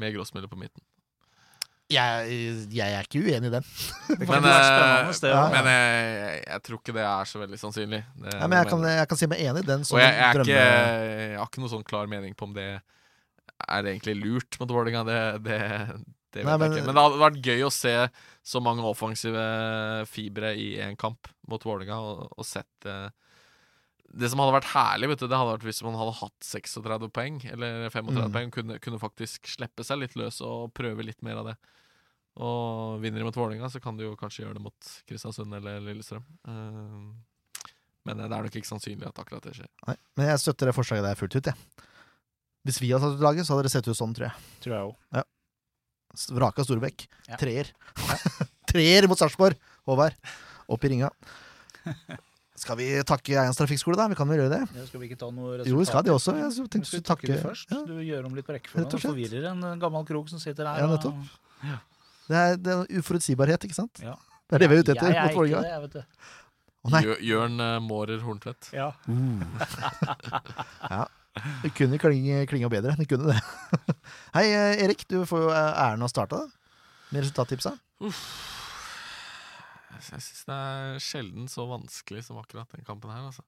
med 0.00 0.14
Grossmiller 0.16 0.50
på 0.50 0.58
midten. 0.60 0.84
Jeg, 1.92 2.30
jeg 2.72 2.96
er 2.96 3.04
ikke 3.04 3.20
uenig 3.20 3.50
i 3.50 3.52
den. 3.52 3.66
Men, 4.24 4.46
være 4.46 5.10
eh, 5.12 5.18
ja. 5.28 5.42
Men 5.52 5.68
jeg, 5.68 6.38
jeg, 6.46 6.62
tror 6.64 6.80
ikke 6.80 6.96
det 6.96 7.04
er 7.04 7.28
så 7.28 7.42
veldig 7.42 7.60
sannsynlig. 7.60 8.00
Det, 8.16 8.32
Ja, 8.32 8.48
men 8.48 8.56
jeg 8.62 8.70
kan, 8.72 8.86
jeg 8.88 9.10
kan 9.10 9.20
si 9.20 9.28
meg 9.30 9.44
enig 9.44 9.64
i 9.66 9.68
den. 9.68 9.84
Og 9.84 10.00
jeg, 10.00 10.14
jeg, 10.16 10.24
er 10.24 10.44
ikke, 10.46 10.64
jeg 10.64 11.38
har 11.42 11.50
ikke 11.50 11.64
noe 11.64 11.72
sånn 11.74 11.86
klar 11.86 12.08
mening 12.10 12.32
på 12.38 12.48
om 12.48 12.56
det 12.56 12.68
er 13.64 13.90
egentlig 13.90 14.16
lurt 14.16 14.56
mot 14.60 14.72
Vålerenga. 14.72 15.04
Det, 15.04 15.20
det, 15.44 15.60
det 16.34 16.40
vet 16.40 16.48
Nei, 16.48 16.56
men- 16.56 16.72
jeg 16.72 16.80
ikke. 16.80 16.86
Men 16.88 16.96
det 16.96 17.04
hadde 17.04 17.22
vært 17.26 17.50
gøy 17.52 17.66
å 17.68 17.72
se 17.74 17.94
så 18.44 18.60
mange 18.60 18.84
offensive 18.84 19.40
fibre 20.10 20.50
i 20.60 20.74
én 20.84 20.96
kamp 21.00 21.28
mot 21.48 21.62
Vålerenga, 21.64 21.96
og, 22.04 22.34
og 22.36 22.44
sett 22.44 22.84
eh, 22.90 23.08
Det 24.14 24.28
som 24.30 24.38
hadde 24.42 24.52
vært 24.58 24.68
herlig, 24.74 25.08
vet 25.10 25.22
du, 25.24 25.26
det 25.26 25.38
hadde 25.40 25.54
vært 25.56 25.64
hvis 25.66 25.80
man 25.82 25.96
hadde 25.98 26.12
hatt 26.20 26.36
36 26.44 27.08
poeng, 27.16 27.40
eller 27.50 27.88
35 27.90 28.20
Mm. 28.28 28.32
poeng, 28.36 28.50
kunne, 28.54 28.76
kunne 28.84 29.00
faktisk 29.02 29.48
slippe 29.48 29.82
seg 29.84 29.98
litt 30.04 30.14
løs 30.20 30.42
og 30.44 30.70
prøve 30.76 31.02
litt 31.08 31.22
mer 31.24 31.40
av 31.40 31.48
det. 31.50 31.56
Og 32.36 33.00
vinner 33.02 33.22
de 33.22 33.26
mot 33.28 33.36
Vålerenga, 33.38 33.70
så 33.70 33.80
kan 33.82 33.96
de 33.96 34.04
jo 34.08 34.16
kanskje 34.18 34.44
gjøre 34.44 34.58
det 34.58 34.62
mot 34.64 34.92
Kristiansund 35.08 35.54
eller 35.54 35.80
Lillestrøm. 35.80 36.24
Uh, 36.46 37.14
men 38.04 38.18
det 38.20 38.26
er 38.28 38.44
nok 38.44 38.56
ikke 38.60 38.68
sannsynlig 38.68 39.06
at 39.08 39.18
akkurat 39.22 39.44
det 39.48 39.54
skjer. 39.56 39.68
Nei, 39.88 39.94
men 40.18 40.26
jeg 40.32 40.42
støtter 40.42 40.68
det 40.68 40.74
forslaget 40.76 41.06
der 41.08 41.18
fullt 41.18 41.36
ut, 41.40 41.46
jeg. 41.50 41.88
Hvis 42.68 42.80
vi 42.82 42.90
hadde 42.92 43.06
tatt 43.08 43.18
ut 43.18 43.24
laget, 43.24 43.46
så 43.46 43.54
hadde 43.56 43.66
det 43.68 43.72
sett 43.74 43.88
ut 43.88 43.96
sånn, 43.98 44.12
tror 44.16 44.28
jeg. 44.30 44.50
Tror 44.64 44.74
jeg 44.76 44.90
også. 44.90 45.22
S- 45.22 45.30
Vraka 46.34 46.64
Storbekk. 46.66 47.06
Ja. 47.28 47.38
Treer. 47.40 47.70
Treer 48.70 49.08
mot 49.10 49.18
Sarpsborg! 49.20 49.58
Håvard, 49.88 50.14
opp 50.72 50.84
i 50.86 50.90
ringa. 50.94 51.10
Skal 52.56 52.78
vi 52.78 52.86
takke 53.04 53.34
Eians 53.36 53.58
trafikkskole, 53.58 53.96
da? 53.98 54.06
Vi 54.08 54.16
kan 54.16 54.28
vel 54.30 54.38
gjøre 54.44 54.60
det? 54.60 54.84
Skal 54.88 55.02
vi 55.02 55.08
ikke 55.10 55.18
ta 55.20 55.26
noe 55.34 55.58
resultat? 55.58 55.70
Jo, 55.72 55.80
vi 55.82 55.86
skal 55.90 56.04
det 56.06 56.12
også. 56.14 56.34
Jeg 56.38 56.52
Vi 56.54 56.68
tenkte 56.72 56.88
skal 56.88 57.02
å 57.02 57.06
takke 57.10 57.28
det 57.28 57.38
først. 57.42 57.74
Ja. 57.74 57.80
Du 57.88 57.96
gjør 58.00 58.28
om 58.28 58.38
litt 58.38 58.46
på 58.46 58.54
rekkefølgen. 58.56 58.88
Du. 58.94 58.96
Forvirrer 59.02 59.48
en 59.50 59.66
eh, 59.68 59.74
gammel 59.82 60.06
krok 60.08 60.30
som 60.32 60.40
sitter 60.40 60.70
her. 60.70 60.78
Ja, 60.80 60.86
og- 60.86 60.94
nettopp. 60.94 61.40
Det 62.24 62.38
er, 62.40 62.56
det 62.56 62.72
er 62.72 63.02
uforutsigbarhet, 63.02 63.66
ikke 63.68 63.76
sant? 63.76 64.00
Ja. 64.00 64.14
Det 64.48 64.56
er 64.56 64.62
det 64.64 64.70
vi 64.70 64.76
er 64.78 64.84
ute 64.86 64.94
etter 64.94 65.10
Jeg 65.12 65.18
er 65.20 65.34
ikke 65.34 65.60
det, 65.60 65.68
jeg, 65.68 65.82
vet 65.84 65.92
du. 65.98 66.30
Å 66.84 67.18
Jørn 67.24 67.60
eh, 67.64 67.76
Mårer 67.84 68.24
Horntvedt. 68.24 68.70
Ja. 68.76 68.90
Ja. 70.94 71.04
Det 71.64 71.70
kunne 71.74 71.98
klinge, 71.98 72.44
klinge 72.46 72.68
bedre. 72.70 72.94
Det 72.98 73.08
kunne 73.10 73.32
det. 73.34 73.40
Hei, 74.36 74.44
eh, 74.54 74.84
Erik. 74.84 75.02
Du 75.10 75.24
får 75.26 75.40
jo 75.46 75.48
eh, 75.50 75.72
æren 75.86 76.02
av 76.04 76.08
å 76.08 76.12
starte 76.12 76.38
da. 76.38 76.46
med 77.10 77.24
resultattipsa. 77.24 77.72
Jeg 79.94 80.02
syns 80.08 80.44
det 80.48 80.54
er 80.58 80.98
sjelden 81.02 81.48
så 81.50 81.64
vanskelig 81.70 82.24
som 82.26 82.38
akkurat 82.40 82.70
den 82.74 82.84
kampen 82.86 83.10
her, 83.14 83.24
altså. 83.30 83.44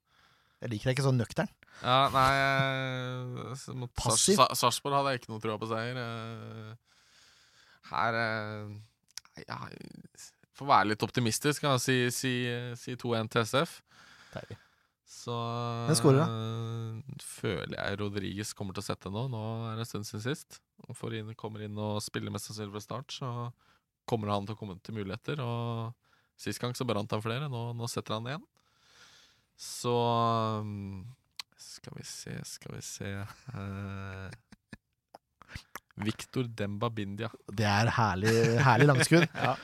Jeg 0.63 0.71
liker 0.73 0.89
deg 0.89 0.97
ikke 0.97 1.05
så 1.05 1.13
nøktern. 1.13 1.51
Ja, 1.83 1.97
nei 2.15 3.75
Mot 3.77 3.93
Passiv. 3.99 4.39
Sa- 4.39 4.55
Sarpsborg 4.57 4.97
hadde 4.97 5.13
jeg 5.13 5.21
ikke 5.21 5.33
noe 5.35 5.43
trua 5.45 5.59
på 5.61 5.69
seier. 5.69 5.99
eh. 6.01 6.71
Her 7.91 8.17
ja, 9.45 9.59
Får 10.57 10.71
være 10.71 10.89
litt 10.95 11.05
optimistisk, 11.05 11.61
kan 11.63 11.75
jeg 11.77 11.83
si, 11.85 11.97
si, 12.17 12.33
si 12.81 12.95
2-1 12.97 13.29
til 13.35 13.45
SF. 13.45 13.75
Deilig. 14.33 14.57
Så 15.07 15.35
Hvem 15.87 15.99
scorer, 16.01 16.23
eh, 16.27 17.19
føler 17.23 17.77
jeg 17.79 17.99
Rodriges 18.01 18.51
kommer 18.59 18.75
til 18.75 18.83
å 18.83 18.89
sette 18.89 19.13
nå. 19.13 19.29
Nå 19.31 19.43
er 19.69 19.79
det 19.79 19.85
en 19.85 19.91
stund 19.93 20.09
siden 20.09 20.25
sist. 20.25 20.59
Får 20.99 21.21
inn, 21.21 21.31
kommer 21.39 21.63
inn 21.63 21.79
og 21.79 22.03
spiller 22.03 22.35
mest 22.35 22.51
sannsynlig 22.51 22.75
fra 22.75 22.83
start, 22.83 23.15
så 23.15 23.31
kommer 24.07 24.35
han 24.35 24.47
til 24.47 24.57
å 24.57 24.59
komme 24.59 24.77
til 24.83 24.99
muligheter. 24.99 25.39
Og 25.43 25.95
sist 26.39 26.63
gang 26.63 26.75
så 26.75 26.87
brant 26.89 27.15
han 27.15 27.23
flere, 27.23 27.47
nå, 27.53 27.69
nå 27.79 27.91
setter 27.91 28.19
han 28.19 28.27
én. 28.35 28.49
Så 29.57 29.95
um, 30.61 31.07
Skal 31.57 31.95
vi 31.97 32.05
se, 32.05 32.35
skal 32.45 32.77
vi 32.77 32.83
se 32.85 33.13
uh, 33.55 34.29
Victor 36.05 36.45
Demba 36.59 36.91
Bindia. 36.93 37.31
Det 37.49 37.65
er 37.67 37.89
herlig, 37.97 38.33
herlig 38.67 38.89
langskudd. 38.91 39.25
ja. 39.47 39.55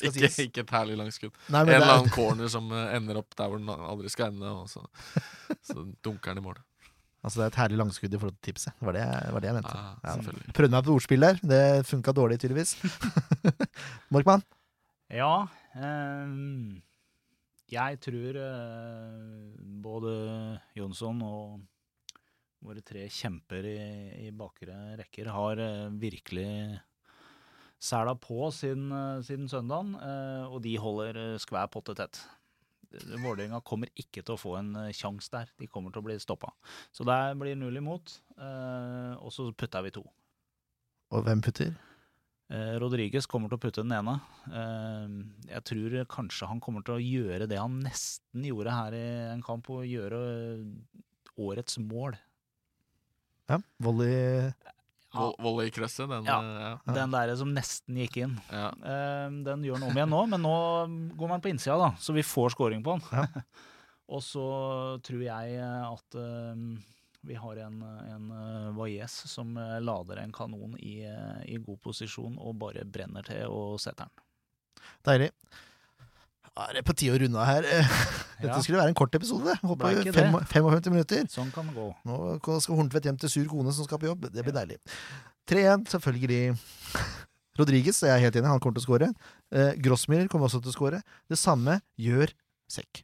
Ikke, 0.00 0.28
ikke 0.44 0.62
et 0.64 0.72
herlig 0.74 0.96
langskudd. 1.00 1.34
Nei, 1.50 1.60
En 1.64 1.68
eller 1.68 1.86
er, 1.86 1.92
annen 1.96 2.12
corner 2.14 2.50
som 2.50 2.68
eh, 2.74 2.92
ender 2.98 3.18
opp 3.20 3.34
der 3.38 3.50
hvor 3.50 3.58
den 3.58 3.70
aldri 3.74 4.10
skal 4.12 4.30
ende, 4.32 4.50
og 4.50 4.68
så, 4.70 4.82
så 5.68 5.84
dunker 6.06 6.30
den 6.34 6.42
i 6.42 6.46
mål. 6.46 6.58
altså, 7.22 7.40
det 7.40 7.44
er 7.44 7.50
et 7.52 7.58
herlig 7.62 7.80
langskudd 7.82 8.14
i 8.14 8.20
forhold 8.22 8.36
til 8.38 8.52
tipset. 8.52 8.74
Det 8.78 8.86
var 8.86 8.98
det, 8.98 9.06
var 9.34 9.40
det 9.44 9.50
jeg 9.50 9.58
mente. 9.60 9.74
Ah, 9.74 9.96
Ja. 10.06 10.52
Prøvde 10.54 10.74
meg 10.76 10.86
på 10.86 10.94
ordspill 10.98 11.26
der. 11.26 11.40
Det 11.54 11.62
funka 11.90 12.14
dårlig, 12.16 12.38
tydeligvis. 12.42 12.76
Morkmann? 14.14 14.46
Ja 15.10 15.32
Um, 15.70 16.80
Jeg 17.70 18.00
tror 18.02 18.34
uh, 18.42 19.52
både 19.84 20.14
Jonsson 20.74 21.20
og 21.22 21.60
våre 22.64 22.82
tre 22.84 23.06
kjemper 23.08 23.66
i, 23.66 23.78
i 24.26 24.30
bakre 24.36 24.76
rekker 25.00 25.30
har 25.32 25.60
eh, 25.62 25.88
virkelig 26.00 26.50
sæla 27.80 28.16
på 28.20 28.50
siden, 28.54 28.90
eh, 28.92 29.22
siden 29.26 29.48
søndagen, 29.48 29.94
eh, 29.96 30.44
og 30.48 30.60
de 30.64 30.76
holder 30.80 31.20
skvær 31.40 31.70
potte 31.72 31.96
tett. 31.98 32.22
Vålerenga 32.90 33.60
kommer 33.62 33.90
ikke 33.94 34.24
til 34.24 34.34
å 34.34 34.40
få 34.40 34.56
en 34.58 34.72
sjanse 34.96 35.30
der. 35.30 35.52
De 35.60 35.68
kommer 35.70 35.94
til 35.94 36.02
å 36.02 36.06
bli 36.08 36.16
stoppa. 36.18 36.50
Så 36.90 37.06
der 37.06 37.36
blir 37.38 37.54
null 37.54 37.78
imot, 37.78 38.16
og 38.34 39.28
så 39.30 39.46
putter 39.54 39.84
vi 39.86 39.92
to. 39.94 40.02
Og 41.14 41.22
hvem 41.22 41.38
putter? 41.38 41.70
Rodriges 42.50 42.80
Rodriguez 42.82 43.28
kommer 43.30 43.46
til 43.46 43.60
å 43.60 43.62
putte 43.62 43.84
den 43.86 43.94
ene. 43.94 44.16
Jeg 45.46 45.62
tror 45.70 45.94
kanskje 46.10 46.48
han 46.50 46.58
kommer 46.58 46.82
til 46.82 46.96
å 46.96 47.04
gjøre 47.04 47.46
det 47.46 47.60
han 47.62 47.78
nesten 47.78 48.48
gjorde 48.48 48.74
her 48.74 48.98
i 48.98 49.06
en 49.36 49.46
kamp, 49.46 49.70
og 49.70 49.86
gjøre 49.86 50.18
årets 51.38 51.78
mål. 51.78 52.18
Ja, 53.50 53.58
volley 53.82 54.14
ja. 55.10 55.24
Volleykrøsset, 55.42 56.06
den 56.06 56.28
Ja. 56.28 56.36
eh, 56.38 56.60
ja. 56.62 56.70
Ja. 56.86 56.92
Den 56.94 57.10
der 57.16 57.32
som 57.36 57.50
nesten 57.54 57.96
gikk 57.98 58.20
inn. 58.22 58.36
ja. 58.52 58.68
Eh, 58.70 59.26
den 59.46 59.64
gjør 59.66 59.80
han 59.80 59.88
om 59.90 59.96
igjen 59.98 60.12
nå, 60.14 60.20
men 60.30 60.44
nå 60.46 60.54
går 61.18 61.28
man 61.32 61.42
på 61.42 61.50
innsida, 61.50 61.76
da, 61.80 61.90
så 61.98 62.14
vi 62.14 62.22
får 62.22 62.54
scoring 62.54 62.84
på 62.86 62.94
den. 62.94 63.02
Ja. 63.10 63.26
og 64.14 64.22
så 64.22 64.46
tror 65.02 65.24
jeg 65.26 65.58
eh, 65.58 65.82
at 65.90 66.14
eh, 66.14 66.62
vi 67.22 67.34
har 67.34 67.56
en, 67.56 67.82
en 67.82 68.30
uh, 68.32 68.70
Valles 68.76 69.12
som 69.28 69.56
eh, 69.56 69.80
lader 69.80 70.22
en 70.22 70.32
kanon 70.32 70.76
i, 70.80 71.02
eh, 71.04 71.42
i 71.52 71.58
god 71.60 71.80
posisjon 71.84 72.38
og 72.40 72.56
bare 72.62 72.86
brenner 72.88 73.26
til 73.26 73.44
og 73.52 73.76
setter 73.82 74.08
den. 74.08 74.86
Deilig. 75.04 75.28
Ja, 76.58 76.66
det 76.74 76.80
er 76.82 76.86
på 76.86 76.94
tide 76.98 77.14
å 77.14 77.20
runde 77.22 77.38
av 77.40 77.46
her. 77.48 77.66
Dette 78.40 78.50
Ja. 78.50 78.60
skulle 78.64 78.80
være 78.80 78.90
en 78.92 78.98
kort 78.98 79.14
episode. 79.16 79.54
Håper 79.62 80.00
ikke 80.00 80.14
fem, 80.16 80.32
det. 80.34 80.46
55 80.50 80.92
minutter. 80.94 81.26
Sånn 81.32 81.50
kan 81.54 81.68
det 81.70 81.76
gå. 81.76 81.86
Nå 82.08 82.18
skal 82.64 82.76
Horntvedt 82.78 83.06
hjem 83.08 83.18
til 83.20 83.32
sur 83.32 83.46
kone 83.52 83.72
som 83.76 83.86
skal 83.86 84.00
på 84.02 84.08
jobb. 84.10 84.28
Det 84.32 84.44
blir 84.46 84.56
deilig. 84.56 84.78
3-1, 85.50 85.86
selvfølgelig. 85.92 86.42
Rodriges, 87.60 88.00
jeg 88.06 88.12
er 88.14 88.22
helt 88.22 88.36
enig, 88.38 88.48
han 88.48 88.60
kommer 88.62 88.78
til 88.78 88.84
å 88.84 88.88
skåre. 88.88 89.08
Eh, 89.52 89.72
Grossmiller 89.84 90.28
kommer 90.32 90.48
også 90.48 90.62
til 90.64 90.72
å 90.72 90.76
skåre. 90.76 91.00
Det 91.28 91.36
samme 91.40 91.80
gjør 92.00 92.32
Sekk. 92.70 93.02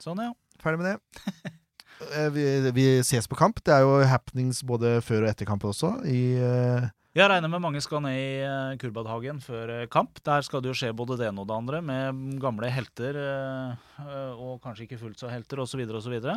Sånn, 0.00 0.20
ja. 0.22 0.30
Ferdig 0.62 0.82
med 0.82 0.92
det. 0.94 1.52
Eh, 2.02 2.26
vi, 2.34 2.42
vi 2.74 2.84
ses 3.06 3.28
på 3.30 3.36
kamp. 3.38 3.60
Det 3.62 3.70
er 3.76 3.84
jo 3.84 4.00
happenings 4.10 4.58
både 4.66 4.96
før 5.06 5.22
og 5.22 5.28
etter 5.30 5.46
kamp 5.46 5.62
også. 5.68 5.92
I, 6.10 6.34
eh, 6.34 6.86
Jeg 7.12 7.28
regner 7.28 7.50
med 7.52 7.60
mange 7.60 7.80
skal 7.84 8.00
ned 8.00 8.14
i 8.16 8.28
uh, 8.40 8.72
Kurbadhagen 8.80 9.36
før 9.44 9.68
eh, 9.68 9.88
kamp. 9.92 10.16
Der 10.24 10.40
skal 10.46 10.62
det 10.64 10.70
jo 10.70 10.76
skje 10.80 10.94
både 10.96 11.18
det 11.20 11.26
ene 11.28 11.42
og 11.42 11.48
det 11.50 11.56
andre, 11.60 11.80
med 11.84 12.38
gamle 12.40 12.70
helter 12.72 13.18
eh, 13.20 13.82
eh, 14.00 14.38
og 14.40 14.62
kanskje 14.64 14.86
ikke 14.86 14.96
fullt 15.02 15.20
så 15.20 15.28
helter, 15.28 15.60
osv. 15.60 15.82
osv. 15.92 16.14
Jeg 16.16 16.30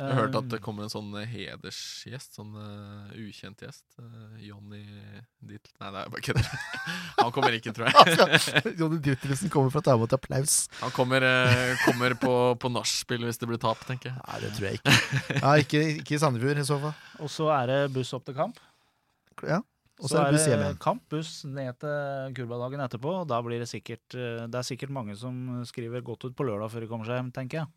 har 0.00 0.16
hørt 0.16 0.38
at 0.40 0.46
det 0.48 0.62
kommer 0.64 0.86
en 0.86 0.92
sånn 0.94 1.10
eh, 1.20 1.28
hedersgjest, 1.28 2.38
sånn 2.38 2.56
uh, 2.56 3.12
ukjent 3.12 3.60
gjest. 3.60 3.84
Uh, 4.00 4.38
Johnny 4.40 4.80
Ditt... 5.36 5.68
Nei, 5.82 5.90
det 5.92 6.00
er 6.00 6.14
bare 6.14 6.24
kødder. 6.24 6.48
Han 7.20 7.34
kommer 7.36 7.58
ikke, 7.58 7.74
tror 7.76 7.92
jeg. 7.92 8.40
Johnny 8.80 9.02
Duttelsen 9.04 9.52
kommer 9.52 9.68
for 9.74 9.84
å 9.84 9.84
ta 9.84 9.98
imot 10.00 10.16
applaus. 10.16 10.62
Han 10.80 10.94
kommer, 10.96 11.28
uh, 11.28 11.74
kommer 11.84 12.16
på, 12.16 12.32
på 12.56 12.72
nachspiel 12.72 13.28
hvis 13.28 13.42
det 13.42 13.50
blir 13.52 13.60
tap, 13.60 13.84
tenker 13.84 14.14
jeg. 14.14 14.24
Nei, 14.30 14.40
det 14.46 14.54
tror 14.56 14.70
jeg 14.70 14.80
ikke. 14.80 14.96
Ja, 15.42 15.52
ikke, 15.60 15.84
ikke 16.00 16.16
i 16.16 16.22
Sandefjord 16.24 16.64
i 16.64 16.66
så 16.72 16.80
fall. 16.88 16.96
Og 17.20 17.36
så 17.36 17.52
er 17.58 17.68
det 17.74 17.80
buss 17.92 18.16
opp 18.16 18.24
til 18.24 18.40
kamp. 18.40 18.64
Ja. 19.44 19.60
Og 20.02 20.10
så 20.10 20.18
er 20.18 20.24
det 20.28 20.34
buss 20.36 20.46
hjem 20.50 20.62
igjen. 20.64 20.78
kamp, 20.82 21.02
buss 21.12 21.32
ned 21.46 21.76
til 21.78 22.32
Kurbadagen 22.36 22.80
etterpå. 22.82 23.12
og 23.22 23.28
Da 23.30 23.38
blir 23.46 23.62
det 23.62 23.68
sikkert 23.70 24.16
eh, 24.18 24.46
Det 24.50 24.58
er 24.58 24.66
sikkert 24.66 24.90
mange 24.90 25.14
som 25.16 25.62
skriver 25.68 26.02
godt 26.02 26.26
ut 26.26 26.34
på 26.36 26.46
lørdag 26.48 26.72
før 26.74 26.82
de 26.84 26.88
kommer 26.90 27.06
seg 27.06 27.20
hjem, 27.20 27.30
tenker 27.36 27.62
jeg. 27.62 27.70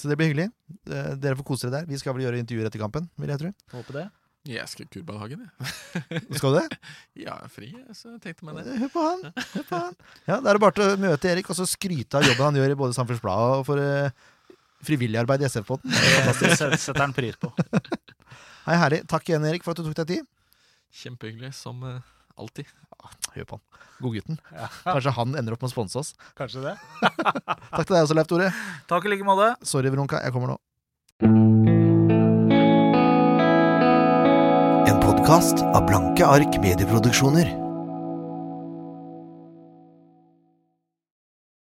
Så 0.00 0.08
det 0.10 0.16
blir 0.20 0.30
hyggelig. 0.32 0.50
Eh, 0.92 1.10
Dere 1.20 1.36
får 1.38 1.44
kose 1.48 1.68
dere 1.68 1.82
der. 1.82 1.90
Vi 1.92 1.98
skal 2.00 2.16
vel 2.16 2.24
gjøre 2.26 2.40
intervjuer 2.42 2.68
etter 2.70 2.80
kampen, 2.80 3.10
vil 3.20 3.32
jeg 3.32 3.40
tro. 3.44 3.50
Håper 3.76 4.00
det. 4.00 4.06
Jeg 4.46 4.68
skal 4.70 4.84
i 4.86 4.88
Kurbadhagen, 4.94 5.40
jeg. 5.42 6.20
Skal 6.38 6.52
du 6.54 6.58
det? 6.60 6.76
Ja, 7.24 7.32
jeg 7.34 7.48
er 7.48 7.50
fri, 7.50 7.68
så 7.98 8.12
tenkte 8.22 8.46
meg 8.46 8.60
det. 8.62 8.76
Hør 8.78 8.92
på 8.94 9.02
han. 9.02 9.24
Hør 9.56 9.64
på 9.66 9.80
han. 9.80 9.96
Ja, 10.28 10.36
Da 10.38 10.52
er 10.52 10.54
det 10.54 10.62
bare 10.62 10.76
til 10.76 10.84
å 10.92 11.00
møte 11.02 11.32
Erik 11.32 11.50
og 11.50 11.58
så 11.58 11.66
skryte 11.66 12.20
av 12.20 12.28
jobben 12.28 12.44
han 12.46 12.58
gjør 12.60 12.74
i 12.76 12.78
både 12.78 12.94
Samfunnsblad 12.94 13.56
og 13.56 13.64
for 13.66 13.82
uh, 13.82 14.54
frivillig 14.86 15.18
arbeid 15.18 15.42
i 15.42 15.48
SF-båten. 15.50 15.90
Det 15.90 16.52
set- 16.60 16.78
setter 16.78 17.02
han 17.08 17.16
pris 17.16 17.34
på. 17.42 17.50
Hei, 18.68 18.76
herlig. 18.84 19.00
Takk 19.10 19.26
igjen, 19.32 19.48
Erik, 19.50 19.66
for 19.66 19.74
at 19.74 19.82
du 19.82 19.88
tok 19.90 19.98
deg 20.04 20.12
tid. 20.14 20.30
Kjempehyggelig, 20.94 21.52
som 21.56 21.82
uh, 21.84 22.00
alltid. 22.36 22.70
Hør 23.34 23.44
på 23.44 23.58
han. 23.58 23.64
Godgutten. 24.00 24.40
Kanskje 24.84 25.14
han 25.18 25.36
ender 25.38 25.56
opp 25.56 25.64
med 25.64 25.70
å 25.70 25.74
sponse 25.74 26.00
oss. 26.00 26.14
Kanskje 26.38 26.64
det. 26.68 26.76
Takk 27.76 27.84
til 27.84 27.96
deg 27.96 28.02
også, 28.02 28.16
Leif 28.18 28.30
Tore. 28.30 28.52
Takk 28.90 29.08
i 29.08 29.14
like 29.14 29.26
måte. 29.26 29.52
Sorry, 29.66 29.92
Veronica. 29.92 30.22
Jeg 30.24 30.36
kommer 30.36 30.54
nå. 30.54 30.58
En 34.86 34.98
podkast 35.02 35.64
av 35.72 35.86
Blanke 35.88 36.26
ark 36.28 36.60
medieproduksjoner. 36.62 37.65